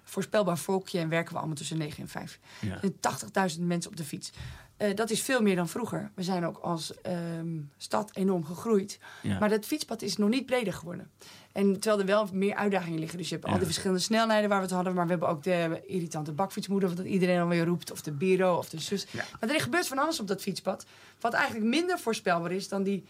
voorspelbaar 0.06 0.58
volkje 0.58 1.00
en 1.00 1.10
werken 1.10 1.32
we 1.32 1.38
allemaal 1.38 1.56
tussen 1.56 1.78
9 1.78 2.02
en 2.02 2.10
5. 2.10 2.40
Ja. 2.62 2.82
Er 2.82 2.92
zijn 3.32 3.58
80.000 3.58 3.62
mensen 3.62 3.92
op 3.92 3.98
de 3.98 4.04
fiets. 4.04 4.32
Eh, 4.78 4.96
dat 4.96 5.10
is 5.10 5.22
veel 5.22 5.42
meer 5.42 5.56
dan 5.56 5.70
vroeger. 5.70 6.12
We 6.16 6.24
zijn 6.24 6.46
ook 6.46 6.58
als 6.58 7.02
ehm, 7.02 7.58
stad 7.78 8.12
enorm 8.14 8.46
gegroeid. 8.46 9.00
Ja. 9.22 9.40
Maar 9.40 9.50
dat 9.50 9.66
fietspad 9.66 10.02
is 10.02 10.18
nog 10.18 10.30
niet 10.30 10.46
breder 10.46 10.74
geworden. 10.74 11.12
En 11.52 11.80
terwijl 11.80 12.00
er 12.00 12.06
wel 12.06 12.28
meer 12.34 12.56
uitdagingen 12.56 13.00
liggen. 13.00 13.18
Dus 13.18 13.30
je 13.30 13.36
hebt 13.36 13.48
al 13.48 13.58
die 13.58 13.66
verschillende 13.66 14.02
snelheden 14.02 14.50
waar 14.50 14.58
we 14.58 14.66
het 14.66 14.74
hadden. 14.74 14.94
Maar 14.94 15.04
we 15.04 15.10
hebben 15.10 15.30
ook 15.30 15.44
de 15.44 15.82
irritante 15.88 16.32
bakfietsmoeder, 16.32 16.96
wat 16.96 17.06
iedereen 17.06 17.40
alweer 17.40 17.66
roept. 17.66 17.92
Of 17.92 18.02
de 18.02 18.12
bureau 18.12 18.58
of 18.58 18.70
de 18.70 18.80
zus. 18.80 19.08
Ja. 19.12 19.26
Maar 19.40 19.50
er 19.50 19.62
gebeurt 19.62 19.88
van 19.88 19.98
alles 19.98 20.20
op 20.20 20.28
dat 20.28 20.42
fietspad. 20.42 20.86
Wat 21.20 21.34
eigenlijk 21.34 21.66
minder 21.66 22.00
voorspelbaar 22.00 22.52
is 22.52 22.68
dan 22.68 22.84
die 22.84 23.06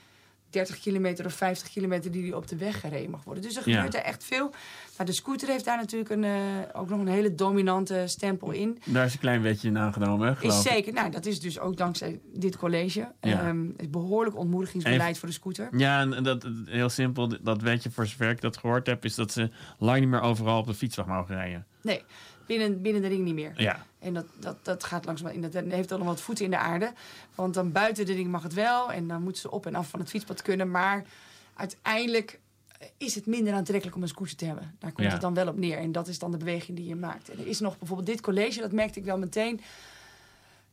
30 0.49 0.79
kilometer 0.79 1.25
of 1.25 1.33
50 1.33 1.69
kilometer 1.69 2.11
die 2.11 2.21
die 2.21 2.35
op 2.35 2.47
de 2.47 2.55
weg 2.57 2.79
gereden 2.79 3.09
mag 3.09 3.23
worden. 3.23 3.43
Dus 3.43 3.55
er 3.55 3.69
Ja. 3.69 3.75
gebeurt 3.75 3.95
er 3.95 4.01
echt 4.01 4.23
veel. 4.23 4.51
Maar 4.97 5.05
de 5.05 5.11
scooter 5.11 5.47
heeft 5.47 5.65
daar 5.65 5.77
natuurlijk 5.77 6.09
een, 6.09 6.23
eh, 6.23 6.31
ook 6.73 6.89
nog 6.89 6.99
een 6.99 7.07
hele 7.07 7.35
dominante 7.35 8.03
stempel 8.05 8.51
in. 8.51 8.79
Daar 8.85 9.05
is 9.05 9.13
een 9.13 9.19
klein 9.19 9.41
wetje 9.41 9.67
in 9.67 9.77
aangenomen, 9.77 10.31
Is 10.31 10.37
geloof 10.37 10.65
ik. 10.65 10.71
zeker. 10.71 10.93
Nou, 10.93 11.09
dat 11.11 11.25
is 11.25 11.39
dus 11.39 11.59
ook 11.59 11.77
dankzij 11.77 12.19
dit 12.33 12.57
college. 12.57 13.11
Ja. 13.21 13.41
Ehm, 13.47 13.65
het 13.67 13.81
is 13.81 13.89
behoorlijk 13.89 14.37
ontmoedigingsbeleid 14.37 15.17
voor 15.17 15.27
de 15.27 15.33
scooter. 15.33 15.69
Ja, 15.77 15.99
en 16.01 16.23
dat, 16.23 16.47
heel 16.65 16.89
simpel, 16.89 17.43
dat 17.43 17.61
wetje 17.61 17.91
voor 17.91 18.05
zover 18.07 18.29
ik 18.29 18.41
dat 18.41 18.57
gehoord 18.57 18.87
heb, 18.87 19.05
is 19.05 19.15
dat 19.15 19.31
ze 19.31 19.49
lang 19.79 19.99
niet 19.99 20.09
meer 20.09 20.21
overal 20.21 20.59
op 20.59 20.67
de 20.67 20.73
fietsweg 20.73 21.05
mogen 21.05 21.35
rijden. 21.35 21.65
Nee, 21.81 22.03
binnen, 22.45 22.81
binnen 22.81 23.01
de 23.01 23.07
ring 23.07 23.23
niet 23.23 23.33
meer. 23.33 23.51
Ja, 23.55 23.85
En 23.99 24.13
dat, 24.13 24.25
dat, 24.39 24.65
dat 24.65 24.83
gaat 24.83 25.05
langzaam 25.05 25.27
in. 25.31 25.41
Dat 25.41 25.53
heeft 25.53 25.89
nog 25.89 26.03
wat 26.03 26.21
voeten 26.21 26.45
in 26.45 26.51
de 26.51 26.57
aarde. 26.57 26.91
Want 27.35 27.53
dan 27.53 27.71
buiten 27.71 28.05
de 28.05 28.13
ring 28.13 28.31
mag 28.31 28.43
het 28.43 28.53
wel. 28.53 28.91
En 28.91 29.07
dan 29.07 29.21
moeten 29.23 29.41
ze 29.41 29.51
op 29.51 29.65
en 29.65 29.75
af 29.75 29.89
van 29.89 29.99
het 29.99 30.09
fietspad 30.09 30.41
kunnen. 30.41 30.71
Maar 30.71 31.03
uiteindelijk 31.53 32.39
is 32.97 33.15
het 33.15 33.25
minder 33.25 33.53
aantrekkelijk 33.53 33.95
om 33.95 34.01
een 34.01 34.07
scooter 34.07 34.35
te 34.35 34.45
hebben. 34.45 34.75
Daar 34.79 34.91
komt 34.91 35.07
Ja. 35.07 35.11
het 35.13 35.21
dan 35.21 35.33
wel 35.33 35.47
op 35.47 35.57
neer. 35.57 35.77
En 35.77 35.91
dat 35.91 36.07
is 36.07 36.19
dan 36.19 36.31
de 36.31 36.37
beweging 36.37 36.77
die 36.77 36.87
je 36.87 36.95
maakt. 36.95 37.29
En 37.29 37.39
er 37.39 37.47
is 37.47 37.59
nog 37.59 37.77
bijvoorbeeld 37.77 38.07
dit 38.07 38.21
college, 38.21 38.59
dat 38.61 38.71
merkte 38.71 38.99
ik 38.99 39.05
wel 39.05 39.17
meteen. 39.17 39.61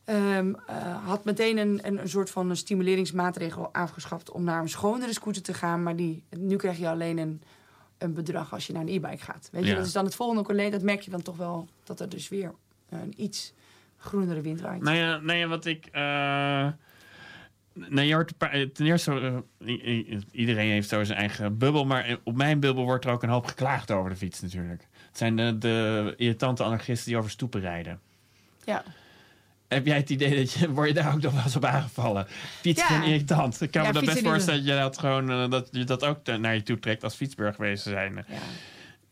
ehm, 0.04 0.52
eh, 0.66 1.06
had 1.06 1.24
meteen 1.24 1.58
een, 1.58 1.80
een, 1.82 1.98
een 2.00 2.08
soort 2.08 2.30
van 2.30 2.50
een 2.50 2.56
stimuleringsmaatregel 2.56 3.72
afgeschaft 3.72 4.30
om 4.30 4.44
naar 4.44 4.60
een 4.60 4.68
schonere 4.68 5.12
scooter 5.12 5.42
te 5.42 5.54
gaan. 5.54 5.82
Maar 5.82 5.96
die, 5.96 6.24
nu 6.36 6.56
krijg 6.56 6.78
je 6.78 6.88
alleen 6.88 7.18
een, 7.18 7.42
een 8.02 8.14
bedrag 8.14 8.52
als 8.52 8.66
je 8.66 8.72
naar 8.72 8.82
een 8.82 8.88
e-bike 8.88 9.22
gaat. 9.24 9.48
Weet 9.52 9.62
je, 9.62 9.68
Ja. 9.70 9.76
dat 9.76 9.86
is 9.86 9.92
dan 9.92 10.04
het 10.04 10.14
volgende 10.14 10.42
college. 10.42 10.70
Dat 10.70 10.82
merk 10.82 11.00
je 11.00 11.10
dan 11.10 11.22
toch 11.22 11.36
wel 11.36 11.68
dat 11.84 12.00
er 12.00 12.08
dus 12.08 12.28
weer 12.28 12.52
een 12.88 13.14
iets 13.16 13.52
groenere 13.98 14.40
wind 14.40 14.60
waait. 14.60 14.82
nou 14.82 14.96
ja, 14.96 15.16
nou 15.16 15.38
ja 15.38 15.46
wat 15.46 15.64
ik. 15.64 15.88
Nee, 17.88 18.06
je 18.06 18.14
hoort 18.14 18.32
ten 18.74 18.86
eerste, 18.86 19.42
eh, 19.58 20.20
iedereen 20.30 20.70
heeft 20.70 20.88
zo 20.88 21.04
zijn 21.04 21.18
eigen 21.18 21.58
bubbel, 21.58 21.84
maar 21.84 22.18
op 22.24 22.36
mijn 22.36 22.60
bubbel 22.60 22.84
wordt 22.84 23.04
er 23.04 23.10
ook 23.10 23.22
een 23.22 23.28
hoop 23.28 23.46
geklaagd 23.46 23.90
over 23.90 24.10
de 24.10 24.16
fiets 24.16 24.40
natuurlijk. 24.40 24.88
Het 25.08 25.18
zijn 25.18 25.36
de, 25.36 25.58
de 25.58 26.14
irritante 26.16 26.62
anarchisten 26.64 27.08
die 27.08 27.18
over 27.18 27.30
stoepen 27.30 27.60
rijden. 27.60 28.00
Ja. 28.64 28.84
Heb 29.72 29.86
jij 29.86 29.96
het 29.96 30.10
idee 30.10 30.36
dat 30.36 30.52
je, 30.52 30.70
word 30.70 30.88
je 30.88 30.94
daar 30.94 31.14
ook 31.14 31.20
nog 31.22 31.32
wel 31.32 31.42
eens 31.42 31.56
op 31.56 31.64
aangevallen? 31.64 32.26
Fietsen 32.60 32.94
Ja. 32.94 33.04
irritant. 33.04 33.60
Ik 33.60 33.70
kan 33.70 33.82
Ja, 33.82 33.88
me 33.88 33.94
dat 33.94 34.04
best 34.04 34.24
voorstellen 34.24 34.64
dat 34.64 34.74
je 34.74 34.80
dat 34.80 34.98
gewoon, 34.98 35.30
eh, 35.30 35.50
dat 35.50 35.68
je 35.70 35.84
dat 35.84 36.04
ook 36.04 36.26
naar 36.26 36.54
je 36.54 36.62
toe 36.62 36.78
trekt 36.78 37.04
als 37.04 37.14
fietsburgwezen 37.14 37.90
zijn. 37.90 38.14
Ja. 38.28 38.36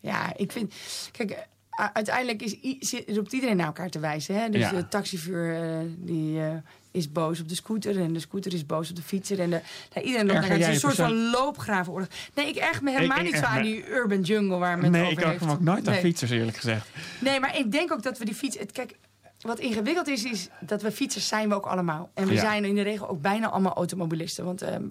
ja, 0.01 0.33
ik 0.37 0.53
vind... 0.53 0.75
Kijk, 1.13 1.47
uiteindelijk 1.93 2.43
is, 2.43 2.53
i- 2.63 2.77
zit- 2.81 3.05
roept 3.09 3.33
iedereen 3.33 3.57
naar 3.57 3.67
elkaar 3.67 3.91
te 3.91 3.99
wijzen. 3.99 4.35
Hè? 4.41 4.49
Dus 4.49 4.61
Ja. 4.61 4.71
de 4.73 4.89
taxivuur 4.89 5.63
eh, 5.63 5.79
die, 5.97 6.41
eh, 6.41 6.47
is 6.93 7.13
boos 7.13 7.41
op 7.41 7.49
de 7.49 7.55
scooter... 7.55 8.01
en 8.01 8.13
de 8.13 8.21
scooter 8.21 8.55
is 8.55 8.67
boos 8.67 8.91
op 8.91 8.97
de 8.97 9.03
fietser. 9.03 9.41
En 9.41 9.51
de, 9.51 9.61
nou, 9.95 10.07
iedereen 10.07 10.27
loopt 10.27 10.41
naar 10.41 10.49
Het 10.51 10.61
is 10.61 10.67
een 10.67 10.75
soort 10.75 10.97
persoon- 10.97 11.15
van 11.17 11.31
loopgravenoorlog. 11.31 12.09
Nee, 12.35 12.49
ik 12.49 12.57
erg 12.57 12.83
me 12.83 12.91
helemaal 12.91 13.19
Ik- 13.19 13.25
ik 13.27 13.33
niet 13.33 13.41
zo 13.43 13.47
aan 13.49 13.57
me- 13.57 13.63
die 13.63 13.89
urban 13.89 14.21
jungle 14.21 14.57
waar 14.59 14.79
men 14.79 14.91
Nee, 14.91 15.03
ik 15.03 15.11
over 15.11 15.23
ook 15.25 15.29
heeft. 15.31 15.41
hem 15.41 15.51
ook 15.51 15.61
nooit 15.61 15.87
aan 15.87 15.93
Nee. 15.93 16.03
fietsers 16.03 16.31
eerlijk 16.31 16.57
gezegd. 16.57 16.87
Nee, 17.21 17.41
maar 17.41 17.59
ik 17.59 17.73
denk 17.73 17.93
ook 17.93 18.03
dat 18.03 18.19
we 18.19 18.25
die 18.25 18.35
fiets... 18.35 18.59
Het, 18.59 18.73
kijk, 18.73 18.95
wat 19.41 19.59
ingewikkeld 19.59 20.09
is, 20.09 20.25
is 20.25 20.49
dat 20.61 20.83
we 20.83 20.93
fietsers 20.93 21.29
zijn 21.29 21.49
we 21.49 21.55
ook 21.55 21.67
allemaal. 21.67 22.11
En 22.15 22.27
we 22.27 22.35
Ja. 22.35 22.41
zijn 22.41 22.65
in 22.65 22.75
de 22.75 22.83
regel 22.83 23.09
ook 23.09 23.21
bijna 23.21 23.49
allemaal 23.51 23.75
automobilisten. 23.75 24.45
Want 24.45 24.63
ehm, 24.63 24.85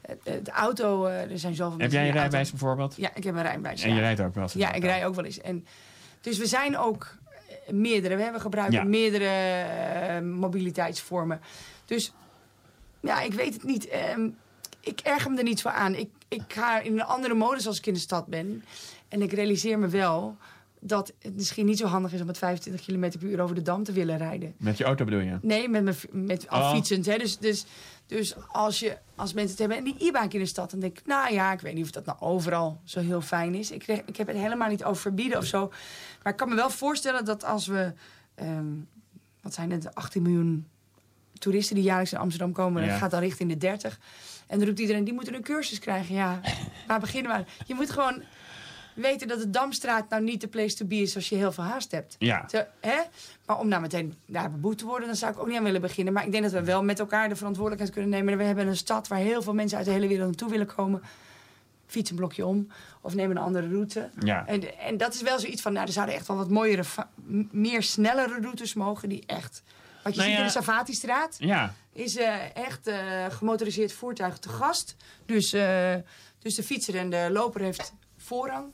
eh, 0.00 0.14
de 0.42 0.50
auto, 0.50 1.06
eh, 1.06 1.30
er 1.30 1.38
zijn 1.38 1.54
zoveel 1.54 1.78
Heb 1.78 1.90
jij 1.90 1.98
een 2.00 2.04
auto- 2.06 2.18
rijbewijs 2.20 2.50
bijvoorbeeld? 2.50 2.94
Ja, 2.96 3.10
ik 3.14 3.24
heb 3.24 3.34
een 3.34 3.42
rijbewijs. 3.42 3.82
En 3.82 3.88
ja. 3.88 3.94
je 3.94 4.00
rijdt 4.00 4.20
ook 4.20 4.34
wel 4.34 4.42
eens? 4.42 4.52
Ja, 4.52 4.72
ik 4.72 4.82
rij 4.82 5.06
ook 5.06 5.14
wel 5.14 5.24
eens. 5.24 5.40
En, 5.40 5.66
dus 6.20 6.38
we 6.38 6.46
zijn 6.46 6.78
ook 6.78 7.16
eh, 7.66 7.72
meerdere. 7.72 8.16
We 8.16 8.22
hebben 8.22 8.40
gebruiken 8.40 8.78
Ja. 8.78 8.84
meerdere 8.84 10.20
mobiliteitsvormen. 10.20 11.40
Dus 11.84 12.12
ja, 13.00 13.20
ik 13.20 13.32
weet 13.32 13.52
het 13.54 13.62
niet. 13.64 13.88
Ehm, 13.88 14.28
ik 14.80 15.00
erger 15.00 15.30
me 15.30 15.36
er 15.38 15.44
niet 15.44 15.60
zo 15.60 15.68
aan. 15.68 15.94
Ik, 15.94 16.08
ik 16.28 16.42
ga 16.48 16.80
in 16.80 16.92
een 16.92 17.04
andere 17.04 17.34
modus 17.34 17.66
als 17.66 17.78
ik 17.78 17.86
in 17.86 17.94
de 17.94 17.98
stad 18.00 18.26
ben. 18.26 18.64
En 19.08 19.22
ik 19.22 19.32
realiseer 19.32 19.78
me 19.78 19.88
wel 19.88 20.36
dat 20.80 21.12
het 21.18 21.34
misschien 21.36 21.66
niet 21.66 21.78
zo 21.78 21.86
handig 21.86 22.12
is 22.12 22.20
om 22.20 22.26
met 22.26 22.38
25 22.38 22.84
km 22.86 23.18
per 23.18 23.22
uur 23.28 23.40
over 23.40 23.54
de 23.54 23.62
dam 23.62 23.84
te 23.84 23.92
willen 23.92 24.16
rijden. 24.18 24.54
Met 24.56 24.78
je 24.78 24.84
auto 24.84 25.04
bedoel 25.04 25.20
je? 25.20 25.38
Nee, 25.42 25.68
met, 25.68 25.82
mijn, 25.84 25.96
met 26.12 26.48
al 26.48 26.60
Oh. 26.60 26.70
fietsend. 26.72 27.06
Hè. 27.06 27.16
Dus, 27.18 27.38
dus, 27.38 27.64
dus 28.06 28.34
als, 28.48 28.78
je, 28.78 28.96
als 29.14 29.32
mensen 29.32 29.50
het 29.50 29.58
hebben 29.58 29.76
en 29.78 29.84
die 29.84 29.94
e-bike 30.08 30.34
in 30.36 30.40
de 30.40 30.46
stad... 30.46 30.70
dan 30.70 30.80
denk 30.80 30.98
ik, 30.98 31.06
nou 31.06 31.32
ja, 31.32 31.52
ik 31.52 31.60
weet 31.60 31.74
niet 31.74 31.84
of 31.84 31.90
dat 31.90 32.04
nou 32.06 32.18
overal 32.20 32.80
zo 32.84 33.00
heel 33.00 33.20
fijn 33.20 33.54
is. 33.54 33.70
Ik, 33.70 33.86
ik 33.86 34.16
heb 34.16 34.26
het 34.26 34.36
helemaal 34.36 34.68
niet 34.68 34.84
over 34.84 35.02
verbieden 35.02 35.38
of 35.38 35.44
zo. 35.44 35.68
Maar 36.22 36.32
ik 36.32 36.38
kan 36.38 36.48
me 36.48 36.54
wel 36.54 36.70
voorstellen 36.70 37.24
dat 37.24 37.44
als 37.44 37.66
we... 37.66 37.92
ehm, 38.34 38.66
wat 39.42 39.54
zijn 39.54 39.70
het, 39.70 39.94
18 39.94 40.22
miljoen 40.22 40.66
toeristen 41.38 41.74
die 41.74 41.84
jaarlijks 41.84 42.12
in 42.12 42.18
Amsterdam 42.18 42.52
komen... 42.52 42.82
Ja. 42.82 42.88
dat 42.88 42.98
gaat 42.98 43.10
dan 43.10 43.20
richting 43.20 43.50
de 43.50 43.56
30. 43.56 43.98
En 44.46 44.58
dan 44.58 44.66
roept 44.66 44.80
iedereen, 44.80 45.04
die 45.04 45.14
moeten 45.14 45.34
een 45.34 45.42
cursus 45.42 45.78
krijgen. 45.78 46.14
Ja, 46.14 46.40
waar 46.88 47.00
beginnen 47.00 47.36
we? 47.38 47.44
Je 47.66 47.74
moet 47.74 47.90
gewoon 47.90 48.22
weten 49.00 49.28
dat 49.28 49.38
de 49.38 49.50
Damstraat 49.50 50.08
nou 50.08 50.22
niet 50.22 50.40
de 50.40 50.48
place 50.48 50.76
to 50.76 50.86
be 50.86 50.96
is... 50.96 51.14
als 51.14 51.28
je 51.28 51.36
heel 51.36 51.52
veel 51.52 51.64
haast 51.64 51.90
hebt. 51.90 52.16
Ja. 52.18 52.46
Hè? 52.80 52.96
Maar 53.46 53.58
om 53.58 53.68
nou 53.68 53.82
meteen 53.82 54.14
daar 54.26 54.50
beboet 54.50 54.78
te 54.78 54.86
worden, 54.86 55.06
dan 55.06 55.16
zou 55.16 55.32
ik 55.32 55.38
ook 55.38 55.46
niet 55.46 55.56
aan 55.56 55.64
willen 55.64 55.80
beginnen. 55.80 56.12
Maar 56.12 56.24
ik 56.24 56.32
denk 56.32 56.42
dat 56.44 56.52
we 56.52 56.64
wel 56.64 56.82
met 56.84 56.98
elkaar 56.98 57.28
de 57.28 57.36
verantwoordelijkheid 57.36 57.92
kunnen 57.94 58.10
nemen. 58.10 58.38
We 58.38 58.44
hebben 58.44 58.66
een 58.66 58.76
stad 58.76 59.08
waar 59.08 59.18
heel 59.18 59.42
veel 59.42 59.54
mensen 59.54 59.76
uit 59.78 59.86
de 59.86 59.92
hele 59.92 60.08
wereld 60.08 60.26
naartoe 60.26 60.50
willen 60.50 60.74
komen. 60.74 61.02
Fiets 61.86 62.10
een 62.10 62.16
blokje 62.16 62.46
om 62.46 62.68
of 63.00 63.14
neem 63.14 63.30
een 63.30 63.38
andere 63.38 63.68
route. 63.68 64.10
Ja. 64.18 64.46
En, 64.46 64.78
en 64.78 64.96
dat 64.96 65.14
is 65.14 65.22
wel 65.22 65.38
zoiets 65.38 65.62
van, 65.62 65.72
nou, 65.72 65.86
er 65.86 65.92
zouden 65.92 66.14
echt 66.14 66.26
wel 66.26 66.36
wat 66.36 66.50
mooiere, 66.50 66.82
meer 67.50 67.82
snellere 67.82 68.40
routes 68.40 68.74
mogen 68.74 69.08
die 69.08 69.22
echt... 69.26 69.62
Wat 70.02 70.14
je 70.14 70.18
Nou 70.20 70.30
ziet 70.30 70.38
ja. 70.38 70.46
in 70.46 70.52
de 70.52 70.64
Savati-straat 70.64 71.36
Ja. 71.38 71.74
is 71.92 72.16
eh, 72.16 72.56
echt 72.56 72.86
eh, 72.86 73.26
gemotoriseerd 73.28 73.92
voertuig 73.92 74.38
te 74.38 74.48
gast. 74.48 74.96
Dus, 75.26 75.52
eh, 75.52 75.94
dus 76.38 76.54
de 76.54 76.62
fietser 76.62 76.96
en 76.96 77.10
de 77.10 77.28
loper 77.32 77.60
heeft 77.60 77.92
voorrang. 78.16 78.72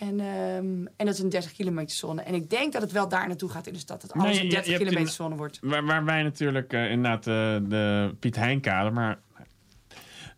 En, 0.00 0.20
ehm, 0.20 0.86
en 0.96 1.06
dat 1.06 1.08
is 1.14 1.18
een 1.18 1.28
30 1.28 1.52
kilometer 1.52 1.96
zone. 1.96 2.22
En 2.22 2.34
ik 2.34 2.50
denk 2.50 2.72
dat 2.72 2.82
het 2.82 2.92
wel 2.92 3.08
daar 3.08 3.26
naartoe 3.28 3.48
gaat 3.50 3.66
in 3.66 3.72
de 3.72 3.78
stad. 3.78 4.00
Dat 4.00 4.12
alles 4.12 4.24
Nee, 4.26 4.38
een 4.38 4.44
je- 4.44 4.50
30 4.50 4.64
je 4.66 4.72
hebt 4.72 4.84
kilometer 4.88 5.10
in- 5.12 5.22
zone 5.24 5.36
wordt. 5.36 5.58
Waar, 5.62 5.84
waar 5.84 6.04
wij 6.04 6.22
natuurlijk 6.22 6.72
eh, 6.72 6.90
inderdaad 6.90 7.24
de, 7.24 7.64
de 7.68 8.14
Piet 8.20 8.36
Heinkade, 8.36 8.90
maar 8.90 9.18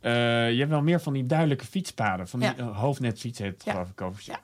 eh, 0.00 0.12
je 0.52 0.58
hebt 0.58 0.70
wel 0.70 0.82
meer 0.82 1.00
van 1.00 1.12
die 1.12 1.26
duidelijke 1.26 1.64
fietspaden. 1.66 2.28
Van 2.28 2.40
die 2.40 2.48
Ja. 2.48 2.56
eh, 2.56 2.78
hoofdnetfiets 2.78 3.38
heet 3.38 3.52
het 3.52 3.64
Ja. 3.64 3.72
geloof 3.72 3.88
ik. 3.90 4.00
Over. 4.00 4.22
Ja. 4.26 4.40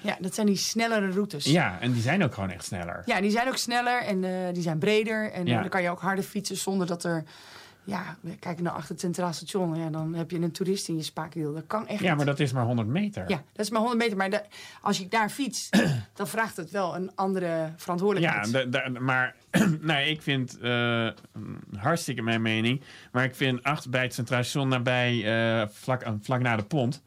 Ja, 0.00 0.16
dat 0.20 0.34
zijn 0.34 0.46
die 0.46 0.56
snellere 0.56 1.10
routes. 1.10 1.44
Ja, 1.44 1.80
en 1.80 1.92
die 1.92 2.02
zijn 2.02 2.24
ook 2.24 2.34
gewoon 2.34 2.50
echt 2.50 2.64
sneller. 2.64 3.02
Ja, 3.06 3.20
die 3.20 3.30
zijn 3.30 3.48
ook 3.48 3.56
sneller 3.56 4.02
en 4.02 4.24
eh, 4.24 4.30
die 4.52 4.62
zijn 4.62 4.78
breder. 4.78 5.30
En 5.32 5.46
eh, 5.46 5.54
dan 5.60 5.68
kan 5.68 5.82
je 5.82 5.90
ook 5.90 6.00
harder 6.00 6.24
fietsen 6.24 6.56
zonder 6.56 6.86
dat 6.86 7.04
er... 7.04 7.24
Ja, 7.84 8.16
kijk 8.40 8.60
naar 8.60 8.72
achter 8.72 8.90
het 8.90 9.00
Centraal 9.00 9.32
Station. 9.32 9.74
Ja, 9.76 9.88
dan 9.90 10.14
heb 10.14 10.30
je 10.30 10.38
een 10.40 10.52
toerist 10.52 10.88
in 10.88 10.96
je 10.96 11.02
spaakwiel. 11.02 11.54
Dat 11.54 11.66
kan 11.66 11.86
echt 11.88 12.00
Ja, 12.00 12.06
niet. 12.08 12.16
maar 12.16 12.26
dat 12.26 12.40
is 12.40 12.52
maar 12.52 12.64
100 12.64 12.88
meter. 12.88 13.24
Ja, 13.28 13.42
dat 13.52 13.64
is 13.64 13.70
maar 13.70 13.80
100 13.80 14.00
meter. 14.00 14.16
Maar 14.16 14.30
de- 14.30 14.42
als 14.82 14.98
je 14.98 15.08
daar 15.08 15.28
fietst, 15.30 15.76
dan 16.14 16.28
vraagt 16.28 16.56
het 16.56 16.70
wel 16.70 16.94
een 16.96 17.10
andere 17.14 17.46
Ja, 17.46 17.72
verantwoordelijkheid. 17.76 18.72
da- 18.72 18.88
maar 19.00 19.34
nee, 19.80 20.10
ik 20.10 20.22
vind 20.22 20.58
eh, 20.58 21.08
hartstikke 21.76 22.22
mijn 22.22 22.42
mening. 22.42 22.82
Maar 23.12 23.24
ik 23.24 23.34
vind 23.34 23.62
achter 23.62 23.90
bij 23.90 24.02
het 24.02 24.14
Centraal 24.14 24.42
Station, 24.44 24.68
nabij, 24.68 25.24
eh, 25.60 25.68
vlak, 25.70 26.04
aan- 26.04 26.20
vlak 26.22 26.40
na 26.40 26.56
de 26.56 26.64
pont, 26.64 27.02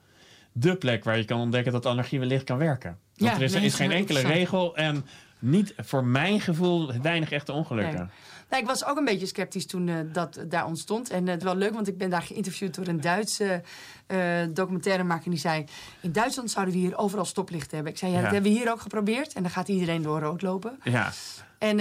de 0.52 0.76
plek 0.76 1.04
waar 1.04 1.18
je 1.18 1.26
kan 1.26 1.40
ontdekken 1.40 1.72
dat 1.72 1.86
allergie 1.86 2.20
wellicht 2.20 2.44
kan 2.44 2.58
werken. 2.58 2.98
Want 3.16 3.32
Ja, 3.32 3.38
er 3.38 3.44
is, 3.44 3.54
nee, 3.54 3.66
is 3.66 3.76
geen 3.76 3.92
enkele 3.92 4.20
regel 4.22 4.76
en 4.76 5.06
niet 5.40 5.74
voor 5.78 6.06
mijn 6.06 6.42
gevoel 6.42 6.92
weinig 7.02 7.32
echte 7.32 7.52
ongelukken. 7.52 7.96
Nee. 8.00 8.08
Nou, 8.50 8.62
ik 8.62 8.68
was 8.68 8.86
ook 8.86 8.98
een 8.98 9.06
beetje 9.06 9.26
sceptisch 9.26 9.66
toen 9.66 9.88
eh, 9.88 9.96
dat 10.12 10.40
daar 10.48 10.66
ontstond. 10.66 11.10
En 11.10 11.26
eh, 11.28 11.34
het 11.34 11.44
wel 11.44 11.56
leuk, 11.56 11.74
want 11.74 11.88
ik 11.88 11.98
ben 11.98 12.10
daar 12.10 12.22
geïnterviewd 12.22 12.76
door 12.76 12.88
een 12.88 13.02
Duitse 13.02 13.62
eh 14.08 14.44
documentairemaker. 14.50 15.26
En 15.26 15.32
die 15.32 15.40
zei, 15.40 15.66
in 16.02 16.12
Duitsland 16.12 16.52
zouden 16.52 16.74
we 16.74 16.80
hier 16.80 16.98
overal 16.98 17.26
stoplichten 17.26 17.76
hebben. 17.76 17.94
Ik 17.94 18.00
zei, 18.00 18.12
ja, 18.12 18.22
dat 18.22 18.32
hebben 18.32 18.52
we 18.52 18.58
hier 18.58 18.72
ook 18.72 18.82
geprobeerd. 18.82 19.34
En 19.34 19.42
dan 19.42 19.52
gaat 19.52 19.68
iedereen 19.68 20.02
door 20.02 20.20
rood 20.20 20.42
lopen. 20.42 20.80
Ja, 20.84 21.12
En, 21.58 21.80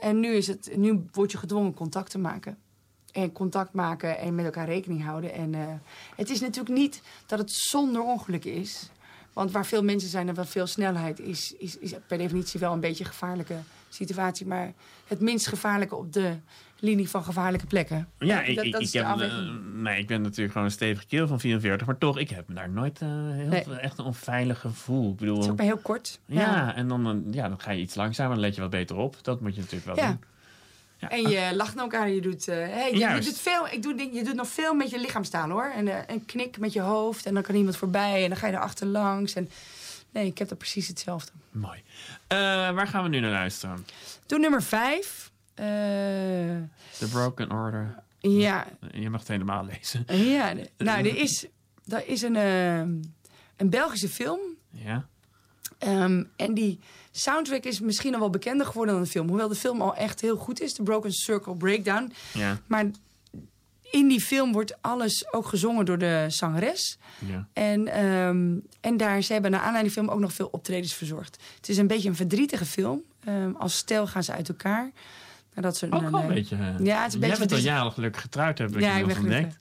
en 0.00 0.20
nu, 0.20 0.34
is 0.34 0.46
het, 0.46 0.70
nu 0.76 1.04
word 1.12 1.32
je 1.32 1.38
gedwongen 1.38 1.74
contact 1.74 2.10
te 2.10 2.18
maken. 2.18 2.58
En 3.12 3.32
contact 3.32 3.72
maken 3.72 4.18
en 4.18 4.34
met 4.34 4.44
elkaar 4.44 4.66
rekening 4.66 5.04
houden. 5.04 5.32
En 5.32 5.80
het 6.16 6.30
is 6.30 6.40
natuurlijk 6.40 6.74
niet 6.74 7.02
dat 7.26 7.38
het 7.38 7.52
zonder 7.52 8.02
ongeluk 8.02 8.44
is. 8.44 8.90
Want 9.34 9.50
waar 9.50 9.66
veel 9.66 9.82
mensen 9.84 10.08
zijn 10.08 10.28
en 10.28 10.34
waar 10.34 10.46
veel 10.46 10.66
snelheid 10.66 11.20
is, 11.20 11.54
is, 11.58 11.78
is 11.78 11.92
per 12.06 12.18
definitie 12.18 12.60
wel 12.60 12.72
een 12.72 12.80
beetje 12.80 13.04
een 13.04 13.10
gevaarlijke 13.10 13.56
situatie. 13.88 14.46
Maar 14.46 14.72
het 15.06 15.20
minst 15.20 15.46
gevaarlijke 15.46 15.96
op 15.96 16.12
de 16.12 16.36
linie 16.78 17.08
van 17.08 17.24
gevaarlijke 17.24 17.66
plekken. 17.66 18.08
ja 18.18 18.42
ik, 18.42 18.56
dat 18.72 18.80
ik, 18.82 18.92
heb, 18.92 19.04
eh, 19.20 19.38
nee, 19.74 19.98
ik 19.98 20.06
ben 20.06 20.22
natuurlijk 20.22 20.52
gewoon 20.52 20.66
een 20.66 20.72
stevige 20.72 21.06
keel 21.06 21.26
van 21.26 21.40
44, 21.40 21.86
maar 21.86 21.98
toch, 21.98 22.18
ik 22.18 22.30
heb 22.30 22.48
me 22.48 22.54
daar 22.54 22.70
nooit 22.70 23.00
eh, 23.00 23.08
heel, 23.08 23.48
Nee. 23.48 23.64
echt 23.64 23.98
een 23.98 24.04
onveilig 24.04 24.60
gevoel. 24.60 25.10
Ik 25.10 25.16
bedoel, 25.16 25.34
Het 25.34 25.44
is 25.44 25.50
ook 25.50 25.56
maar 25.56 25.66
heel 25.66 25.76
kort. 25.76 26.20
ja, 26.26 26.74
en 26.74 26.88
dan, 26.88 27.06
eh, 27.26 27.32
ja, 27.34 27.48
dan 27.48 27.60
ga 27.60 27.70
je 27.70 27.80
iets 27.80 27.94
langzamer, 27.94 28.32
dan 28.32 28.40
let 28.44 28.54
je 28.54 28.60
wat 28.60 28.70
beter 28.70 28.96
op. 28.96 29.16
Dat 29.22 29.40
moet 29.40 29.54
je 29.54 29.60
natuurlijk 29.60 29.86
wel 29.86 29.96
Ja. 30.04 30.06
doen. 30.08 30.20
Ja. 31.10 31.16
En 31.16 31.28
je 31.28 31.56
lacht 31.56 31.74
naar 31.74 31.84
elkaar. 31.84 32.08
Je 32.08 32.20
doet, 32.20 32.48
eh, 32.48 32.56
hey, 32.56 32.92
je, 32.92 32.98
je, 32.98 33.20
doet 33.20 33.38
veel, 33.38 33.68
ik 33.68 33.82
doe, 33.82 34.12
je 34.12 34.24
doet 34.24 34.34
nog 34.34 34.48
veel 34.48 34.74
met 34.74 34.90
je 34.90 34.98
lichaamstaal 34.98 35.50
hoor. 35.50 35.72
En 35.74 35.88
eh, 35.88 36.14
een 36.14 36.24
knik 36.24 36.58
met 36.58 36.72
je 36.72 36.80
hoofd. 36.80 37.26
En 37.26 37.34
dan 37.34 37.42
kan 37.42 37.54
iemand 37.54 37.76
voorbij. 37.76 38.22
En 38.22 38.28
dan 38.28 38.38
ga 38.38 38.46
je 38.46 38.52
er 38.52 38.60
achterlangs. 38.60 39.34
En 39.34 39.50
nee, 40.10 40.26
ik 40.26 40.38
heb 40.38 40.48
dat 40.48 40.58
precies 40.58 40.88
hetzelfde. 40.88 41.32
Mooi. 41.50 41.82
Eh, 42.26 42.38
waar 42.70 42.86
gaan 42.86 43.02
we 43.02 43.08
nu 43.08 43.20
naar 43.20 43.30
luisteren? 43.30 43.86
Toen 44.26 44.40
nummer 44.40 44.62
vijf. 44.62 45.32
The 45.54 47.08
Broken 47.10 47.52
Order. 47.52 48.02
ja, 48.18 48.66
Je 48.92 49.10
mag 49.10 49.20
het 49.20 49.28
helemaal 49.28 49.64
lezen. 49.64 50.04
ja, 50.30 50.52
nou, 50.76 50.98
er 50.98 51.16
is, 51.16 51.46
er 51.88 52.06
is 52.08 52.22
een, 52.22 52.34
een 53.56 53.70
Belgische 53.70 54.08
film. 54.08 54.40
Ja? 54.70 55.06
Ehm, 55.78 56.24
en 56.36 56.54
die 56.54 56.80
soundtrack 57.20 57.64
is 57.64 57.80
misschien 57.80 58.14
al 58.14 58.20
wel 58.20 58.30
bekender 58.30 58.66
geworden 58.66 58.94
dan 58.94 59.02
de 59.02 59.08
film. 59.10 59.28
Hoewel 59.28 59.48
de 59.48 59.54
film 59.54 59.80
al 59.80 59.96
echt 59.96 60.20
heel 60.20 60.36
goed 60.36 60.60
is. 60.60 60.72
The 60.72 60.82
Broken 60.82 61.12
Circle 61.12 61.56
Breakdown. 61.56 62.12
Ja. 62.32 62.58
Maar 62.66 62.84
in 63.90 64.08
die 64.08 64.20
film 64.20 64.52
wordt 64.52 64.76
alles 64.82 65.32
ook 65.32 65.46
gezongen 65.46 65.84
door 65.84 65.98
de 65.98 66.24
zangeres. 66.28 66.98
ja. 67.18 67.46
En, 67.52 67.88
ehm, 67.88 68.52
en 68.80 68.96
daar, 68.96 69.22
ze 69.22 69.32
hebben 69.32 69.50
naar 69.50 69.60
aanleiding 69.60 69.92
van 69.94 70.02
de 70.02 70.08
film 70.08 70.20
ook 70.20 70.26
nog 70.28 70.36
veel 70.36 70.48
optredens 70.52 70.94
verzorgd. 70.94 71.42
Het 71.56 71.68
is 71.68 71.76
een 71.76 71.86
beetje 71.86 72.08
een 72.08 72.16
verdrietige 72.16 72.64
film. 72.64 73.02
Ehm, 73.24 73.52
als 73.58 73.76
stel 73.76 74.06
gaan 74.06 74.22
ze 74.22 74.32
uit 74.32 74.48
elkaar. 74.48 74.90
Nadat 75.54 75.76
ze 75.76 75.86
Ook 75.90 76.10
wel 76.10 76.20
een 76.20 76.26
beetje. 76.28 76.56
eh, 76.56 76.84
Ja, 76.86 76.98
het 76.98 77.08
is 77.08 77.14
een 77.14 77.20
beetje 77.20 77.38
bent 77.38 77.52
al 77.52 77.58
jaren 77.58 77.92
gelukkig 77.92 78.20
getrouwd, 78.20 78.58
heb 78.58 78.74
ik 78.76 78.80
Ja, 78.80 78.96
ik 78.96 79.06
ben 79.06 79.16
ontdekt. 79.18 79.58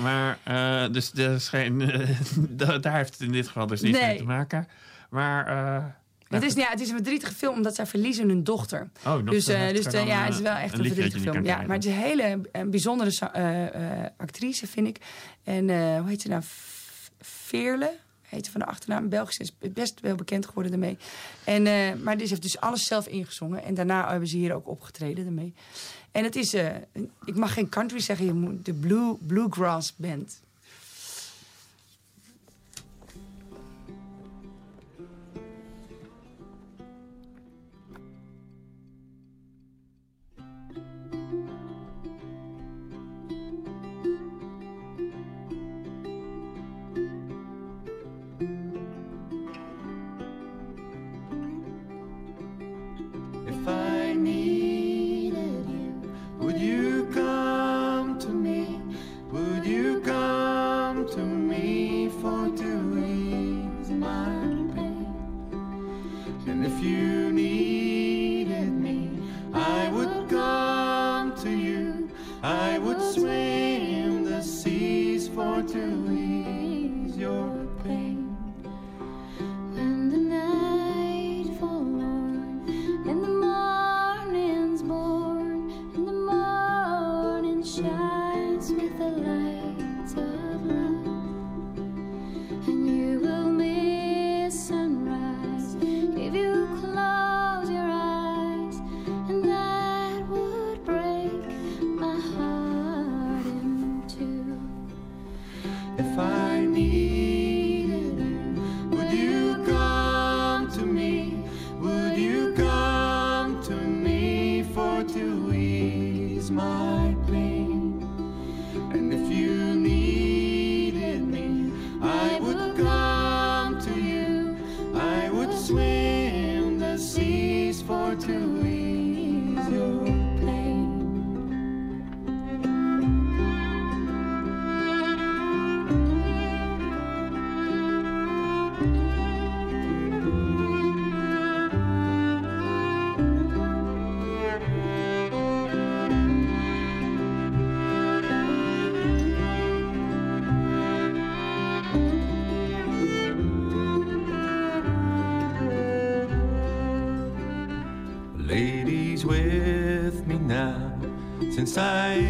Maar, 0.00 0.38
eh, 0.44 0.92
dus 0.92 1.10
geen, 1.48 1.90
da- 2.48 2.78
daar 2.84 2.96
heeft 2.96 3.12
het 3.12 3.20
in 3.20 3.32
dit 3.32 3.46
geval 3.46 3.66
dus 3.66 3.80
niets 3.80 3.98
Nee. 3.98 4.06
mee 4.08 4.16
te 4.16 4.24
maken. 4.24 4.68
Maar, 5.10 5.46
eh, 5.46 5.84
Het 6.34 6.42
is, 6.42 6.54
ja, 6.54 6.70
het 6.70 6.80
is 6.80 6.88
een 6.88 6.94
verdrietige 6.94 7.34
film 7.34 7.54
omdat 7.54 7.74
zij 7.74 7.86
verliezen 7.86 8.28
hun 8.28 8.44
dochter. 8.44 8.90
oh, 9.06 9.26
dus 9.26 9.46
heftiger 9.46 9.74
dus 9.74 9.86
eh, 9.86 10.06
ja, 10.06 10.18
eh, 10.18 10.24
het 10.24 10.34
is 10.34 10.40
wel 10.40 10.54
echt 10.54 10.78
een, 10.78 10.84
verdrietige 10.84 11.20
film. 11.20 11.44
Ja, 11.44 11.56
maar 11.56 11.76
het 11.76 11.84
is 11.84 11.90
een 11.92 11.98
hele 11.98 12.40
bijzondere 12.66 14.12
actrice, 14.16 14.66
vind 14.66 14.86
ik. 14.86 14.98
En 15.44 15.68
hoe 15.98 16.08
heet 16.08 16.22
ze 16.22 16.28
nou? 16.28 16.42
Veerle 17.20 17.92
heet 18.22 18.44
ze 18.44 18.50
van 18.50 18.60
de 18.60 18.66
achternaam. 18.66 19.08
Belgisch 19.08 19.38
is 19.38 19.52
best 19.72 20.00
wel 20.00 20.14
bekend 20.14 20.46
geworden 20.46 20.72
daarmee. 20.72 20.96
En, 21.44 21.62
maar 22.02 22.16
die 22.16 22.28
heeft 22.28 22.42
dus 22.42 22.60
alles 22.60 22.84
zelf 22.84 23.06
ingezongen. 23.06 23.64
En 23.64 23.74
daarna 23.74 24.10
hebben 24.10 24.28
ze 24.28 24.36
hier 24.36 24.54
ook 24.54 24.68
opgetreden 24.68 25.26
ermee. 25.26 25.54
En 26.12 26.24
het 26.24 26.36
is, 26.36 26.54
ik 27.24 27.36
mag 27.36 27.52
geen 27.52 27.68
country 27.68 28.00
zeggen, 28.00 28.26
je 28.26 28.32
moet 28.32 28.64
de 28.64 28.72
blue, 28.72 29.14
Bluegrass 29.26 29.94
Band. 29.96 30.42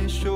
I 0.04 0.33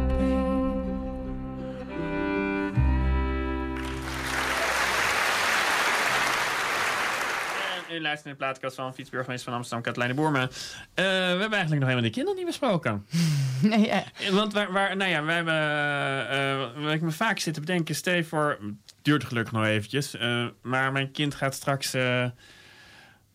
En 7.88 7.96
u 7.96 8.00
luistert 8.00 8.24
naar 8.24 8.34
de 8.34 8.38
plaatkast 8.38 8.76
van 8.76 8.94
fietsburgemeester 8.94 9.48
van 9.48 9.54
Amsterdam, 9.54 9.84
Katelijne 9.84 10.14
Boerma. 10.14 10.42
Eh, 10.42 10.48
we 10.94 11.02
hebben 11.02 11.38
eigenlijk 11.38 11.80
nog 11.80 11.88
helemaal 11.88 12.02
de 12.02 12.10
kinderen 12.10 12.38
niet 12.38 12.46
besproken. 12.46 13.06
Nee, 13.62 13.86
ja. 13.86 14.04
Want 14.30 14.52
waar, 14.52 14.72
waar, 14.72 14.96
nou 14.96 15.10
ja, 15.10 15.24
we 15.24 15.32
hebben, 15.32 15.54
eh, 16.30 16.82
wat 16.84 16.92
ik 16.92 17.00
me 17.00 17.10
vaak 17.10 17.38
zit 17.38 17.54
te 17.54 17.60
bedenken, 17.60 17.94
stel 17.94 18.14
je 18.14 18.24
voor, 18.24 18.58
het 18.60 18.94
duurt 19.02 19.24
gelukkig 19.24 19.52
nog 19.52 19.64
eventjes, 19.64 20.16
eh, 20.16 20.46
maar 20.62 20.92
mijn 20.92 21.10
kind 21.10 21.34
gaat 21.34 21.54
straks, 21.54 21.92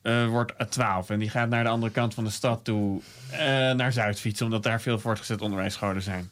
eh, 0.05 0.23
eh, 0.23 0.29
wordt 0.29 0.53
12 0.69 1.09
en 1.09 1.19
die 1.19 1.29
gaat 1.29 1.49
naar 1.49 1.63
de 1.63 1.69
andere 1.69 1.91
kant 1.91 2.13
van 2.13 2.23
de 2.23 2.29
stad 2.29 2.63
toe, 2.63 3.01
eh, 3.31 3.39
naar 3.71 3.91
Zuid 3.93 4.19
fietsen, 4.19 4.45
omdat 4.45 4.63
daar 4.63 4.81
veel 4.81 4.99
voortgezet 4.99 5.41
onderwijsscholen 5.41 6.01
zijn. 6.01 6.29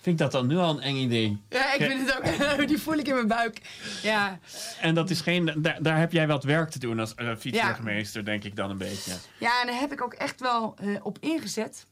Vind 0.00 0.20
ik 0.20 0.22
dat 0.22 0.32
dan 0.32 0.46
nu 0.46 0.56
al 0.56 0.70
een 0.70 0.80
eng 0.80 0.96
idee? 0.96 1.40
Ja, 1.48 1.72
ik 1.74 1.82
vind 1.82 2.10
het 2.10 2.16
ook. 2.58 2.68
Die 2.68 2.78
voel 2.80 2.94
ik 2.94 3.08
in 3.08 3.14
mijn 3.14 3.26
buik. 3.28 3.60
Ja, 4.02 4.38
En 4.80 4.94
dat 4.94 5.10
is 5.10 5.20
geen, 5.20 5.54
daar, 5.56 5.78
daar 5.82 5.98
heb 5.98 6.12
jij 6.12 6.26
wat 6.26 6.44
werk 6.44 6.70
te 6.70 6.78
doen 6.78 7.00
als 7.00 7.14
eh, 7.14 7.28
fietsburgemeester, 7.38 8.24
denk 8.24 8.44
ik 8.44 8.56
dan 8.56 8.70
een 8.70 8.78
beetje. 8.78 9.12
ja 9.38 9.60
en 9.60 9.66
daar 9.66 9.78
heb 9.80 9.92
ik 9.92 10.02
ook 10.02 10.12
echt 10.14 10.40
wel 10.40 10.74
eh, 10.78 10.88
op 11.02 11.18
ingezet. 11.20 11.86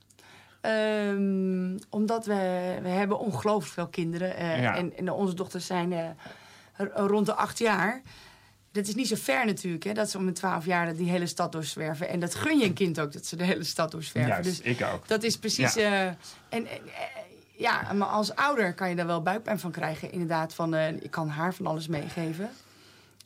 Ehm, 0.60 1.78
omdat 1.90 2.26
we, 2.26 2.78
we 2.82 2.88
hebben 2.88 3.18
ongelooflijk 3.18 3.74
veel 3.74 3.88
kinderen. 3.88 4.36
eh, 4.36 4.62
Ja. 4.62 4.76
en, 4.76 4.96
en 4.96 5.10
onze 5.10 5.34
dochters 5.34 5.66
zijn 5.66 5.92
eh, 5.92 6.06
rond 6.94 7.26
de 7.26 7.34
acht 7.34 7.58
jaar. 7.58 8.02
Dat 8.72 8.86
is 8.88 8.94
niet 8.94 9.08
zo 9.08 9.16
ver 9.18 9.46
natuurlijk, 9.46 9.84
hè, 9.84 9.92
dat 9.92 10.10
ze 10.10 10.18
om 10.18 10.26
een 10.26 10.34
twaalf 10.34 10.66
jaar 10.66 10.96
die 10.96 11.10
hele 11.10 11.26
stad 11.26 11.52
doorzwerven. 11.52 12.08
En 12.08 12.20
dat 12.20 12.34
gun 12.34 12.58
je 12.58 12.64
een 12.64 12.72
kind 12.72 13.00
ook, 13.00 13.12
dat 13.12 13.26
ze 13.26 13.36
de 13.36 13.44
hele 13.44 13.64
stad 13.64 13.90
doorzwerven. 13.90 14.32
Juist, 14.32 14.48
dus 14.48 14.60
ik 14.60 14.82
ook. 14.92 15.08
dat 15.08 15.22
is 15.22 15.36
precies... 15.38 15.74
Ja. 15.74 15.80
eh, 15.80 16.06
en, 16.06 16.16
en, 16.48 16.66
eh, 16.66 16.72
ja, 17.56 17.92
maar 17.92 18.08
als 18.08 18.34
ouder 18.34 18.74
kan 18.74 18.88
je 18.88 18.94
daar 18.96 19.06
wel 19.06 19.22
buikpijn 19.22 19.58
van 19.58 19.70
krijgen. 19.70 20.12
Inderdaad, 20.12 20.54
van 20.54 20.74
eh, 20.74 20.88
ik 20.88 21.10
kan 21.10 21.28
haar 21.28 21.54
van 21.54 21.66
alles 21.66 21.88
meegeven. 21.88 22.50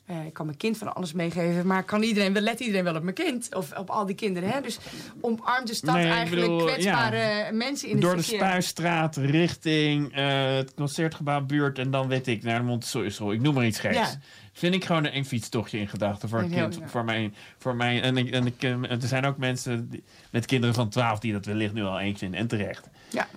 Eh, 0.05 0.25
ik 0.25 0.33
kan 0.33 0.45
mijn 0.45 0.57
kind 0.57 0.77
van 0.77 0.93
alles 0.95 1.13
meegeven. 1.13 1.67
Maar 1.67 1.83
kan 1.83 2.01
iedereen, 2.03 2.33
wel- 2.33 2.41
let 2.41 2.59
iedereen 2.59 2.83
wel 2.83 2.95
op 2.95 3.03
mijn 3.03 3.15
kind? 3.15 3.55
Of 3.55 3.77
op 3.77 3.89
al 3.89 4.05
die 4.05 4.15
kinderen, 4.15 4.49
hè? 4.49 4.61
Dus 4.61 4.77
omarm 5.21 5.65
de 5.65 5.73
stad 5.73 5.95
Nee, 5.95 6.09
eigenlijk 6.09 6.41
bedoel, 6.47 6.65
kwetsbare 6.65 7.51
mensen 7.51 7.87
in 7.87 7.93
het 7.95 8.03
Door 8.03 8.15
de. 8.15 8.21
Spuistraat 8.21 9.15
richting 9.15 10.13
eh, 10.15 10.55
het 10.55 10.73
concertgebouw 10.73 11.41
buurt 11.41 11.79
en 11.79 11.91
dan 11.91 12.07
weet 12.07 12.27
ik 12.27 12.43
naar 12.43 12.57
de 12.59 12.65
Montessori 12.65 13.11
School. 13.11 13.31
Ik 13.31 13.41
noem 13.41 13.53
maar 13.53 13.65
iets 13.65 13.79
geks. 13.79 13.95
Ja. 13.95 14.19
Vind 14.57 14.73
ik 14.75 14.85
gewoon 14.85 15.05
een 15.05 15.25
fietstochtje 15.25 15.79
in 15.79 15.87
gedachten 15.87 16.29
voor 16.29 16.39
een 16.39 16.49
kind. 16.51 16.75
ja. 16.75 16.87
Voor 16.87 17.05
mij, 17.05 17.31
voor 17.57 17.75
mij, 17.75 18.01
en, 18.01 18.17
ik, 18.17 18.31
en 18.31 18.45
ik, 18.45 18.63
eh, 18.63 18.91
er 18.91 18.97
zijn 19.01 19.25
ook 19.25 19.37
mensen 19.37 19.89
die- 19.89 20.03
met 20.31 20.45
kinderen 20.45 20.75
van 20.75 20.89
12 20.89 21.19
die 21.19 21.33
dat 21.33 21.45
wellicht 21.45 21.73
nu 21.73 21.83
al 21.83 21.99
eens 21.99 22.19
vinden. 22.19 22.39
En 22.39 22.47
terecht. 22.47 22.87
Ja. 23.09 23.27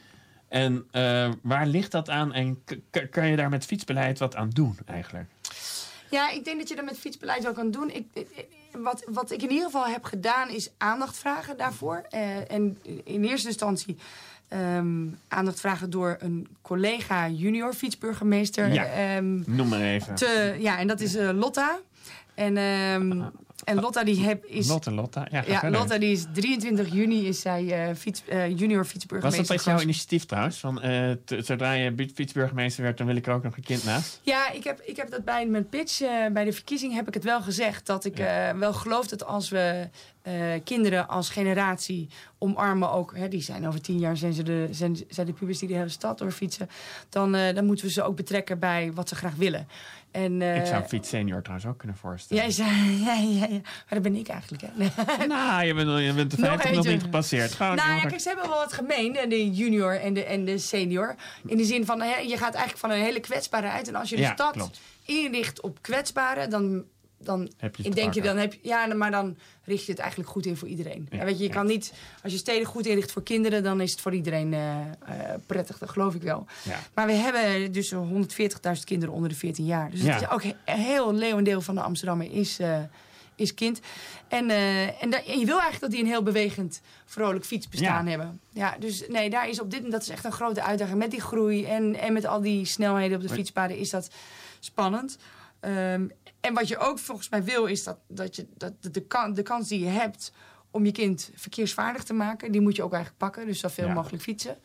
En 0.48 0.86
eh, 0.90 1.30
waar 1.42 1.66
ligt 1.66 1.90
dat 1.92 2.08
aan? 2.10 2.32
En 2.32 2.64
kan 3.10 3.26
je 3.28 3.36
daar 3.36 3.48
met 3.48 3.66
fietsbeleid 3.66 4.18
wat 4.18 4.36
aan 4.36 4.50
doen 4.50 4.78
eigenlijk? 4.86 5.28
Ja, 6.10 6.30
ik 6.30 6.44
denk 6.44 6.58
dat 6.58 6.68
je 6.68 6.76
dat 6.76 6.84
met 6.84 6.98
fietsbeleid 6.98 7.42
wel 7.42 7.52
kan 7.52 7.70
doen. 7.70 7.90
Ik, 7.90 8.04
ik- 8.12 8.46
wat, 8.72 9.04
wat 9.08 9.30
ik 9.30 9.42
in 9.42 9.50
ieder 9.50 9.64
geval 9.64 9.86
heb 9.86 10.04
gedaan 10.04 10.48
is 10.50 10.70
aandacht 10.78 11.18
vragen 11.18 11.56
daarvoor. 11.56 12.04
Eh, 12.10 12.50
en 12.52 12.78
in 13.04 13.24
eerste 13.24 13.48
instantie 13.48 13.96
ehm, 14.50 15.06
aandacht 15.28 15.60
vragen 15.60 15.90
door 15.90 16.16
een 16.18 16.46
collega 16.62 17.28
junior 17.28 17.72
fietsburgemeester. 17.72 18.72
Ja. 18.72 18.84
ehm, 18.84 19.40
Noem 19.46 19.68
maar 19.68 19.80
even. 19.80 20.14
te, 20.14 20.56
ja, 20.58 20.78
en 20.78 20.86
dat 20.86 21.00
is 21.00 21.14
eh, 21.14 21.30
Lotta. 21.32 21.78
En, 22.34 22.56
ehm, 22.56 23.22
en 23.64 23.80
Lotta 23.80 24.04
die 24.04 24.20
heb, 24.24 24.44
is... 24.44 24.68
Lotte, 24.68 24.90
Lotta. 24.92 25.26
Ja. 25.30 25.70
Lotta 25.70 25.98
die 25.98 26.10
is 26.12 26.24
23 26.32 26.92
juni 26.92 27.26
is 27.26 27.40
zij 27.40 27.88
eh, 27.88 27.94
fiets, 27.94 28.22
eh, 28.28 28.48
junior 28.58 28.78
Was 28.78 28.88
fietsburgemeester. 28.88 29.46
dat 29.46 29.56
pas 29.56 29.64
jouw 29.64 29.80
initiatief 29.80 30.24
trouwens? 30.24 30.58
Van, 30.58 30.80
t- 31.24 31.34
zodra 31.46 31.72
je 31.72 31.90
bu- 31.92 32.10
fietsburgemeester 32.14 32.82
werd, 32.82 32.98
dan 32.98 33.06
wil 33.06 33.16
ik 33.16 33.26
er 33.26 33.32
ook 33.34 33.42
nog 33.42 33.56
een 33.56 33.62
kind 33.62 33.84
naast. 33.84 34.20
Ja, 34.22 34.50
ik 34.50 34.64
heb, 34.64 34.80
ik 34.80 34.96
heb 34.96 35.10
dat 35.10 35.24
bij 35.24 35.46
mijn 35.46 35.68
pitch, 35.68 35.98
bij 36.32 36.44
de 36.44 36.52
verkiezing 36.52 36.94
heb 36.94 37.08
ik 37.08 37.14
het 37.14 37.24
wel 37.24 37.42
gezegd. 37.42 37.86
Dat 37.86 38.04
ik 38.04 38.16
wel 38.58 38.72
geloof 38.72 39.06
dat 39.06 39.24
als 39.26 39.48
we 39.48 39.88
kinderen 40.64 41.08
als 41.08 41.30
generatie 41.30 42.08
omarmen 42.38 42.90
ook... 42.92 43.16
Hè, 43.16 43.28
die 43.28 43.42
zijn 43.42 43.66
over 43.66 43.80
tien 43.80 43.98
jaar 43.98 44.16
zijn, 44.16 44.32
ze 44.32 44.42
de, 44.42 44.68
zijn, 44.70 44.96
zijn 45.08 45.26
de 45.26 45.32
pubers 45.32 45.58
die 45.58 45.68
de 45.68 45.74
hele 45.74 45.88
stad 45.88 46.18
doorfietsen. 46.18 46.68
Dan, 47.08 47.32
dan 47.32 47.64
moeten 47.66 47.84
we 47.86 47.92
ze 47.92 48.02
ook 48.02 48.16
betrekken 48.16 48.58
bij 48.58 48.90
wat 48.94 49.08
ze 49.08 49.14
graag 49.14 49.34
willen. 49.34 49.68
En, 50.10 50.42
eh, 50.42 50.56
ik 50.56 50.66
zou 50.66 50.84
Fiets 50.84 51.08
Senior 51.08 51.40
trouwens 51.42 51.68
ook 51.70 51.78
kunnen 51.78 51.96
voorstellen. 51.96 52.42
Jij 52.42 52.52
zei, 52.52 52.70
ja, 53.04 53.14
ja, 53.14 53.46
ja. 53.50 53.60
Maar 53.60 53.84
dat 53.88 54.02
ben 54.02 54.16
ik 54.16 54.28
eigenlijk, 54.28 54.62
hè? 54.66 54.86
Nou, 55.26 55.64
je 55.64 55.74
bent, 55.74 55.88
je 56.06 56.12
bent 56.14 56.30
de 56.30 56.36
Nog 56.40 56.48
50 56.50 56.72
nog 56.74 56.86
niet 56.86 57.02
gepasseerd. 57.02 57.52
Gewoon, 57.52 57.76
Nou 57.76 57.90
ja, 57.94 58.00
kijk, 58.04 58.20
ze 58.20 58.28
hebben 58.28 58.48
wel 58.48 58.58
wat 58.58 58.72
gemeen, 58.72 59.12
de 59.28 59.50
junior 59.50 60.00
en 60.00 60.14
de, 60.14 60.24
en 60.24 60.44
de 60.44 60.58
senior. 60.58 61.14
In 61.46 61.56
de 61.56 61.64
zin 61.64 61.84
van, 61.84 61.98
nou 61.98 62.10
je 62.28 62.36
gaat 62.36 62.54
eigenlijk 62.54 62.78
van 62.78 62.90
een 62.90 63.00
hele 63.04 63.20
kwetsbare 63.20 63.68
uit. 63.68 63.88
En 63.88 63.94
als 63.94 64.08
je 64.10 64.16
de 64.16 64.22
Ja, 64.22 64.32
stad 64.32 64.52
klopt. 64.52 64.80
inricht 65.04 65.60
op 65.60 65.78
kwetsbaren, 65.82 66.50
dan, 66.50 66.84
dan 67.22 67.50
Heb 67.56 67.76
je 67.76 67.90
denk 67.90 68.14
je, 68.14 68.22
dan 68.22 68.36
heb 68.36 68.52
je, 68.52 68.58
ja, 68.62 68.94
maar 68.94 69.10
dan 69.10 69.36
richt 69.64 69.84
je 69.84 69.90
het 69.90 70.00
eigenlijk 70.00 70.30
goed 70.30 70.46
in 70.46 70.56
voor 70.56 70.68
iedereen. 70.68 71.06
Ja, 71.10 71.18
Ja, 71.18 71.24
weet 71.24 71.38
je, 71.38 71.44
je 71.44 71.50
kan 71.50 71.66
niet, 71.66 71.92
als 72.22 72.32
je 72.32 72.38
steden 72.38 72.66
goed 72.66 72.86
inricht 72.86 73.12
voor 73.12 73.22
kinderen, 73.22 73.62
dan 73.62 73.80
is 73.80 73.90
het 73.90 74.00
voor 74.00 74.14
iedereen 74.14 74.54
eh, 74.54 74.80
eh, 74.80 74.86
prettig. 75.46 75.78
Dat 75.78 75.90
geloof 75.90 76.14
ik 76.14 76.22
wel. 76.22 76.46
Ja. 76.62 76.78
Maar 76.94 77.06
we 77.06 77.12
hebben 77.12 77.72
dus 77.72 77.94
140.000 77.94 78.84
kinderen 78.84 79.14
onder 79.14 79.28
de 79.28 79.34
14 79.34 79.64
jaar. 79.64 79.90
Dus 79.90 80.00
Ja. 80.00 80.12
het 80.12 80.22
is 80.22 80.28
ook 80.28 80.42
een 80.42 80.56
heel 80.64 81.14
leeuwendeel 81.14 81.60
van 81.60 81.74
de 81.74 81.80
Amsterdammer 81.80 82.32
is, 82.32 82.58
eh, 82.58 82.78
is 83.34 83.54
kind. 83.54 83.80
En, 84.28 84.50
en, 84.50 85.10
je 85.10 85.44
wil 85.44 85.60
eigenlijk 85.60 85.80
dat 85.80 85.90
die 85.90 86.00
een 86.00 86.06
heel 86.06 86.22
bewegend, 86.22 86.80
vrolijk 87.04 87.44
fietsbestaan 87.44 88.06
hebben. 88.06 88.40
Ja, 88.52 88.76
dus 88.78 89.04
nee, 89.08 89.30
daar 89.30 89.48
is 89.48 89.60
op 89.60 89.70
dit 89.70 89.90
dat 89.90 90.02
is 90.02 90.08
echt 90.08 90.24
een 90.24 90.32
grote 90.32 90.62
uitdaging. 90.62 90.98
Met 90.98 91.10
die 91.10 91.20
groei 91.20 91.64
en, 91.64 91.96
en 92.00 92.12
met 92.12 92.24
al 92.24 92.40
die 92.40 92.64
snelheden 92.64 93.16
op 93.16 93.22
de 93.22 93.34
fietspaden 93.34 93.76
is 93.76 93.90
dat 93.90 94.10
spannend. 94.60 95.18
Ehm, 95.60 96.06
en 96.40 96.54
wat 96.54 96.68
je 96.68 96.78
ook 96.78 96.98
volgens 96.98 97.28
mij 97.28 97.44
wil, 97.44 97.66
is 97.66 97.84
dat, 97.84 97.98
dat, 98.08 98.36
je, 98.36 98.46
dat 98.56 98.82
de, 98.82 98.90
de, 98.90 99.32
de 99.32 99.42
kans 99.42 99.68
die 99.68 99.80
je 99.80 99.86
hebt 99.90 100.32
om 100.70 100.84
je 100.84 100.92
kind 100.92 101.30
verkeersvaardig 101.34 102.02
te 102.02 102.12
maken, 102.12 102.52
die 102.52 102.60
moet 102.60 102.76
je 102.76 102.82
ook 102.82 102.92
eigenlijk 102.92 103.22
pakken. 103.22 103.46
Dus 103.46 103.60
zoveel 103.60 103.86
Ja. 103.86 103.94
mogelijk 103.94 104.22
fietsen. 104.22 104.58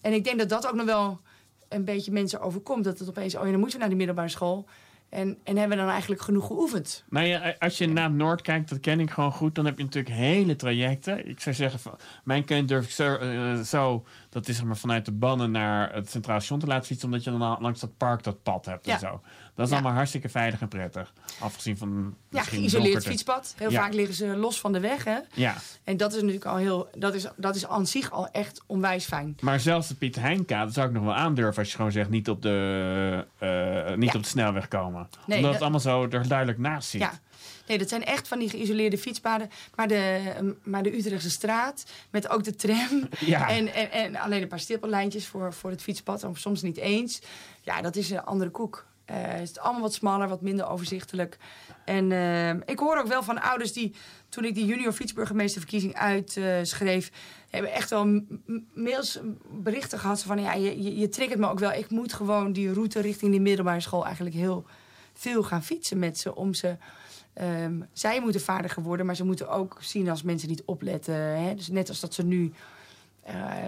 En 0.00 0.12
ik 0.12 0.24
denk 0.24 0.38
dat 0.38 0.48
dat 0.48 0.66
ook 0.66 0.74
nog 0.74 0.86
wel 0.86 1.20
een 1.68 1.84
beetje 1.84 2.12
mensen 2.12 2.40
overkomt. 2.40 2.84
Dat 2.84 2.98
het 2.98 3.08
opeens, 3.08 3.34
oh 3.34 3.44
ja, 3.44 3.50
dan 3.50 3.58
moeten 3.58 3.72
we 3.72 3.78
naar 3.78 3.88
die 3.88 3.98
middelbare 3.98 4.28
school. 4.28 4.68
En, 5.08 5.38
en 5.44 5.56
hebben 5.56 5.76
we 5.76 5.82
dan 5.82 5.92
eigenlijk 5.92 6.22
genoeg 6.22 6.46
geoefend? 6.46 7.04
Nou 7.10 7.26
ja, 7.26 7.54
als 7.58 7.78
je 7.78 7.88
naar 7.88 8.10
Noord 8.10 8.42
kijkt, 8.42 8.68
dat 8.68 8.80
ken 8.80 9.00
ik 9.00 9.10
gewoon 9.10 9.32
goed. 9.32 9.54
Dan 9.54 9.64
heb 9.64 9.78
je 9.78 9.84
natuurlijk 9.84 10.14
hele 10.14 10.56
trajecten. 10.56 11.28
Ik 11.28 11.40
zou 11.40 11.54
zeggen, 11.54 11.80
van, 11.80 11.98
mijn 12.24 12.44
kind 12.44 12.68
durf 12.68 12.84
ik 12.84 12.90
zo, 12.90 13.14
eh, 13.14 13.60
zo 13.60 14.04
dat 14.28 14.48
is 14.48 14.56
zeg 14.56 14.64
maar 14.64 14.76
vanuit 14.76 15.04
de 15.04 15.12
bannen 15.12 15.50
naar 15.50 15.94
het 15.94 16.10
Centraal 16.10 16.38
Station 16.38 16.58
te 16.58 16.66
laten 16.66 16.86
fietsen. 16.86 17.08
Omdat 17.08 17.24
je 17.24 17.30
dan 17.30 17.58
langs 17.60 17.80
dat 17.80 17.96
park 17.96 18.22
dat 18.22 18.42
pad 18.42 18.64
hebt 18.66 18.86
en 18.86 18.98
zo. 18.98 19.20
Dat 19.58 19.66
is 19.66 19.72
Ja. 19.72 19.78
allemaal 19.78 19.96
hartstikke 19.96 20.28
veilig 20.28 20.60
en 20.60 20.68
prettig. 20.68 21.12
Afgezien 21.38 21.76
van 21.76 22.14
Ja, 22.30 22.42
geïsoleerd 22.42 22.82
donkerte. 22.84 23.08
fietspad. 23.10 23.54
Heel 23.56 23.70
Ja. 23.70 23.80
vaak 23.80 23.92
liggen 23.94 24.14
ze 24.14 24.26
los 24.26 24.60
van 24.60 24.72
de 24.72 24.80
weg. 24.80 25.04
Hè? 25.04 25.18
Ja, 25.34 25.56
En 25.84 25.96
dat 25.96 26.10
is 26.10 26.16
natuurlijk 26.18 26.44
al 26.44 26.56
heel. 26.56 26.88
Dat 26.98 27.14
is, 27.14 27.26
dat 27.36 27.56
is 27.56 27.66
aan 27.66 27.86
zich 27.86 28.10
al 28.10 28.28
echt 28.30 28.62
onwijs 28.66 29.04
fijn. 29.04 29.36
maar 29.40 29.60
zelfs 29.60 29.88
de 29.88 29.94
Piet 29.94 30.16
Heinkade 30.16 30.72
zou 30.72 30.86
ik 30.88 30.92
nog 30.92 31.04
wel 31.04 31.14
aandurven 31.14 31.58
als 31.58 31.70
je 31.70 31.76
gewoon 31.76 31.92
zegt 31.92 32.10
niet 32.10 32.28
op 32.28 32.42
de, 32.42 33.26
eh, 33.38 33.94
niet 33.96 34.10
Ja. 34.12 34.16
op 34.16 34.22
de 34.22 34.28
snelweg 34.28 34.68
komen. 34.68 35.08
Nee, 35.26 35.36
Omdat 35.36 35.42
dat- 35.42 35.52
het 35.52 35.60
allemaal 35.62 35.80
zo 35.80 36.16
er 36.16 36.28
duidelijk 36.28 36.58
naast 36.58 36.88
zit. 36.88 37.00
Ja. 37.00 37.20
Nee, 37.66 37.78
dat 37.78 37.88
zijn 37.88 38.04
echt 38.04 38.28
van 38.28 38.38
die 38.38 38.48
geïsoleerde 38.50 38.98
fietspaden. 38.98 39.50
Maar 39.74 39.88
de, 39.88 40.20
maar 40.62 40.82
de 40.82 40.96
Utrechtse 40.98 41.30
straat, 41.30 41.84
met 42.10 42.28
ook 42.28 42.44
de 42.44 42.54
tram. 42.54 43.08
Ja. 43.18 43.48
En, 43.48 43.74
en, 43.74 43.90
en 43.92 44.16
alleen 44.16 44.42
een 44.42 44.48
paar 44.48 44.60
stippellijntjes 44.60 45.26
voor, 45.26 45.52
voor 45.54 45.70
het 45.70 45.82
fietspad. 45.82 46.24
Of 46.24 46.38
soms 46.38 46.62
niet 46.62 46.76
eens. 46.76 47.20
Ja, 47.62 47.80
dat 47.82 47.96
is 47.96 48.10
een 48.10 48.24
andere 48.24 48.50
koek. 48.50 48.86
Eh, 49.08 49.16
het 49.16 49.50
is 49.50 49.58
allemaal 49.58 49.82
wat 49.82 49.94
smaller, 49.94 50.28
wat 50.28 50.40
minder 50.40 50.68
overzichtelijk. 50.68 51.36
En 51.84 52.12
eh, 52.12 52.50
ik 52.50 52.78
hoor 52.78 52.96
ook 52.98 53.06
wel 53.06 53.22
van 53.22 53.42
ouders 53.42 53.72
die, 53.72 53.94
toen 54.28 54.44
ik 54.44 54.54
die 54.54 54.66
junior 54.66 54.92
fietsburgemeesterverkiezing 54.92 55.94
uitschreef, 55.94 57.10
hebben 57.50 57.72
echt 57.72 57.90
wel 57.90 58.22
mails, 58.74 59.18
berichten 59.50 59.98
gehad 59.98 60.22
van 60.22 60.40
ja, 60.40 60.52
je, 60.52 60.82
je, 60.82 60.96
je 60.96 61.08
triggert 61.08 61.38
me 61.38 61.48
ook 61.48 61.58
wel. 61.58 61.72
Ik 61.72 61.90
moet 61.90 62.12
gewoon 62.12 62.52
die 62.52 62.72
route 62.72 63.00
richting 63.00 63.30
die 63.30 63.40
middelbare 63.40 63.80
school 63.80 64.04
eigenlijk 64.04 64.36
heel 64.36 64.64
veel 65.12 65.42
gaan 65.42 65.64
fietsen 65.64 65.98
met 65.98 66.18
ze 66.18 66.34
om 66.34 66.54
ze. 66.54 66.76
ehm, 67.34 67.80
zij 67.92 68.20
moeten 68.20 68.40
vaardiger 68.40 68.82
worden, 68.82 69.06
maar 69.06 69.16
ze 69.16 69.24
moeten 69.24 69.48
ook 69.48 69.76
zien 69.80 70.08
als 70.08 70.22
mensen 70.22 70.48
niet 70.48 70.62
opletten. 70.64 71.14
Hè? 71.14 71.54
Dus 71.54 71.68
net 71.68 71.88
als 71.88 72.00
dat 72.00 72.14
ze 72.14 72.24
nu 72.24 72.44
eh, 72.44 72.77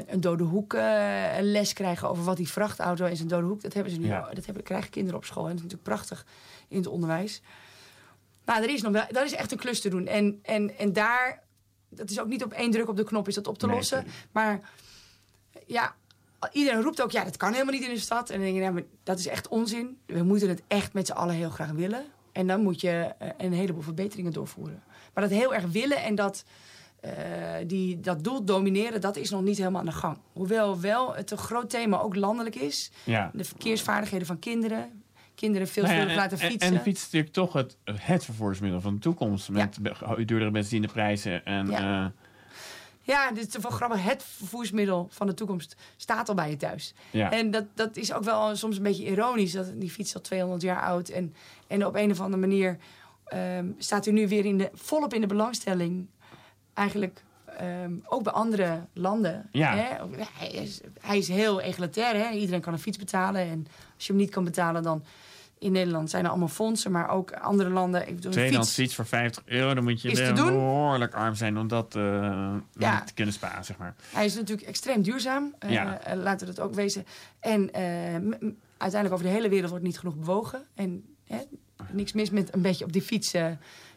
een 0.06 0.20
dode 0.20 0.44
hoek 0.44 0.74
eh, 0.74 1.28
les 1.40 1.72
krijgen 1.72 2.08
over 2.08 2.24
wat 2.24 2.36
die 2.36 2.48
vrachtauto 2.48 3.06
is, 3.06 3.20
een 3.20 3.28
dode 3.28 3.46
hoek. 3.46 3.62
Dat 3.62 3.74
hebben 3.74 3.92
ze 3.92 3.98
nu. 3.98 4.06
Ja. 4.06 4.30
Dat 4.32 4.44
hebben, 4.44 4.62
krijgen 4.64 4.90
kinderen 4.90 5.18
op 5.18 5.24
school. 5.24 5.42
En 5.42 5.48
dat 5.48 5.58
is 5.58 5.62
natuurlijk 5.62 5.88
prachtig 5.88 6.26
in 6.68 6.76
het 6.76 6.86
onderwijs. 6.86 7.42
Nou, 8.44 8.62
er 8.62 8.70
is 8.70 8.82
nog 8.82 8.92
wel, 8.92 9.04
dat 9.10 9.24
is 9.24 9.32
echt 9.32 9.52
een 9.52 9.58
klus 9.58 9.80
te 9.80 9.88
doen. 9.88 10.06
En, 10.06 10.38
en, 10.42 10.78
en 10.78 10.92
daar, 10.92 11.42
dat 11.88 12.10
is 12.10 12.20
ook 12.20 12.28
niet 12.28 12.44
op 12.44 12.52
één 12.52 12.70
druk 12.70 12.88
op 12.88 12.96
de 12.96 13.04
knop 13.04 13.28
is 13.28 13.34
dat 13.34 13.46
op 13.46 13.58
te 13.58 13.66
Nee, 13.66 13.76
lossen. 13.76 14.06
Maar 14.32 14.60
ja, 15.66 15.94
iedereen 16.52 16.82
roept 16.82 17.02
ook, 17.02 17.10
ja, 17.10 17.24
dat 17.24 17.36
kan 17.36 17.52
helemaal 17.52 17.74
niet 17.74 17.88
in 17.88 17.94
de 17.94 18.00
stad. 18.00 18.30
En 18.30 18.34
dan 18.34 18.44
denk 18.44 18.54
je, 18.54 18.62
nou, 18.62 18.74
maar 18.74 18.84
dat 19.02 19.18
is 19.18 19.26
echt 19.26 19.48
onzin. 19.48 19.98
We 20.06 20.22
moeten 20.22 20.48
het 20.48 20.62
echt 20.66 20.92
met 20.92 21.06
z'n 21.06 21.12
allen 21.12 21.34
heel 21.34 21.50
graag 21.50 21.70
willen. 21.70 22.04
En 22.32 22.46
dan 22.46 22.62
moet 22.62 22.80
je 22.80 23.14
eh, 23.18 23.28
een 23.38 23.52
heleboel 23.52 23.82
verbeteringen 23.82 24.32
doorvoeren. 24.32 24.82
Maar 25.14 25.28
dat 25.28 25.38
heel 25.38 25.54
erg 25.54 25.64
willen 25.66 26.02
en 26.02 26.14
dat, 26.14 26.44
eh, 27.00 27.12
die, 27.66 28.00
dat 28.00 28.24
doel 28.24 28.44
domineren, 28.44 29.00
dat 29.00 29.16
is 29.16 29.30
nog 29.30 29.42
niet 29.42 29.58
helemaal 29.58 29.80
aan 29.80 29.86
de 29.86 29.92
gang. 29.92 30.18
Hoewel 30.32 30.80
wel 30.80 31.14
het 31.14 31.30
een 31.30 31.38
groot 31.38 31.70
thema 31.70 32.00
ook 32.00 32.16
landelijk 32.16 32.56
is. 32.56 32.90
Ja. 33.04 33.30
De 33.34 33.44
verkeersvaardigheden 33.44 34.26
van 34.26 34.38
kinderen. 34.38 35.02
Kinderen 35.34 35.68
veel 35.68 35.82
Nou 35.82 35.94
ja, 35.94 36.14
laten 36.14 36.38
en- 36.38 36.44
en- 36.44 36.50
fietsen. 36.50 36.68
En 36.70 36.76
de 36.76 36.80
fiets 36.82 36.98
is 36.98 37.04
natuurlijk 37.04 37.32
toch 37.32 37.52
het, 37.52 37.76
het 37.84 38.24
vervoersmiddel 38.24 38.80
van 38.80 38.94
de 38.94 39.00
toekomst. 39.00 39.48
Met 39.48 39.78
be- 39.82 40.24
duurdere 40.24 40.50
benzineprijzen. 40.50 41.44
En, 41.44 41.66
Ja. 41.70 42.04
eh, 42.04 42.10
Ja, 43.02 43.30
dit 43.32 43.46
is 43.56 43.62
wel 43.62 43.70
grappig. 43.70 44.02
Het 44.04 44.22
vervoersmiddel 44.22 45.06
van 45.10 45.26
de 45.26 45.34
toekomst 45.34 45.76
staat 45.96 46.28
al 46.28 46.34
bij 46.34 46.50
je 46.50 46.56
thuis. 46.56 46.94
Ja. 47.10 47.30
En 47.32 47.50
dat, 47.50 47.64
dat 47.74 47.96
is 47.96 48.12
ook 48.12 48.24
wel 48.24 48.56
soms 48.56 48.76
een 48.76 48.82
beetje 48.82 49.04
ironisch. 49.06 49.52
Dat 49.52 49.80
die 49.80 49.90
fiets 49.90 50.14
al 50.14 50.20
200 50.20 50.62
jaar 50.62 50.82
oud. 50.82 51.08
En, 51.08 51.34
en 51.66 51.86
op 51.86 51.94
een 51.96 52.10
of 52.10 52.20
andere 52.20 52.40
manier 52.40 52.76
ehm, 53.24 53.66
staat 53.78 54.06
u 54.06 54.12
nu 54.12 54.28
weer 54.28 54.44
in 54.44 54.58
de, 54.58 54.70
volop 54.74 55.14
in 55.14 55.20
de 55.20 55.26
belangstelling. 55.26 56.06
Eigenlijk 56.80 57.22
ehm, 57.58 57.92
ook 58.06 58.22
bij 58.22 58.32
andere 58.32 58.80
landen. 58.92 59.48
Ja. 59.52 59.74
Hè? 59.76 59.84
Hij, 60.38 60.48
is, 60.50 60.80
hij 61.00 61.18
is 61.18 61.28
heel 61.28 61.60
egalitair. 61.60 62.14
Hè? 62.14 62.30
Iedereen 62.30 62.60
kan 62.60 62.72
een 62.72 62.78
fiets 62.78 62.98
betalen. 62.98 63.40
En 63.42 63.66
als 63.94 64.06
je 64.06 64.12
hem 64.12 64.20
niet 64.20 64.30
kan 64.30 64.44
betalen, 64.44 64.82
dan... 64.82 65.04
In 65.58 65.72
Nederland 65.72 66.10
zijn 66.10 66.24
er 66.24 66.30
allemaal 66.30 66.48
fondsen, 66.48 66.90
maar 66.90 67.08
ook 67.10 67.32
andere 67.32 67.70
landen. 67.70 68.08
Ik 68.08 68.14
bedoel, 68.14 68.32
Tweedehands 68.32 68.68
fiets, 68.68 68.80
fiets 68.80 68.94
voor 68.94 69.06
50 69.06 69.42
euro, 69.46 69.74
dan 69.74 69.84
moet 69.84 70.02
je 70.02 70.12
te 70.12 70.32
doen. 70.32 70.46
behoorlijk 70.46 71.14
arm 71.14 71.34
zijn 71.34 71.58
om 71.58 71.68
dat 71.68 71.94
eh, 71.94 72.54
Ja. 72.72 73.02
te 73.04 73.14
kunnen 73.14 73.34
sparen, 73.34 73.64
zeg 73.64 73.76
maar. 73.76 73.94
Hij 74.12 74.24
is 74.24 74.34
natuurlijk 74.34 74.68
extreem 74.68 75.02
duurzaam. 75.02 75.54
eh, 75.58 75.70
Ja. 75.70 76.00
eh, 76.00 76.16
laten 76.16 76.46
we 76.46 76.54
dat 76.54 76.64
ook 76.64 76.74
wezen. 76.74 77.06
En 77.40 77.70
uiteindelijk 78.76 79.12
over 79.12 79.22
de 79.26 79.32
hele 79.32 79.48
wereld 79.48 79.70
wordt 79.70 79.84
niet 79.84 79.98
genoeg 79.98 80.16
bewogen. 80.16 80.62
En 80.74 81.04
hè, 81.26 81.38
niks 81.92 82.12
mis 82.12 82.30
met 82.30 82.54
een 82.54 82.62
beetje 82.62 82.84
op 82.84 82.92
die 82.92 83.02
fiets 83.02 83.34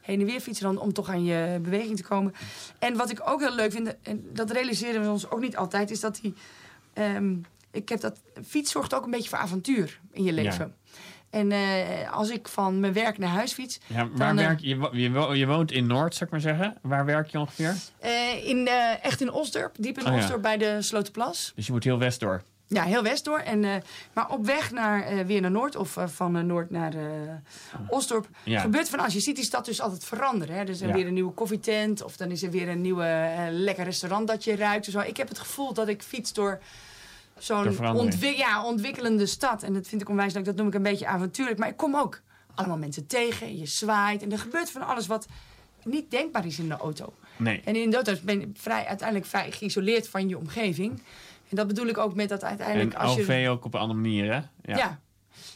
heen 0.03 0.19
en 0.19 0.25
weer 0.25 0.39
fietsen 0.39 0.65
dan, 0.65 0.77
om 0.79 0.93
toch 0.93 1.09
aan 1.09 1.23
je 1.23 1.59
beweging 1.61 1.97
te 1.97 2.03
komen. 2.03 2.33
En 2.79 2.95
wat 2.97 3.09
ik 3.11 3.21
ook 3.29 3.39
heel 3.41 3.55
leuk 3.55 3.71
vind, 3.71 3.95
en 4.01 4.25
dat 4.33 4.51
realiseren 4.51 5.01
we 5.01 5.09
ons 5.09 5.29
ook 5.29 5.39
niet 5.41 5.57
altijd, 5.57 5.91
is 5.91 5.99
dat 5.99 6.19
die. 6.21 6.33
ehm, 6.93 7.35
ik 7.71 7.89
heb 7.89 7.99
dat. 7.99 8.21
Fiets 8.45 8.71
zorgt 8.71 8.93
ook 8.93 9.05
een 9.05 9.11
beetje 9.11 9.29
voor 9.29 9.37
avontuur 9.37 9.99
in 10.11 10.23
je 10.23 10.33
leven. 10.33 10.75
En 11.29 11.51
eh, 11.51 12.11
als 12.13 12.29
ik 12.29 12.47
van 12.47 12.79
mijn 12.79 12.93
werk 12.93 13.17
naar 13.17 13.29
huis 13.29 13.53
fiets. 13.53 13.79
Ja, 13.87 14.07
waar 14.07 14.27
Dan, 14.27 14.39
eh, 14.39 14.45
werk 14.45 14.59
je, 14.59 14.67
je, 14.67 14.77
wo- 14.77 14.89
je, 14.95 15.11
wo- 15.11 15.33
je 15.33 15.47
woont 15.47 15.71
in 15.71 15.87
Noord, 15.87 16.13
zou 16.13 16.25
ik 16.25 16.31
maar 16.31 16.41
zeggen. 16.41 16.77
Waar 16.81 17.05
werk 17.05 17.27
je 17.27 17.39
ongeveer? 17.39 17.75
eh, 17.99 18.47
in, 18.47 18.67
echt 19.01 19.21
in 19.21 19.31
Osdorp, 19.31 19.75
diep 19.79 19.97
in 19.97 20.05
Oh 20.05 20.11
ja. 20.13 20.17
Osdorp 20.19 20.41
bij 20.41 20.57
de 20.57 20.81
Slotenplas. 20.81 21.51
Dus 21.55 21.65
je 21.65 21.71
moet 21.71 21.83
heel 21.83 21.97
west 21.99 22.19
door. 22.19 22.43
Ja, 22.73 22.83
heel 22.83 23.03
west 23.03 23.25
door. 23.25 23.39
En, 23.39 23.63
eh, 23.63 23.75
maar 24.13 24.29
op 24.29 24.45
weg 24.45 24.71
naar, 24.71 25.03
eh, 25.03 25.25
weer 25.25 25.41
naar 25.41 25.51
Noord 25.51 25.75
of 25.75 25.97
eh, 25.97 26.07
van 26.07 26.45
Noord 26.45 26.69
naar 26.69 26.93
Osdorp 27.89 28.27
Ja. 28.43 28.59
gebeurt 28.59 28.89
van 28.89 28.99
als 28.99 29.13
je 29.13 29.19
ziet 29.19 29.35
die 29.35 29.45
stad 29.45 29.65
dus 29.65 29.81
altijd 29.81 30.05
veranderen. 30.05 30.55
Hè. 30.55 30.61
Er 30.61 30.69
is 30.69 30.81
er 30.81 30.87
Ja. 30.87 30.93
weer 30.93 31.07
een 31.07 31.13
nieuwe 31.13 31.33
koffietent 31.33 32.03
of 32.03 32.17
dan 32.17 32.31
is 32.31 32.43
er 32.43 32.51
weer 32.51 32.69
een 32.69 32.81
nieuwe 32.81 33.47
lekker 33.51 33.83
restaurant 33.83 34.27
dat 34.27 34.43
je 34.43 34.55
ruikt. 34.55 34.85
Zo. 34.85 34.99
Ik 34.99 35.17
heb 35.17 35.27
het 35.27 35.39
gevoel 35.39 35.73
dat 35.73 35.87
ik 35.87 36.01
fiets 36.01 36.33
door 36.33 36.59
zo'n 37.37 37.75
ja, 38.19 38.63
ontwikkelende 38.65 39.25
stad. 39.25 39.63
En 39.63 39.73
dat 39.73 39.87
vind 39.87 40.01
ik 40.01 40.09
onwijs 40.09 40.33
leuk. 40.33 40.45
Dat 40.45 40.55
noem 40.55 40.67
ik 40.67 40.73
een 40.73 40.83
beetje 40.83 41.07
avontuurlijk. 41.07 41.57
Maar 41.59 41.67
ik 41.67 41.77
kom 41.77 41.95
ook 41.95 42.21
allemaal 42.55 42.77
mensen 42.77 43.07
tegen. 43.07 43.47
En 43.47 43.57
je 43.59 43.65
zwaait. 43.65 44.21
En 44.21 44.31
er 44.31 44.39
gebeurt 44.39 44.71
van 44.71 44.81
alles 44.87 45.07
wat 45.07 45.27
niet 45.83 46.11
denkbaar 46.11 46.45
is 46.45 46.59
in 46.59 46.67
de 46.67 46.77
auto. 46.77 47.13
Nee. 47.37 47.61
En 47.65 47.75
in 47.75 47.89
de 47.89 47.95
auto 47.95 48.13
ben 48.23 48.39
je 48.39 48.49
vrij, 48.53 48.85
uiteindelijk 48.85 49.27
vrij 49.29 49.51
geïsoleerd 49.51 50.07
van 50.07 50.27
je 50.29 50.37
omgeving. 50.37 51.01
En 51.49 51.55
dat 51.55 51.67
bedoel 51.67 51.87
ik 51.87 51.97
ook 51.97 52.15
met 52.15 52.29
dat 52.29 52.43
uiteindelijk... 52.43 52.93
En 52.93 52.99
als 52.99 53.15
je, 53.15 53.21
OV 53.21 53.47
ook 53.49 53.65
op 53.65 53.73
een 53.73 53.79
andere 53.79 53.99
manier, 53.99 54.33
hè? 54.33 54.41
ja. 54.73 54.99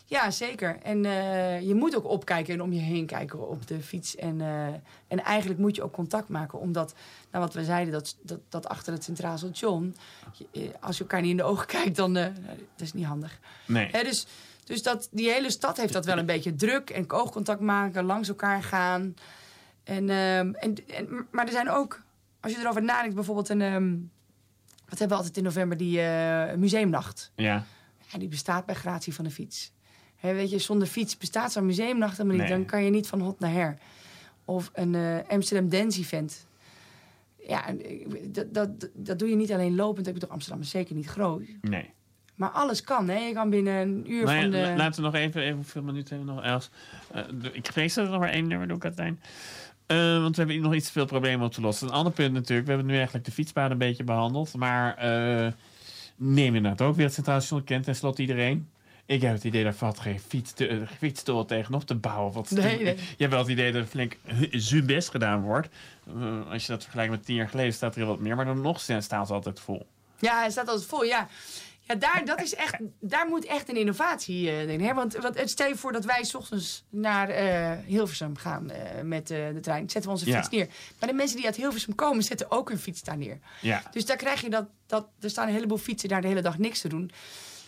ja. 0.05 0.31
zeker. 0.31 0.77
En 0.83 1.05
eh, 1.05 1.61
je 1.61 1.75
moet 1.75 1.95
ook 1.95 2.05
opkijken 2.05 2.53
en 2.53 2.61
om 2.61 2.73
je 2.73 2.79
heen 2.79 3.05
kijken 3.05 3.49
op 3.49 3.67
de 3.67 3.81
fiets. 3.81 4.15
En, 4.15 4.41
eh, 4.41 4.67
en 5.07 5.23
eigenlijk 5.23 5.59
moet 5.59 5.75
je 5.75 5.83
ook 5.83 5.93
contact 5.93 6.29
maken. 6.29 6.59
Omdat, 6.59 6.93
nou 7.31 7.43
wat 7.43 7.53
we 7.53 7.63
zeiden, 7.63 7.93
dat, 7.93 8.17
dat, 8.21 8.39
dat 8.49 8.67
achter 8.67 8.93
het 8.93 9.03
Centraal 9.03 9.37
Station... 9.37 9.95
eh, 10.51 10.61
als 10.79 10.97
je 10.97 11.03
elkaar 11.03 11.21
niet 11.21 11.31
in 11.31 11.37
de 11.37 11.43
ogen 11.43 11.67
kijkt, 11.77 11.95
dan 11.95 12.13
dat 12.13 12.31
is 12.77 12.93
niet 12.93 13.05
handig. 13.05 13.39
Nee. 13.65 13.89
Hè, 13.91 14.03
dus 14.03 14.27
dus 14.67 14.83
dat, 14.83 15.07
die 15.11 15.29
hele 15.29 15.51
stad 15.51 15.77
heeft 15.77 15.93
dat 15.93 16.05
wel 16.05 16.17
een 16.17 16.25
beetje 16.25 16.55
druk. 16.55 16.89
En 16.89 17.11
oogcontact 17.11 17.59
maken, 17.59 18.03
langs 18.03 18.27
elkaar 18.27 18.63
gaan. 18.63 19.15
En, 19.83 20.09
ehm, 20.09 20.53
en, 20.53 20.75
en, 20.87 21.27
maar 21.31 21.45
er 21.45 21.51
zijn 21.51 21.69
ook, 21.69 22.01
als 22.39 22.51
je 22.51 22.59
erover 22.59 22.83
nadenkt, 22.83 23.15
bijvoorbeeld 23.15 23.49
een... 23.49 23.61
ehm, 23.61 23.95
wat 24.89 24.99
hebben 24.99 25.17
we 25.17 25.23
altijd 25.23 25.37
in 25.37 25.43
november? 25.43 25.77
Die 25.77 26.01
eh, 26.01 26.55
museumnacht. 26.55 27.31
Ja. 27.35 27.63
Ja, 28.11 28.19
die 28.19 28.27
bestaat 28.27 28.65
bij 28.65 28.75
gratie 28.75 29.13
van 29.13 29.23
de 29.25 29.31
fiets. 29.31 29.71
Hè, 30.15 30.33
weet 30.33 30.49
je, 30.49 30.57
zonder 30.59 30.87
fiets 30.87 31.17
bestaat 31.17 31.51
zo'n 31.51 31.65
museumnacht 31.65 32.17
helemaal 32.17 32.37
niet. 32.37 32.47
Nee. 32.47 32.57
Dan 32.57 32.65
kan 32.67 32.83
je 32.83 32.89
niet 32.89 33.07
van 33.07 33.19
hot 33.21 33.39
naar 33.39 33.51
her. 33.51 33.77
Of 34.45 34.71
een 34.73 34.95
eh, 34.95 35.17
Amsterdam 35.27 35.69
Dance 35.69 35.99
Event. 35.99 36.47
Ja, 37.47 37.67
eh, 37.67 38.05
dat, 38.29 38.53
dat, 38.53 38.69
dat 38.93 39.19
doe 39.19 39.29
je 39.29 39.35
niet 39.35 39.51
alleen 39.51 39.75
lopend. 39.75 40.07
Ik 40.07 40.13
bedoel, 40.13 40.29
Amsterdam 40.29 40.61
is 40.61 40.69
zeker 40.69 40.95
niet 40.95 41.05
groot. 41.07 41.41
Nee. 41.61 41.89
Maar 42.35 42.49
alles 42.49 42.83
kan, 42.83 43.07
hè. 43.09 43.17
Je 43.17 43.33
kan 43.33 43.49
binnen 43.49 43.73
een 43.73 44.11
uur 44.11 44.23
Nou 44.23 44.35
ja, 44.35 44.41
van 44.41 44.51
de... 44.51 44.57
la- 44.57 44.75
Laten 44.75 44.95
we 45.01 45.01
nog 45.07 45.15
even, 45.15 45.41
even 45.41 45.55
hoeveel 45.55 45.81
minuten 45.83 46.15
hebben 46.17 46.35
we 46.35 46.41
nog, 46.41 46.49
Els? 46.51 46.69
Ik 47.51 47.65
vrees 47.71 47.93
dat 47.93 48.05
er 48.05 48.11
nog 48.11 48.19
maar 48.19 48.29
één 48.29 48.47
nummer 48.47 48.67
doe, 48.67 48.77
Katijn. 48.77 49.19
Eh, 49.87 50.21
want 50.21 50.35
we 50.35 50.41
hebben 50.41 50.61
nog 50.61 50.73
iets 50.73 50.85
te 50.85 50.91
veel 50.91 51.05
problemen 51.05 51.45
op 51.45 51.53
te 51.53 51.61
lossen. 51.61 51.87
Een 51.87 51.93
ander 51.93 52.13
punt 52.13 52.33
natuurlijk, 52.33 52.67
we 52.67 52.73
hebben 52.73 52.91
nu 52.91 52.95
eigenlijk 52.95 53.25
de 53.25 53.31
fietspaden 53.31 53.71
een 53.71 53.77
beetje 53.77 54.03
behandeld. 54.03 54.55
Maar 54.55 54.97
eh 54.97 55.51
neem 56.17 56.55
inderdaad 56.55 56.87
ook 56.87 56.95
weer 56.95 57.05
het 57.05 57.13
Centraal 57.13 57.39
Station 57.39 57.63
kent 57.63 57.83
tenslotte 57.83 58.21
iedereen. 58.21 58.69
Ik 59.05 59.21
heb 59.21 59.33
het 59.33 59.43
idee 59.43 59.63
dat 59.63 59.75
valt 59.75 59.99
geen 59.99 60.19
fiets 60.19 60.53
te, 60.53 60.69
uh, 60.69 60.87
fietsstoel 60.97 61.45
tegenop 61.45 61.83
te 61.83 61.95
bouwen. 61.95 62.33
Wat 62.33 62.49
Nee, 62.49 62.83
nee. 62.83 62.95
Je 62.95 63.15
hebt 63.17 63.31
wel 63.31 63.41
het 63.41 63.49
idee 63.49 63.71
dat 63.71 63.81
er 63.81 63.87
flink 63.87 64.17
zuur 64.51 64.85
best 64.85 65.09
gedaan 65.09 65.41
wordt. 65.41 65.67
Eh, 66.07 66.51
als 66.51 66.65
je 66.65 66.71
dat 66.71 66.81
vergelijkt 66.81 67.11
met 67.11 67.25
tien 67.25 67.35
jaar 67.35 67.49
geleden 67.49 67.73
staat 67.73 67.95
er 67.95 67.99
heel 67.99 68.09
wat 68.09 68.19
meer. 68.19 68.35
Maar 68.35 68.45
dan 68.45 68.61
nog 68.61 68.79
staan 68.79 69.27
ze 69.27 69.33
altijd 69.33 69.59
vol. 69.59 69.85
Ja, 70.19 70.39
hij 70.39 70.49
staat 70.49 70.67
altijd 70.67 70.87
vol, 70.87 71.03
ja. 71.03 71.27
Ja, 71.87 71.95
daar, 71.95 72.21
dat 72.25 72.41
is 72.41 72.55
echt, 72.55 72.75
daar 72.99 73.27
moet 73.27 73.45
echt 73.45 73.69
een 73.69 73.75
innovatie 73.77 74.43
uh, 74.43 74.69
in. 74.69 74.81
Hè? 74.81 74.93
Want, 74.93 75.15
want 75.15 75.39
het 75.39 75.49
stel 75.49 75.67
je 75.67 75.75
voor 75.75 75.91
dat 75.91 76.05
wij 76.05 76.23
's 76.23 76.33
ochtends 76.33 76.83
naar 76.89 77.29
uh, 77.29 77.71
Hilversum 77.85 78.37
gaan 78.37 78.71
uh, 78.71 79.01
met 79.03 79.27
de 79.27 79.57
trein. 79.61 79.89
Zetten 79.89 80.11
we 80.11 80.17
onze 80.17 80.29
Ja. 80.29 80.35
fiets 80.35 80.49
neer. 80.55 80.67
Maar 80.99 81.09
de 81.09 81.15
mensen 81.15 81.35
die 81.37 81.45
uit 81.45 81.55
Hilversum 81.55 81.95
komen, 81.95 82.23
zetten 82.23 82.51
ook 82.51 82.69
hun 82.69 82.79
fiets 82.79 83.03
daar 83.03 83.17
neer. 83.17 83.39
Ja. 83.61 83.83
Dus 83.91 84.05
daar 84.05 84.17
krijg 84.17 84.41
je 84.41 84.49
dat, 84.49 84.65
dat... 84.85 85.07
Er 85.19 85.29
staan 85.29 85.47
een 85.47 85.53
heleboel 85.53 85.77
fietsen 85.77 86.09
daar 86.09 86.21
de 86.21 86.27
hele 86.27 86.41
dag 86.41 86.57
niks 86.57 86.81
te 86.81 86.87
doen. 86.87 87.11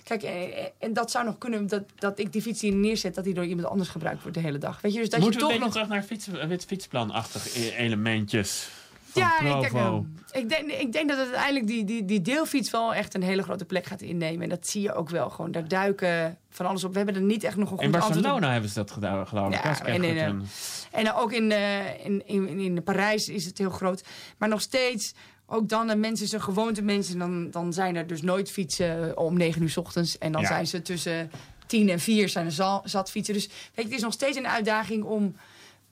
Kijk, 0.03 0.23
eh, 0.23 0.65
en 0.79 0.93
dat 0.93 1.11
zou 1.11 1.25
nog 1.25 1.37
kunnen 1.37 1.67
dat, 1.67 1.83
dat 1.95 2.19
ik 2.19 2.33
die 2.33 2.41
fiets 2.41 2.59
die 2.59 2.71
neerzet... 2.73 3.15
dat 3.15 3.23
die 3.23 3.33
door 3.33 3.45
iemand 3.45 3.67
anders 3.67 3.89
gebruikt 3.89 4.21
wordt 4.21 4.37
de 4.37 4.43
hele 4.43 4.57
dag. 4.57 4.81
Weet 4.81 4.93
je, 4.93 4.99
dus 4.99 5.09
dat 5.09 5.19
Moeten 5.19 5.39
je 5.39 5.45
we 5.45 5.51
toch 5.51 5.61
beetje 5.61 5.79
nog... 5.79 5.89
terug 5.89 6.09
naar 6.09 6.33
fiets, 6.33 6.47
wit 6.47 6.65
fietsplanachtig 6.65 7.55
e- 7.55 7.69
elementjes? 7.69 8.69
Ja, 9.13 9.39
ik 9.39 9.71
denk, 9.71 10.05
ik, 10.31 10.49
denk, 10.49 10.71
ik 10.71 10.91
denk 10.91 11.09
dat 11.09 11.17
het 11.17 11.27
uiteindelijk 11.27 11.67
die, 11.67 11.83
die, 11.85 12.05
die 12.05 12.21
deelfiets 12.21 12.71
wel 12.71 12.93
echt 12.93 13.13
een 13.15 13.23
hele 13.23 13.43
grote 13.43 13.65
plek 13.65 13.85
gaat 13.85 14.01
innemen. 14.01 14.43
En 14.43 14.49
dat 14.49 14.67
zie 14.67 14.81
je 14.81 14.93
ook 14.93 15.09
wel 15.09 15.29
gewoon. 15.29 15.51
Daar 15.51 15.67
duiken 15.67 16.37
van 16.49 16.65
alles 16.65 16.83
op. 16.83 16.91
We 16.91 16.97
hebben 16.97 17.15
er 17.15 17.21
niet 17.21 17.43
echt 17.43 17.55
nog 17.55 17.71
een 17.71 17.77
goed 17.77 17.85
In 17.85 17.93
antwoord. 17.93 18.13
Barcelona 18.13 18.51
hebben 18.51 18.69
ze 18.69 18.75
dat 18.75 18.91
gedaan, 18.91 19.27
geloof 19.27 19.47
ik. 19.53 19.63
Ja, 19.63 19.85
en 19.85 20.03
in, 20.03 20.17
eh. 20.17 20.99
En 20.99 21.13
ook 21.13 21.31
in, 21.31 21.51
eh, 21.51 22.05
in, 22.05 22.27
in, 22.27 22.59
in 22.59 22.83
Parijs 22.83 23.29
is 23.29 23.45
het 23.45 23.57
heel 23.57 23.69
groot. 23.69 24.03
Maar 24.37 24.49
nog 24.49 24.61
steeds, 24.61 25.13
ook 25.45 25.69
dan, 25.69 25.89
een 25.89 25.99
mensen 25.99 26.27
zijn 26.27 26.41
gewoonte 26.41 26.81
mensen. 26.81 27.19
Dan, 27.19 27.51
dan 27.51 27.73
zijn 27.73 27.95
er 27.95 28.07
dus 28.07 28.21
nooit 28.21 28.51
fietsen 28.51 29.17
om 29.17 29.37
negen 29.37 29.61
uur 29.61 29.69
's 29.69 29.77
ochtends. 29.77 30.17
En 30.17 30.31
dan 30.31 30.41
Ja. 30.41 30.47
zijn 30.47 30.67
ze 30.67 30.81
tussen 30.81 31.31
tien 31.65 31.89
en 31.89 31.99
vier 31.99 32.29
zijn 32.29 32.45
er 32.45 32.51
za- 32.51 32.81
zat 32.83 33.11
fietsen. 33.11 33.33
Dus 33.33 33.47
weet 33.47 33.55
je, 33.75 33.81
het 33.83 33.91
is 33.91 34.01
nog 34.01 34.13
steeds 34.13 34.37
een 34.37 34.47
uitdaging 34.47 35.03
om... 35.03 35.35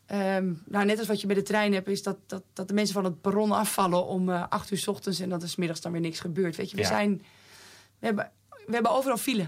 ehm, 0.08 0.54
nou, 0.66 0.86
net 0.86 1.00
als 1.00 1.08
wat 1.08 1.22
je 1.22 1.28
bij 1.28 1.36
de 1.36 1.42
trein 1.44 1.74
hebt, 1.74 1.88
is 1.88 2.04
dat, 2.04 2.18
dat, 2.28 2.44
dat 2.54 2.68
de 2.68 2.74
mensen 2.74 2.94
van 2.94 3.04
het 3.04 3.22
perron 3.22 3.52
afvallen 3.52 4.06
om 4.06 4.30
eh, 4.30 4.44
acht 4.50 4.72
uur 4.72 4.78
's 4.78 4.88
ochtends 4.88 5.20
en 5.20 5.30
dat 5.30 5.42
er 5.42 5.50
's 5.50 5.56
middags 5.56 5.82
dan 5.82 5.92
weer 5.92 6.02
niks 6.02 6.20
gebeurt. 6.20 6.56
Weet 6.56 6.70
je, 6.70 6.76
we 6.76 6.82
Ja. 6.82 6.88
zijn. 6.88 7.18
We 8.00 8.06
hebben, 8.06 8.32
we 8.66 8.74
hebben 8.74 8.92
overal 8.92 9.18
file. 9.18 9.48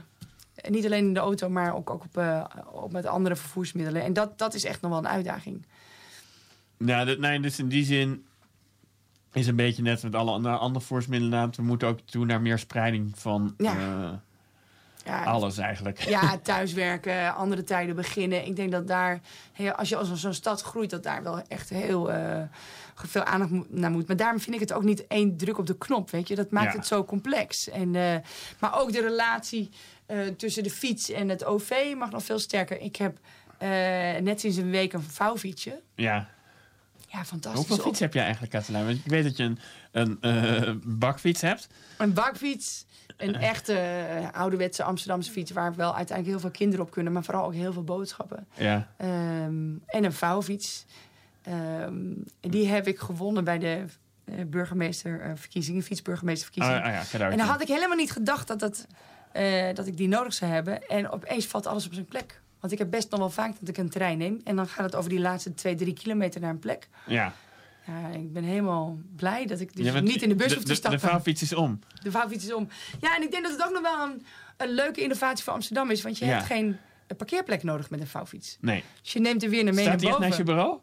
En 0.55 0.71
niet 0.71 0.85
alleen 0.85 1.05
in 1.05 1.13
de 1.13 1.19
auto, 1.19 1.49
maar 1.49 1.75
ook, 1.75 1.89
ook 1.89 2.03
op, 2.03 2.17
eh, 2.17 2.43
op 2.71 2.91
met 2.91 3.05
andere 3.05 3.35
vervoersmiddelen. 3.35 4.03
En 4.03 4.13
dat, 4.13 4.37
dat 4.37 4.53
is 4.53 4.63
echt 4.63 4.81
nog 4.81 4.91
wel 4.91 4.99
een 4.99 5.07
uitdaging. 5.07 5.65
Ja, 6.77 7.05
dat, 7.05 7.17
nee, 7.19 7.39
dus 7.39 7.59
in 7.59 7.67
die 7.67 7.83
zin 7.85 8.25
is 9.33 9.47
een 9.47 9.55
beetje 9.55 9.81
net 9.81 10.03
met 10.03 10.15
alle 10.15 10.31
andere, 10.31 10.55
andere 10.57 10.85
voersmiddelen. 10.85 11.51
We 11.55 11.61
moeten 11.61 11.87
ook 11.87 11.99
toe 11.99 12.25
naar 12.25 12.41
meer 12.41 12.59
spreiding 12.59 13.11
van 13.19 13.53
Ja. 13.57 13.75
eh, 13.77 14.13
Ja, 15.05 15.23
alles 15.23 15.57
eigenlijk. 15.57 15.99
Ja, 16.09 16.37
thuiswerken, 16.37 17.35
andere 17.35 17.63
tijden 17.63 17.95
beginnen. 17.95 18.45
Ik 18.45 18.55
denk 18.55 18.71
dat 18.71 18.87
daar, 18.87 19.19
als 19.75 19.89
je 19.89 19.95
als 19.95 20.13
zo'n 20.13 20.33
stad 20.33 20.61
groeit, 20.61 20.89
dat 20.89 21.03
daar 21.03 21.23
wel 21.23 21.41
echt 21.47 21.69
heel 21.69 22.11
eh, 22.11 22.41
veel 22.95 23.23
aandacht 23.23 23.51
naar 23.69 23.91
moet. 23.91 24.07
Maar 24.07 24.15
daarom 24.15 24.39
vind 24.39 24.55
ik 24.55 24.61
het 24.61 24.73
ook 24.73 24.83
niet 24.83 25.07
één 25.07 25.37
druk 25.37 25.57
op 25.57 25.67
de 25.67 25.77
knop, 25.77 26.09
weet 26.09 26.27
je. 26.27 26.35
Dat 26.35 26.51
maakt 26.51 26.71
Ja. 26.71 26.77
het 26.77 26.87
zo 26.87 27.03
complex. 27.03 27.69
En, 27.69 27.95
eh, 27.95 28.15
maar 28.59 28.79
ook 28.79 28.91
de 28.91 29.01
relatie 29.01 29.69
eh, 30.05 30.27
tussen 30.27 30.63
de 30.63 30.69
fiets 30.69 31.11
en 31.11 31.29
het 31.29 31.45
OV 31.45 31.93
mag 31.97 32.11
nog 32.11 32.23
veel 32.23 32.39
sterker. 32.39 32.81
Ik 32.81 32.95
heb 32.95 33.17
net 34.21 34.39
sinds 34.39 34.57
een 34.57 34.69
week 34.69 34.93
een 34.93 35.03
vouwfietsje. 35.03 35.81
Ja. 35.95 36.29
Ja, 37.07 37.25
fantastisch. 37.25 37.67
Hoeveel 37.67 37.85
fiets 37.85 37.99
heb 37.99 38.13
je 38.13 38.19
eigenlijk, 38.19 38.51
Katelijn? 38.51 38.85
Want 38.85 38.97
ik 38.97 39.11
weet 39.11 39.23
dat 39.23 39.37
je 39.37 39.43
een, 39.43 39.59
een 39.91 40.17
eh, 40.21 40.71
bakfiets 40.85 41.41
hebt. 41.41 41.67
Een 41.97 42.13
bakfiets. 42.13 42.85
Een 43.17 43.35
echte 43.35 43.73
eh, 43.73 44.27
ouderwetse 44.31 44.83
Amsterdamse 44.83 45.31
fiets... 45.31 45.51
waar 45.51 45.75
wel 45.75 45.95
uiteindelijk 45.95 46.27
heel 46.27 46.39
veel 46.39 46.57
kinderen 46.59 46.85
op 46.85 46.91
kunnen... 46.91 47.13
maar 47.13 47.23
vooral 47.23 47.45
ook 47.45 47.53
heel 47.53 47.73
veel 47.73 47.83
boodschappen. 47.83 48.47
Ja. 48.53 48.87
Ehm, 48.97 49.73
en 49.85 50.03
een 50.03 50.13
vouwfiets. 50.13 50.85
Ehm, 51.41 52.13
die 52.39 52.67
heb 52.67 52.87
ik 52.87 52.99
gewonnen 52.99 53.43
bij 53.43 53.59
de 53.59 53.85
eh, 54.23 54.35
burgemeesterverkiezingen, 54.47 55.83
fietsburgemeesterverkiezingen. 55.83 56.81
Ah, 56.81 56.99
ah 56.99 57.11
ja, 57.11 57.29
en 57.29 57.37
dan 57.37 57.47
had 57.47 57.61
ik 57.61 57.67
helemaal 57.67 57.97
niet 57.97 58.11
gedacht 58.11 58.47
dat, 58.47 58.59
dat, 58.59 58.87
dat 59.73 59.87
ik 59.87 59.97
die 59.97 60.07
nodig 60.07 60.33
zou 60.33 60.51
hebben. 60.51 60.87
En 60.87 61.09
opeens 61.09 61.45
valt 61.45 61.67
alles 61.67 61.85
op 61.85 61.93
zijn 61.93 62.05
plek. 62.05 62.41
Want 62.59 62.73
ik 62.73 62.79
heb 62.79 62.89
best 62.89 63.09
nog 63.09 63.19
wel 63.19 63.29
vaak 63.29 63.53
dat 63.59 63.69
ik 63.69 63.77
een 63.77 63.89
trein 63.89 64.17
neem. 64.17 64.41
En 64.43 64.55
dan 64.55 64.67
gaat 64.67 64.85
het 64.85 64.95
over 64.95 65.09
die 65.09 65.19
laatste 65.19 65.53
twee, 65.53 65.75
drie 65.75 65.93
kilometer 65.93 66.41
naar 66.41 66.49
een 66.49 66.59
plek. 66.59 66.87
Ja. 67.05 67.33
Ja, 67.89 68.07
ik 68.07 68.33
ben 68.33 68.43
helemaal 68.43 68.99
blij 69.15 69.45
dat 69.45 69.59
ik 69.59 69.75
dus 69.75 70.01
niet 70.01 70.21
in 70.21 70.29
de 70.29 70.35
bus 70.35 70.53
hoef 70.53 70.61
te 70.63 70.67
de, 70.69 70.75
stappen. 70.75 70.99
De 70.99 71.07
vouwfiets 71.07 71.41
is 71.41 71.53
om. 71.53 71.79
De 72.03 72.11
vouwfiets 72.11 72.45
is 72.45 72.53
om. 72.53 72.67
Ja, 73.01 73.15
en 73.15 73.21
ik 73.23 73.31
denk 73.31 73.43
dat 73.43 73.51
het 73.51 73.63
ook 73.65 73.71
nog 73.73 73.81
wel 73.81 74.03
een, 74.09 74.25
een 74.57 74.69
leuke 74.69 75.01
innovatie 75.01 75.43
voor 75.43 75.53
Amsterdam 75.53 75.91
is. 75.91 76.01
Want 76.01 76.17
je 76.17 76.25
Ja. 76.25 76.31
hebt 76.33 76.45
geen 76.45 76.77
parkeerplek 77.17 77.63
nodig 77.63 77.89
met 77.89 77.99
een 77.99 78.07
vouwfiets. 78.07 78.57
Nee. 78.61 78.83
Dus 79.01 79.13
je 79.13 79.19
neemt 79.19 79.43
er 79.43 79.49
weer 79.49 79.63
naar 79.63 79.73
mee 79.73 79.83
Staat 79.85 80.01
naar 80.01 80.09
boven. 80.11 80.25
naast 80.25 80.37
je 80.37 80.43
bureau? 80.43 80.79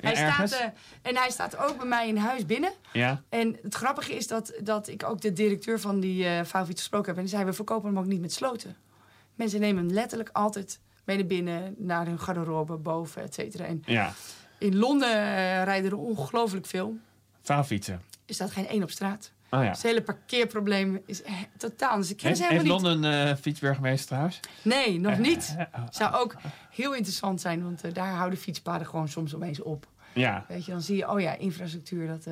Hij 0.00 0.14
ergens? 0.14 0.52
staat, 0.54 0.72
eh, 1.02 1.10
en 1.10 1.16
hij 1.16 1.30
staat 1.30 1.56
ook 1.56 1.76
bij 1.76 1.86
mij 1.86 2.08
in 2.08 2.16
huis 2.16 2.46
binnen. 2.46 2.72
Ja. 2.92 3.22
En 3.28 3.56
het 3.62 3.74
grappige 3.74 4.14
is 4.16 4.26
dat, 4.26 4.52
dat 4.62 4.88
ik 4.88 5.04
ook 5.04 5.20
de 5.20 5.32
directeur 5.32 5.80
van 5.80 6.00
die 6.00 6.24
eh 6.26 6.44
vouwfiets 6.44 6.80
gesproken 6.80 7.06
heb. 7.08 7.16
En 7.16 7.22
die 7.22 7.30
zei, 7.32 7.44
we 7.44 7.52
verkopen 7.52 7.88
hem 7.88 7.98
ook 7.98 8.06
niet 8.06 8.20
met 8.20 8.32
sloten. 8.32 8.76
Mensen 9.34 9.60
nemen 9.60 9.84
hem 9.84 9.94
letterlijk 9.94 10.28
altijd 10.32 10.80
mee 11.04 11.16
naar 11.16 11.26
binnen, 11.26 11.74
naar 11.78 12.06
hun 12.06 12.18
garderobe, 12.18 12.76
boven, 12.76 13.22
et 13.22 13.34
cetera. 13.34 13.64
En 13.64 13.82
Ja. 13.86 14.12
In 14.58 14.76
Londen 14.76 15.08
eh, 15.12 15.62
rijden 15.64 15.90
er 15.90 15.96
ongelooflijk 15.96 16.66
veel. 16.66 16.96
Vouwfietsen. 17.42 18.02
Er 18.26 18.34
staat 18.34 18.50
geen 18.50 18.66
één 18.66 18.82
op 18.82 18.90
straat. 18.90 19.32
Oh 19.50 19.62
ja. 19.62 19.70
Het 19.70 19.82
hele 19.82 20.02
parkeerprobleem 20.02 21.02
is 21.06 21.22
totaal. 21.56 21.96
Dus 21.96 22.10
ik 22.10 22.16
ken 22.16 22.26
Heeft, 22.26 22.40
ze 22.40 22.46
heeft. 22.46 22.66
Londen 22.66 23.02
een 23.02 23.36
fietsburgemeester 23.36 24.06
trouwens? 24.06 24.40
Nee, 24.62 25.00
nog 25.00 25.12
Eh, 25.12 25.18
niet. 25.18 25.54
eh, 25.58 25.64
oh, 25.80 25.86
Zou 25.90 26.14
ook 26.14 26.36
heel 26.70 26.94
interessant 26.94 27.40
zijn, 27.40 27.62
want 27.62 27.94
daar 27.94 28.12
houden 28.14 28.38
fietspaden 28.38 28.86
gewoon 28.86 29.08
soms 29.08 29.34
opeens 29.34 29.60
op. 29.62 29.86
Ja. 30.14 30.44
Weet 30.48 30.64
je, 30.64 30.70
dan 30.72 30.82
zie 30.82 30.96
je, 30.96 31.10
oh 31.10 31.20
ja, 31.20 31.34
infrastructuur, 31.36 32.06
dat, 32.06 32.24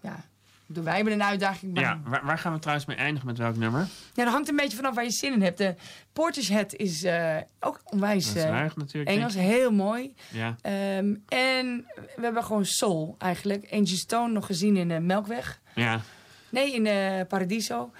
ja. 0.00 0.24
Wij 0.66 0.94
hebben 0.94 1.12
een 1.12 1.22
uitdaging, 1.22 1.74
maar 1.74 1.82
Ja, 1.82 2.00
waar, 2.04 2.24
waar 2.24 2.38
gaan 2.38 2.52
we 2.52 2.58
trouwens 2.58 2.86
mee 2.86 2.96
eindigen? 2.96 3.26
Met 3.26 3.38
welk 3.38 3.56
nummer? 3.56 3.80
Ja, 4.14 4.24
dat 4.24 4.32
hangt 4.32 4.48
een 4.48 4.56
beetje 4.56 4.76
vanaf 4.76 4.94
waar 4.94 5.04
je 5.04 5.10
zin 5.10 5.32
in 5.32 5.42
hebt. 5.42 5.58
De 5.58 5.74
Portishead 6.12 6.74
is 6.74 7.02
eh, 7.02 7.36
ook 7.60 7.80
onwijs 7.84 8.26
Dat 8.26 8.36
is 8.36 8.42
eh, 8.42 8.50
ruig 8.50 8.76
natuurlijk, 8.76 9.16
Engels, 9.16 9.34
heel 9.34 9.72
mooi. 9.72 10.14
Ja. 10.32 10.56
Ehm, 10.62 11.14
en 11.28 11.86
we 11.96 12.22
hebben 12.22 12.44
gewoon 12.44 12.64
soul 12.64 13.14
eigenlijk. 13.18 13.66
Angie 13.70 13.96
Stone 13.96 14.32
nog 14.32 14.46
gezien 14.46 14.76
in 14.76 14.88
de 14.88 15.00
Melkweg. 15.00 15.60
Ja. 15.74 16.00
Nee, 16.48 16.72
in 16.74 17.26
Paradiso. 17.26 17.92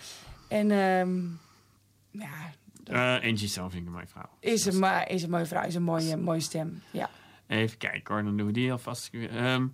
En 0.49 0.71
ehm, 0.71 1.23
ja, 2.11 3.17
Angie 3.23 3.49
Stone 3.49 3.71
vind 3.71 3.83
ik 3.83 3.89
een 3.89 3.95
mooie 3.95 4.07
vrouw. 4.07 4.29
is 4.41 4.64
een, 4.64 5.07
is 5.07 5.23
een 5.23 5.31
mooie 5.31 5.47
vrouw, 5.47 5.64
is 5.64 5.75
een 5.75 5.83
mooie, 5.83 6.17
mooie 6.17 6.41
stem. 6.41 6.83
Ja. 6.91 7.11
Even 7.47 7.79
kijken 7.79 8.14
hoor, 8.14 8.25
dan 8.25 8.37
doen 8.37 8.47
we 8.47 8.53
die 8.53 8.73
alvast. 8.73 9.11
Ehm 9.12 9.67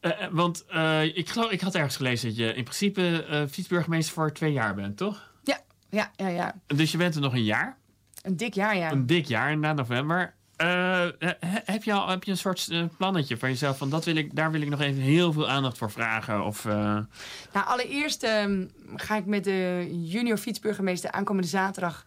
eh, 0.00 0.24
eh, 0.24 0.28
want 0.32 0.64
eh, 0.66 1.04
ik, 1.16 1.28
geloof, 1.28 1.50
ik 1.50 1.60
had 1.60 1.74
ergens 1.74 1.96
gelezen 1.96 2.28
dat 2.28 2.36
je 2.36 2.54
in 2.54 2.62
principe 2.62 3.24
eh 3.30 3.42
fietsburgemeester 3.50 4.14
voor 4.14 4.32
twee 4.32 4.52
jaar 4.52 4.74
bent, 4.74 4.96
toch? 4.96 5.32
Ja, 5.44 5.60
ja, 5.90 6.10
ja, 6.16 6.28
ja. 6.28 6.54
Dus 6.66 6.92
je 6.92 6.98
bent 6.98 7.14
er 7.14 7.20
nog 7.20 7.32
een 7.32 7.44
jaar. 7.44 7.78
Een 8.22 8.36
dik 8.36 8.54
jaar, 8.54 8.76
ja. 8.76 8.90
Een 8.90 9.06
dik 9.06 9.26
jaar, 9.26 9.58
na 9.58 9.72
november. 9.72 10.34
He- 10.56 11.34
heb, 11.64 11.82
je 11.84 11.92
al, 11.92 12.08
heb 12.08 12.24
je 12.24 12.30
een 12.30 12.36
soort 12.36 12.68
plannetje 12.96 13.36
van 13.36 13.48
jezelf? 13.48 13.78
Van 13.78 13.90
dat 13.90 14.04
wil 14.04 14.16
ik, 14.16 14.34
daar 14.36 14.50
wil 14.50 14.60
ik 14.60 14.68
nog 14.68 14.80
even 14.80 15.00
heel 15.00 15.32
veel 15.32 15.48
aandacht 15.48 15.78
voor 15.78 15.90
vragen. 15.90 16.44
Of, 16.44 16.64
Nou, 16.64 17.06
allereerst 17.52 18.22
ehm, 18.22 18.66
ga 18.96 19.16
ik 19.16 19.26
met 19.26 19.44
de 19.44 19.88
junior 20.02 20.36
fietsburgemeester 20.36 21.10
aankomende 21.10 21.48
zaterdag 21.48 22.04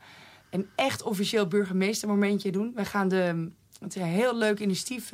een 0.49 0.67
echt 0.75 1.03
officieel 1.03 1.47
burgemeestermomentje 1.47 2.51
doen. 2.51 2.71
We 2.75 2.85
gaan 2.85 3.07
de, 3.07 3.51
het 3.79 3.95
is 3.95 4.01
een 4.01 4.07
heel 4.07 4.37
leuk 4.37 4.59
initiatief 4.59 5.09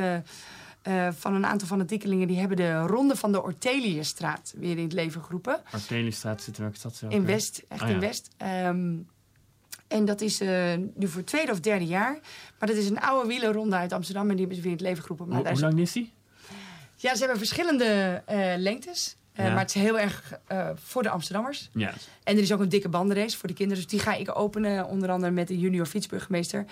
eh, 0.81 1.07
van 1.11 1.33
een 1.33 1.45
aantal 1.45 1.67
fanatiekelingen. 1.67 2.27
Die 2.27 2.39
hebben 2.39 2.57
de 2.57 2.79
ronde 2.79 3.15
van 3.15 3.31
de 3.31 3.43
Orteliusstraat 3.43 4.53
weer 4.57 4.77
in 4.77 4.83
het 4.83 4.93
leven 4.93 5.23
geroepen. 5.23 5.61
Arteliestraat 5.71 6.41
zit 6.41 6.57
welke 6.57 6.77
stad? 6.77 7.01
In 7.09 7.25
West, 7.25 7.63
echt 7.67 7.81
Oh, 7.81 7.87
in 7.87 7.93
ja. 7.93 7.99
West. 7.99 8.29
Ehm, 8.37 8.95
en 9.87 10.05
dat 10.05 10.21
is 10.21 10.39
eh, 10.41 10.73
nu 10.95 11.07
voor 11.07 11.17
het 11.17 11.27
tweede 11.27 11.51
of 11.51 11.59
derde 11.59 11.85
jaar. 11.85 12.19
Maar 12.59 12.67
dat 12.69 12.77
is 12.77 12.89
een 12.89 12.99
oude 12.99 13.27
wielerronde 13.27 13.75
uit 13.75 13.93
Amsterdam. 13.93 14.23
En 14.29 14.35
die 14.35 14.39
hebben 14.39 14.55
ze 14.55 14.61
weer 14.61 14.71
in 14.71 14.77
het 14.77 14.87
leven 14.87 15.01
geroepen. 15.01 15.25
Maar 15.27 15.35
Hoe, 15.35 15.43
daar 15.45 15.53
hoe 15.53 15.61
is- 15.63 15.69
lang 15.69 15.81
is 15.81 15.91
die? 15.91 16.13
Ja, 16.95 17.13
ze 17.13 17.19
hebben 17.19 17.37
verschillende 17.37 18.21
eh, 18.25 18.53
lengtes. 18.57 19.15
Eh, 19.39 19.45
Ja. 19.45 19.51
Maar 19.51 19.61
het 19.61 19.75
is 19.75 19.81
heel 19.81 19.99
erg 19.99 20.33
eh, 20.47 20.69
voor 20.75 21.03
de 21.03 21.09
Amsterdammers. 21.09 21.69
Ja. 21.73 21.93
En 22.23 22.35
er 22.35 22.41
is 22.41 22.51
ook 22.53 22.59
een 22.59 22.69
dikke 22.69 22.89
bandenrace 22.89 23.37
voor 23.37 23.47
de 23.47 23.55
kinderen. 23.55 23.83
Dus 23.83 23.91
die 23.91 23.99
ga 23.99 24.13
ik 24.13 24.37
openen, 24.37 24.85
onder 24.87 25.09
andere 25.11 25.31
met 25.31 25.47
de 25.47 25.59
junior 25.59 25.85
fietsburgemeester. 25.85 26.65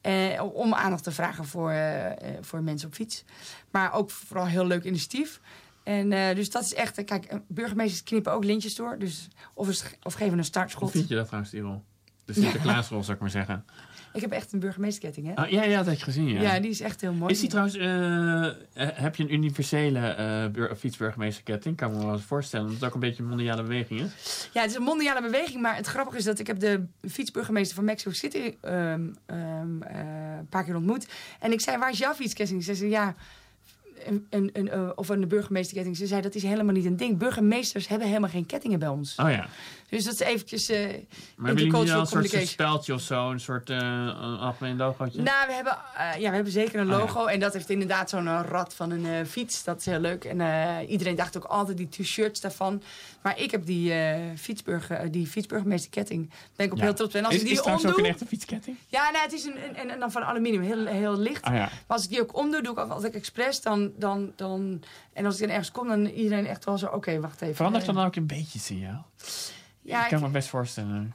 Eh, 0.00 0.42
om 0.54 0.74
aandacht 0.74 1.02
te 1.04 1.10
vragen 1.12 1.44
voor, 1.44 1.74
voor 2.40 2.62
mensen 2.62 2.88
op 2.88 2.94
fiets. 2.94 3.24
Maar 3.70 3.92
ook 3.92 4.10
vooral 4.10 4.46
heel 4.46 4.66
leuk 4.66 4.84
initiatief. 4.84 5.40
En 5.82 6.10
dus 6.34 6.50
dat 6.50 6.62
is 6.62 6.74
echt... 6.74 7.04
Kijk, 7.04 7.38
burgemeesters 7.48 8.02
knippen 8.02 8.32
ook 8.32 8.44
lintjes 8.44 8.74
door. 8.74 8.98
Dus 8.98 9.28
of, 9.54 9.68
of 10.02 10.12
geven 10.12 10.26
een 10.32 10.34
Hoe 10.34 10.44
startschot. 10.44 10.90
vind 10.90 11.08
je 11.08 11.14
dat 11.14 11.26
trouwens, 11.26 11.52
die 11.52 11.60
rol? 11.60 11.82
De 12.24 12.32
Sinterklaasrol, 12.32 13.02
zou 13.02 13.14
ik 13.14 13.20
maar 13.20 13.30
zeggen. 13.30 13.64
Ik 14.12 14.20
heb 14.20 14.30
echt 14.30 14.52
een 14.52 14.58
burgemeesterketting, 14.58 15.34
hè? 15.34 15.42
Oh, 15.42 15.48
ja, 15.50 15.62
ja, 15.64 15.76
dat 15.76 15.86
heb 15.86 15.94
ik 15.94 16.02
gezien, 16.02 16.28
ja. 16.28 16.40
Ja, 16.40 16.60
die 16.60 16.70
is 16.70 16.80
echt 16.80 17.00
heel 17.00 17.12
mooi. 17.12 17.32
Is 17.32 17.40
die 17.40 17.48
trouwens, 17.48 17.76
eh, 17.76 18.46
eh, 18.46 18.52
heb 18.74 19.16
je 19.16 19.22
een 19.22 19.32
universele 19.32 19.98
eh 20.08 20.46
bur- 20.52 20.76
fietsburgemeesterketting? 20.76 21.76
Kan 21.76 21.90
ik 21.90 21.96
me 21.96 22.04
wel 22.04 22.12
eens 22.14 22.22
voorstellen, 22.22 22.66
dat 22.66 22.74
het 22.74 22.84
ook 22.84 22.94
een 22.94 23.00
beetje 23.00 23.22
een 23.22 23.28
mondiale 23.28 23.62
beweging 23.62 24.00
is. 24.00 24.48
Ja, 24.52 24.60
het 24.60 24.70
is 24.70 24.76
een 24.76 24.82
mondiale 24.82 25.22
beweging, 25.22 25.62
maar 25.62 25.76
het 25.76 25.86
grappige 25.86 26.16
is 26.16 26.24
dat 26.24 26.38
ik 26.38 26.46
heb 26.46 26.58
de 26.60 26.84
fietsburgemeester 27.08 27.76
van 27.76 27.84
Mexico 27.84 28.12
City 28.12 28.54
ehm, 28.60 29.08
ehm, 29.26 29.82
eh, 29.82 29.98
een 30.38 30.48
paar 30.48 30.64
keer 30.64 30.76
ontmoet. 30.76 31.06
En 31.40 31.52
ik 31.52 31.60
zei, 31.60 31.78
waar 31.78 31.90
is 31.90 31.98
jouw 31.98 32.14
fietsketting? 32.14 32.64
Ze 32.64 32.74
zei, 32.74 32.90
ja, 32.90 33.14
een, 34.06 34.26
een, 34.30 34.50
een, 34.52 34.68
eh, 34.70 34.88
of 34.94 35.08
een 35.08 35.28
burgemeesterketting. 35.28 35.96
Ze 35.96 36.06
zei, 36.06 36.20
dat 36.20 36.34
is 36.34 36.42
helemaal 36.42 36.74
niet 36.74 36.84
een 36.84 36.96
ding. 36.96 37.18
Burgemeesters 37.18 37.88
hebben 37.88 38.06
helemaal 38.08 38.30
geen 38.30 38.46
kettingen 38.46 38.78
bij 38.78 38.88
ons. 38.88 39.16
Oh 39.16 39.30
ja. 39.30 39.46
Dus 39.88 40.04
dat 40.04 40.12
is 40.14 40.20
eventjes 40.20 40.68
eh 40.68 40.88
Maar 41.36 41.50
intercultural 41.50 42.00
een 42.00 42.06
soort, 42.06 42.46
speltje 42.48 42.94
of 42.94 43.00
zo? 43.00 43.30
Een 43.30 43.40
soort 43.40 43.70
eh, 43.70 43.76
een 43.76 44.38
algemeen 44.38 44.76
logootje? 44.76 45.22
Nou, 45.22 45.46
we 45.46 45.52
hebben, 45.52 45.76
eh, 45.96 46.20
ja, 46.20 46.28
we 46.28 46.34
hebben 46.34 46.52
zeker 46.52 46.80
een 46.80 46.86
Oh, 46.86 46.92
ja. 46.92 46.98
logo. 46.98 47.26
En 47.26 47.40
dat 47.40 47.52
heeft 47.52 47.70
inderdaad 47.70 48.10
zo'n 48.10 48.26
eh, 48.28 48.40
rad 48.48 48.74
van 48.74 48.90
een 48.90 49.06
eh, 49.06 49.24
fiets. 49.26 49.64
Dat 49.64 49.78
is 49.78 49.86
heel 49.86 49.98
leuk. 50.00 50.24
En 50.24 50.40
eh, 50.40 50.90
iedereen 50.90 51.16
dacht 51.16 51.36
ook 51.36 51.44
altijd 51.44 51.76
die 51.76 51.88
t-shirts 51.88 52.40
daarvan. 52.40 52.82
Maar 53.22 53.38
ik 53.40 53.50
heb 53.50 53.66
die, 53.66 53.92
eh 53.92 54.20
fietsburger, 54.36 54.96
eh, 54.96 55.08
die 55.10 55.26
fietsburgemeesterketting. 55.26 56.30
Ben 56.56 56.66
ik 56.66 56.72
op 56.72 56.78
Ja. 56.78 56.84
heel 56.84 56.94
trots. 56.94 57.14
En 57.14 57.24
als 57.24 57.34
is, 57.34 57.40
ik 57.42 57.46
is 57.46 57.62
die 57.62 57.72
ook 57.72 57.80
omdoe... 57.84 57.98
een 57.98 58.04
echte 58.04 58.26
fietsketting? 58.26 58.76
Ja, 58.88 59.10
nou, 59.10 59.24
het 59.24 59.32
is 59.32 59.44
een, 59.44 59.56
een- 59.90 59.98
dan 60.00 60.12
van 60.12 60.22
aluminium, 60.24 60.62
heel, 60.62 60.86
heel 60.86 61.18
licht. 61.18 61.42
Ah 61.42 61.52
ja. 61.54 61.58
Maar 61.60 61.70
als 61.86 62.04
ik 62.04 62.10
die 62.10 62.20
ook 62.20 62.36
omdoe, 62.36 62.62
doe 62.62 62.72
ik 62.72 62.78
ook 62.78 62.90
altijd 62.90 63.14
expres. 63.14 63.60
Dan, 63.60 63.91
dan, 63.96 64.32
dan, 64.36 64.82
en 65.12 65.24
als 65.24 65.34
ik 65.34 65.40
dan 65.40 65.50
ergens 65.50 65.70
kom, 65.70 65.88
dan 65.88 66.06
iedereen 66.06 66.46
echt 66.46 66.64
wel 66.64 66.78
zo... 66.78 66.86
Oké, 66.86 67.20
wacht 67.20 67.42
even. 67.42 67.54
Verandert 67.54 67.88
Eh, 67.88 67.94
dan 67.94 68.04
ook 68.04 68.16
een 68.16 68.26
beetje 68.26 68.58
het 68.58 68.62
signaal? 68.62 69.06
Ja, 69.80 70.02
ik 70.02 70.08
kan 70.08 70.18
ik- 70.18 70.24
me 70.24 70.30
best 70.30 70.48
voorstellen. 70.48 71.14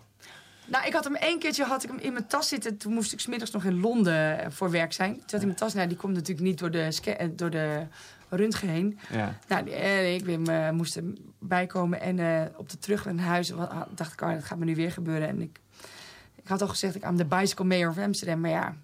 Nou, 0.66 0.86
ik 0.86 0.94
had 0.94 1.04
hem 1.04 1.16
één 1.16 1.40
keertje 1.40 1.64
had 1.64 1.84
ik 1.84 1.90
hem 1.90 2.00
in 2.00 2.14
mijn 2.14 2.28
tas 2.28 2.48
zitten. 2.48 2.78
Toen 2.78 2.94
moest 2.94 3.14
ik 3.14 3.20
smiddags 3.20 3.52
nog 3.52 3.64
in 3.64 3.80
Londen 3.80 4.40
eh, 4.40 4.50
voor 4.52 4.72
werk 4.72 4.94
zijn. 4.94 5.14
Toen 5.14 5.24
had 5.26 5.40
in 5.40 5.46
mijn 5.46 5.56
tas. 5.60 5.74
Nou, 5.74 5.88
die 5.88 5.98
komt 5.98 6.14
natuurlijk 6.14 6.48
niet 6.48 6.60
door 6.60 6.72
de, 6.72 7.00
eh, 7.18 7.28
door 7.36 7.50
de 7.50 7.86
röntgen 8.30 8.68
heen. 8.70 9.00
Ja. 9.12 9.38
Nou, 9.48 9.70
ik 9.70 10.24
ben, 10.44 10.76
moest 10.76 10.96
er 10.96 11.04
bijkomen. 11.40 12.02
En 12.02 12.52
op 12.58 12.70
de 12.70 12.78
terug 12.78 13.06
naar 13.06 13.26
huis 13.26 13.50
wa- 13.50 13.88
dacht 13.96 14.14
ik, 14.14 14.22
oh, 14.22 14.34
dat 14.34 14.44
gaat 14.44 14.58
me 14.58 14.66
nu 14.66 14.76
weer 14.76 14.92
gebeuren. 14.92 15.28
En 15.28 15.42
ik, 15.42 15.60
ik 16.36 16.48
had 16.48 16.62
al 16.62 16.68
gezegd, 16.68 16.96
ik 16.96 17.04
am 17.04 17.18
de 17.18 17.26
bicycle 17.26 17.66
mayor 17.66 17.90
of 17.90 17.98
Amsterdam. 17.98 18.40
Maar 18.40 18.50
ja, 18.50 18.76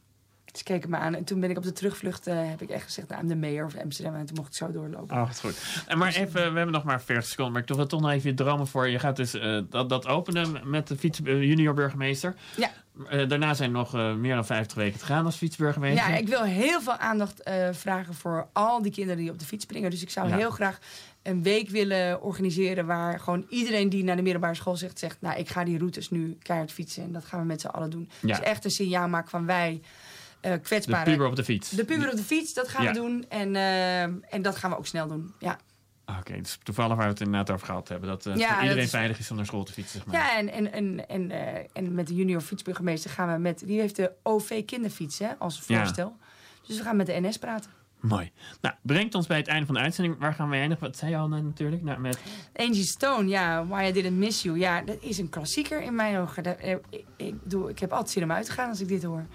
ze 0.54 0.64
keken 0.64 0.90
me 0.90 0.98
aan. 0.98 1.16
En 1.16 1.24
toen 1.24 1.40
ben 1.40 1.50
ik 1.50 1.58
op 1.58 1.64
de 1.64 1.72
terugvlucht, 1.72 2.28
eh, 2.28 2.50
heb 2.50 2.62
ik 2.62 2.70
echt 2.70 2.84
gezegd, 2.84 3.08
nou, 3.10 3.22
I'm 3.22 3.28
de 3.28 3.36
mayor 3.36 3.66
of 3.66 3.76
Amsterdam. 3.78 4.16
En 4.16 4.26
toen 4.26 4.36
mocht 4.36 4.48
ik 4.48 4.54
zo 4.56 4.72
doorlopen. 4.72 5.16
Oh, 5.18 5.30
goed. 5.32 5.84
En 5.88 5.98
maar 5.98 6.14
even, 6.14 6.34
we 6.34 6.58
hebben 6.58 6.72
nog 6.72 6.84
maar 6.84 7.02
40 7.02 7.26
seconden, 7.30 7.54
maar 7.54 7.62
ik 7.62 7.68
wil 7.76 7.88
toch 7.88 8.02
nog 8.02 8.12
even 8.12 8.30
je 8.30 8.36
dromen 8.36 8.68
voor. 8.68 8.90
Je 8.90 9.00
gaat 9.00 9.16
dus 9.16 9.34
eh, 9.34 9.60
dat, 9.70 9.90
dat 9.90 10.08
openen 10.08 10.70
met 10.70 10.88
de 10.88 10.98
fiets, 10.98 11.22
eh, 11.22 11.42
junior 11.42 11.74
burgemeester. 11.74 12.36
Ja. 12.56 12.72
Daarna 13.28 13.54
zijn 13.54 13.72
nog 13.72 13.94
meer 14.18 14.36
dan 14.36 14.46
50 14.46 14.78
weken 14.78 15.00
te 15.00 15.06
gaan 15.06 15.26
als 15.26 15.36
fietsburgemeester. 15.36 16.10
Ja, 16.10 16.18
ik 16.18 16.28
wil 16.28 16.44
heel 16.44 16.82
veel 16.82 16.98
aandacht 16.98 17.50
vragen 17.72 18.14
voor 18.14 18.48
al 18.54 18.82
die 18.82 18.92
kinderen 18.92 19.18
die 19.22 19.32
op 19.32 19.40
de 19.40 19.46
fiets 19.46 19.64
springen. 19.64 19.90
Dus 19.90 20.02
ik 20.02 20.10
zou 20.10 20.28
Ja. 20.28 20.38
heel 20.38 20.50
graag 20.52 20.80
een 21.24 21.44
week 21.44 21.70
willen 21.70 22.22
organiseren 22.22 22.86
waar 22.86 23.20
gewoon 23.20 23.46
iedereen 23.50 23.90
die 23.90 24.04
naar 24.04 24.16
de 24.16 24.22
middelbare 24.22 24.56
school 24.56 24.76
zegt, 24.76 25.00
zegt, 25.00 25.18
nou, 25.20 25.40
ik 25.40 25.50
ga 25.50 25.64
die 25.64 25.78
routes 25.78 26.10
nu 26.10 26.38
keihard 26.42 26.72
fietsen 26.72 27.04
en 27.04 27.12
dat 27.12 27.26
gaan 27.26 27.40
we 27.40 27.46
met 27.46 27.62
z'n 27.62 27.68
allen 27.68 27.90
doen. 27.90 28.10
Ja. 28.20 28.28
Dus 28.28 28.40
echt 28.40 28.66
een 28.66 28.72
signaal 28.72 29.08
maken 29.08 29.30
van 29.30 29.46
wij 29.46 29.82
eh 30.44 30.52
de 30.52 30.60
kwetsbare. 30.60 31.12
puber 31.12 31.28
op 31.28 31.36
de 31.36 31.44
fiets. 31.44 31.70
De 31.70 31.86
puber 31.86 32.10
op 32.12 32.16
de 32.18 32.24
fiets, 32.24 32.54
dat 32.54 32.68
gaan 32.68 32.84
Ja. 32.84 32.92
we 32.94 32.96
doen. 33.00 33.26
En, 33.30 33.56
eh, 33.56 34.02
en 34.04 34.42
dat 34.42 34.56
gaan 34.56 34.70
we 34.70 34.78
ook 34.78 34.86
snel 34.88 35.08
doen. 35.08 35.34
Ja, 35.40 35.58
Ah, 36.06 36.18
Oké, 36.20 36.42
dus 36.42 36.60
toevallig 36.64 36.96
waar 36.96 37.06
we 37.06 37.12
het 37.12 37.22
inderdaad 37.22 37.52
over 37.52 37.66
gehad 37.66 37.88
hebben. 37.88 38.10
Dat, 38.10 38.24
Ja, 38.24 38.32
voor 38.32 38.62
iedereen 38.62 38.82
dat 38.84 38.90
veilig 38.90 39.20
is 39.20 39.30
om 39.32 39.36
naar 39.38 39.46
school 39.46 39.64
te 39.64 39.72
fietsen. 39.74 40.00
Zeg 40.00 40.08
maar. 40.08 40.16
ja 40.16 40.38
en, 40.38 40.52
en, 40.52 40.72
en, 40.74 41.08
en, 41.10 41.32
en 41.74 41.94
met 41.94 42.08
de 42.08 42.16
junior 42.16 42.42
fietsburgemeester 42.42 43.10
gaan 43.10 43.34
we 43.34 43.40
met... 43.40 43.64
Die 43.66 43.80
heeft 43.80 43.96
de 43.96 44.12
OV 44.24 44.66
kinderfiets 44.66 45.20
hè, 45.20 45.28
als 45.40 45.64
Ja. 45.68 45.78
voorstel. 45.78 46.18
Dus 46.68 46.78
we 46.78 46.84
gaan 46.84 46.96
met 46.96 47.06
de 47.06 47.20
NS 47.22 47.38
praten. 47.38 47.72
Mooi. 48.00 48.32
Nou, 48.62 48.76
brengt 48.82 49.16
ons 49.16 49.28
bij 49.28 49.38
het 49.38 49.48
einde 49.48 49.66
van 49.66 49.76
de 49.76 49.82
uitzending. 49.82 50.20
Waar 50.20 50.34
gaan 50.34 50.50
we 50.50 50.56
eindigen? 50.56 50.84
Wat 50.86 50.98
zei 50.98 51.12
je 51.12 51.18
al 51.18 51.28
nou, 51.28 51.44
natuurlijk? 51.44 51.84
Nou, 51.84 52.00
met... 52.00 52.20
Angie 52.56 52.84
Stone, 52.84 53.28
ja, 53.28 53.66
Why 53.68 53.84
I 53.84 53.92
Didn't 53.92 54.18
Miss 54.18 54.44
You. 54.44 54.58
Ja, 54.60 54.82
dat 54.82 54.98
is 55.00 55.18
een 55.18 55.30
klassieker 55.30 55.82
in 55.82 55.96
mijn 55.96 56.18
ogen. 56.18 56.44
Dat, 56.44 56.56
ik, 56.62 56.80
ik, 57.18 57.36
doe, 57.44 57.70
ik 57.70 57.80
heb 57.80 57.92
altijd 57.92 58.10
zin 58.10 58.24
om 58.24 58.32
uit 58.32 58.46
te 58.46 58.52
gaan 58.52 58.70
als 58.70 58.80
ik 58.82 58.88
dit 58.88 59.04
hoor. 59.04 59.26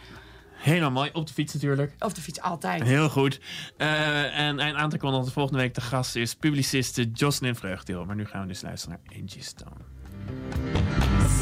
Helemaal 0.59 0.91
mooi. 0.91 1.11
Op 1.13 1.27
de 1.27 1.33
fiets 1.33 1.55
natuurlijk. 1.55 1.95
Op 1.99 2.15
de 2.15 2.21
fiets, 2.21 2.41
altijd. 2.41 2.83
Heel 2.83 3.09
goed. 3.09 3.41
Eh, 3.77 4.39
en 4.39 4.61
een 4.61 4.77
aantal 4.77 4.99
kon 4.99 5.13
dat 5.13 5.33
volgende 5.33 5.59
week 5.59 5.75
de 5.75 5.81
gast 5.81 6.17
is 6.17 6.35
publiciste 6.35 7.11
Jocelyn 7.11 7.57
Vreugdeel. 7.57 8.05
Maar 8.05 8.17
nu 8.17 8.25
gaan 8.25 8.41
we 8.43 8.49
dus 8.49 8.63
luisteren 8.63 8.99
naar 9.05 9.21
Angie 9.21 9.43
Stone. 9.43 9.81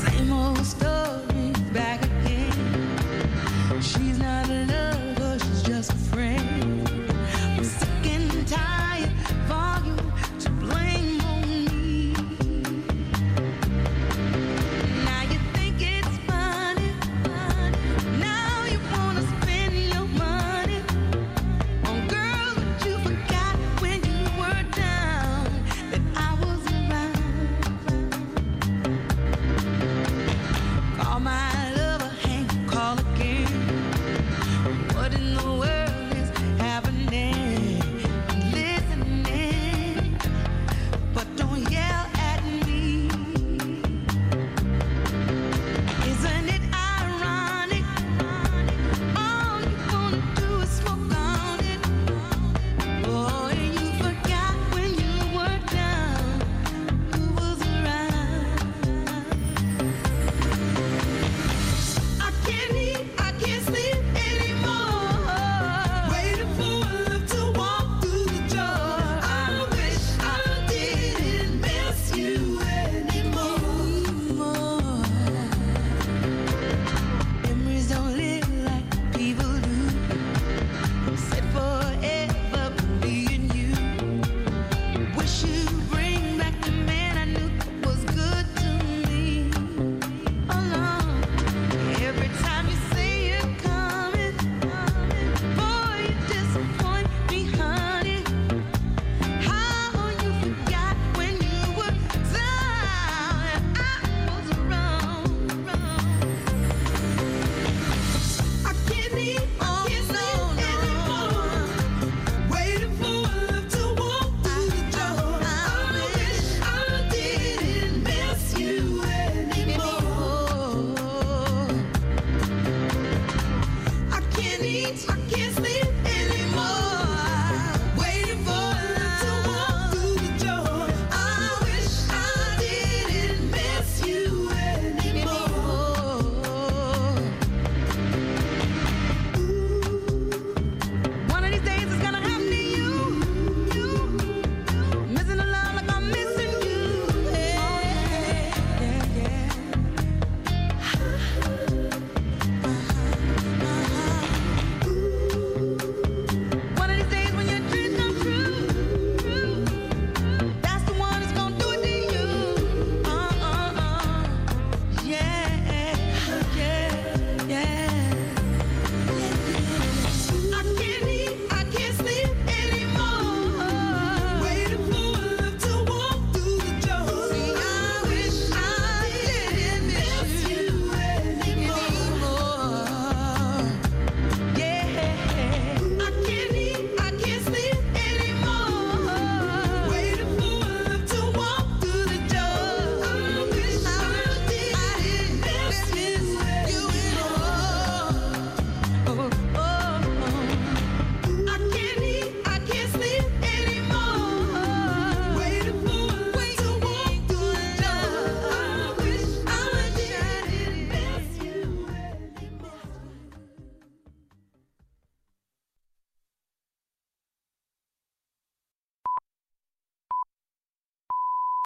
Same 0.05 0.35
old 0.35 0.67
story 0.67 1.51
back 1.73 1.99
again. 2.01 3.83
She's 3.83 4.17
not 4.19 4.76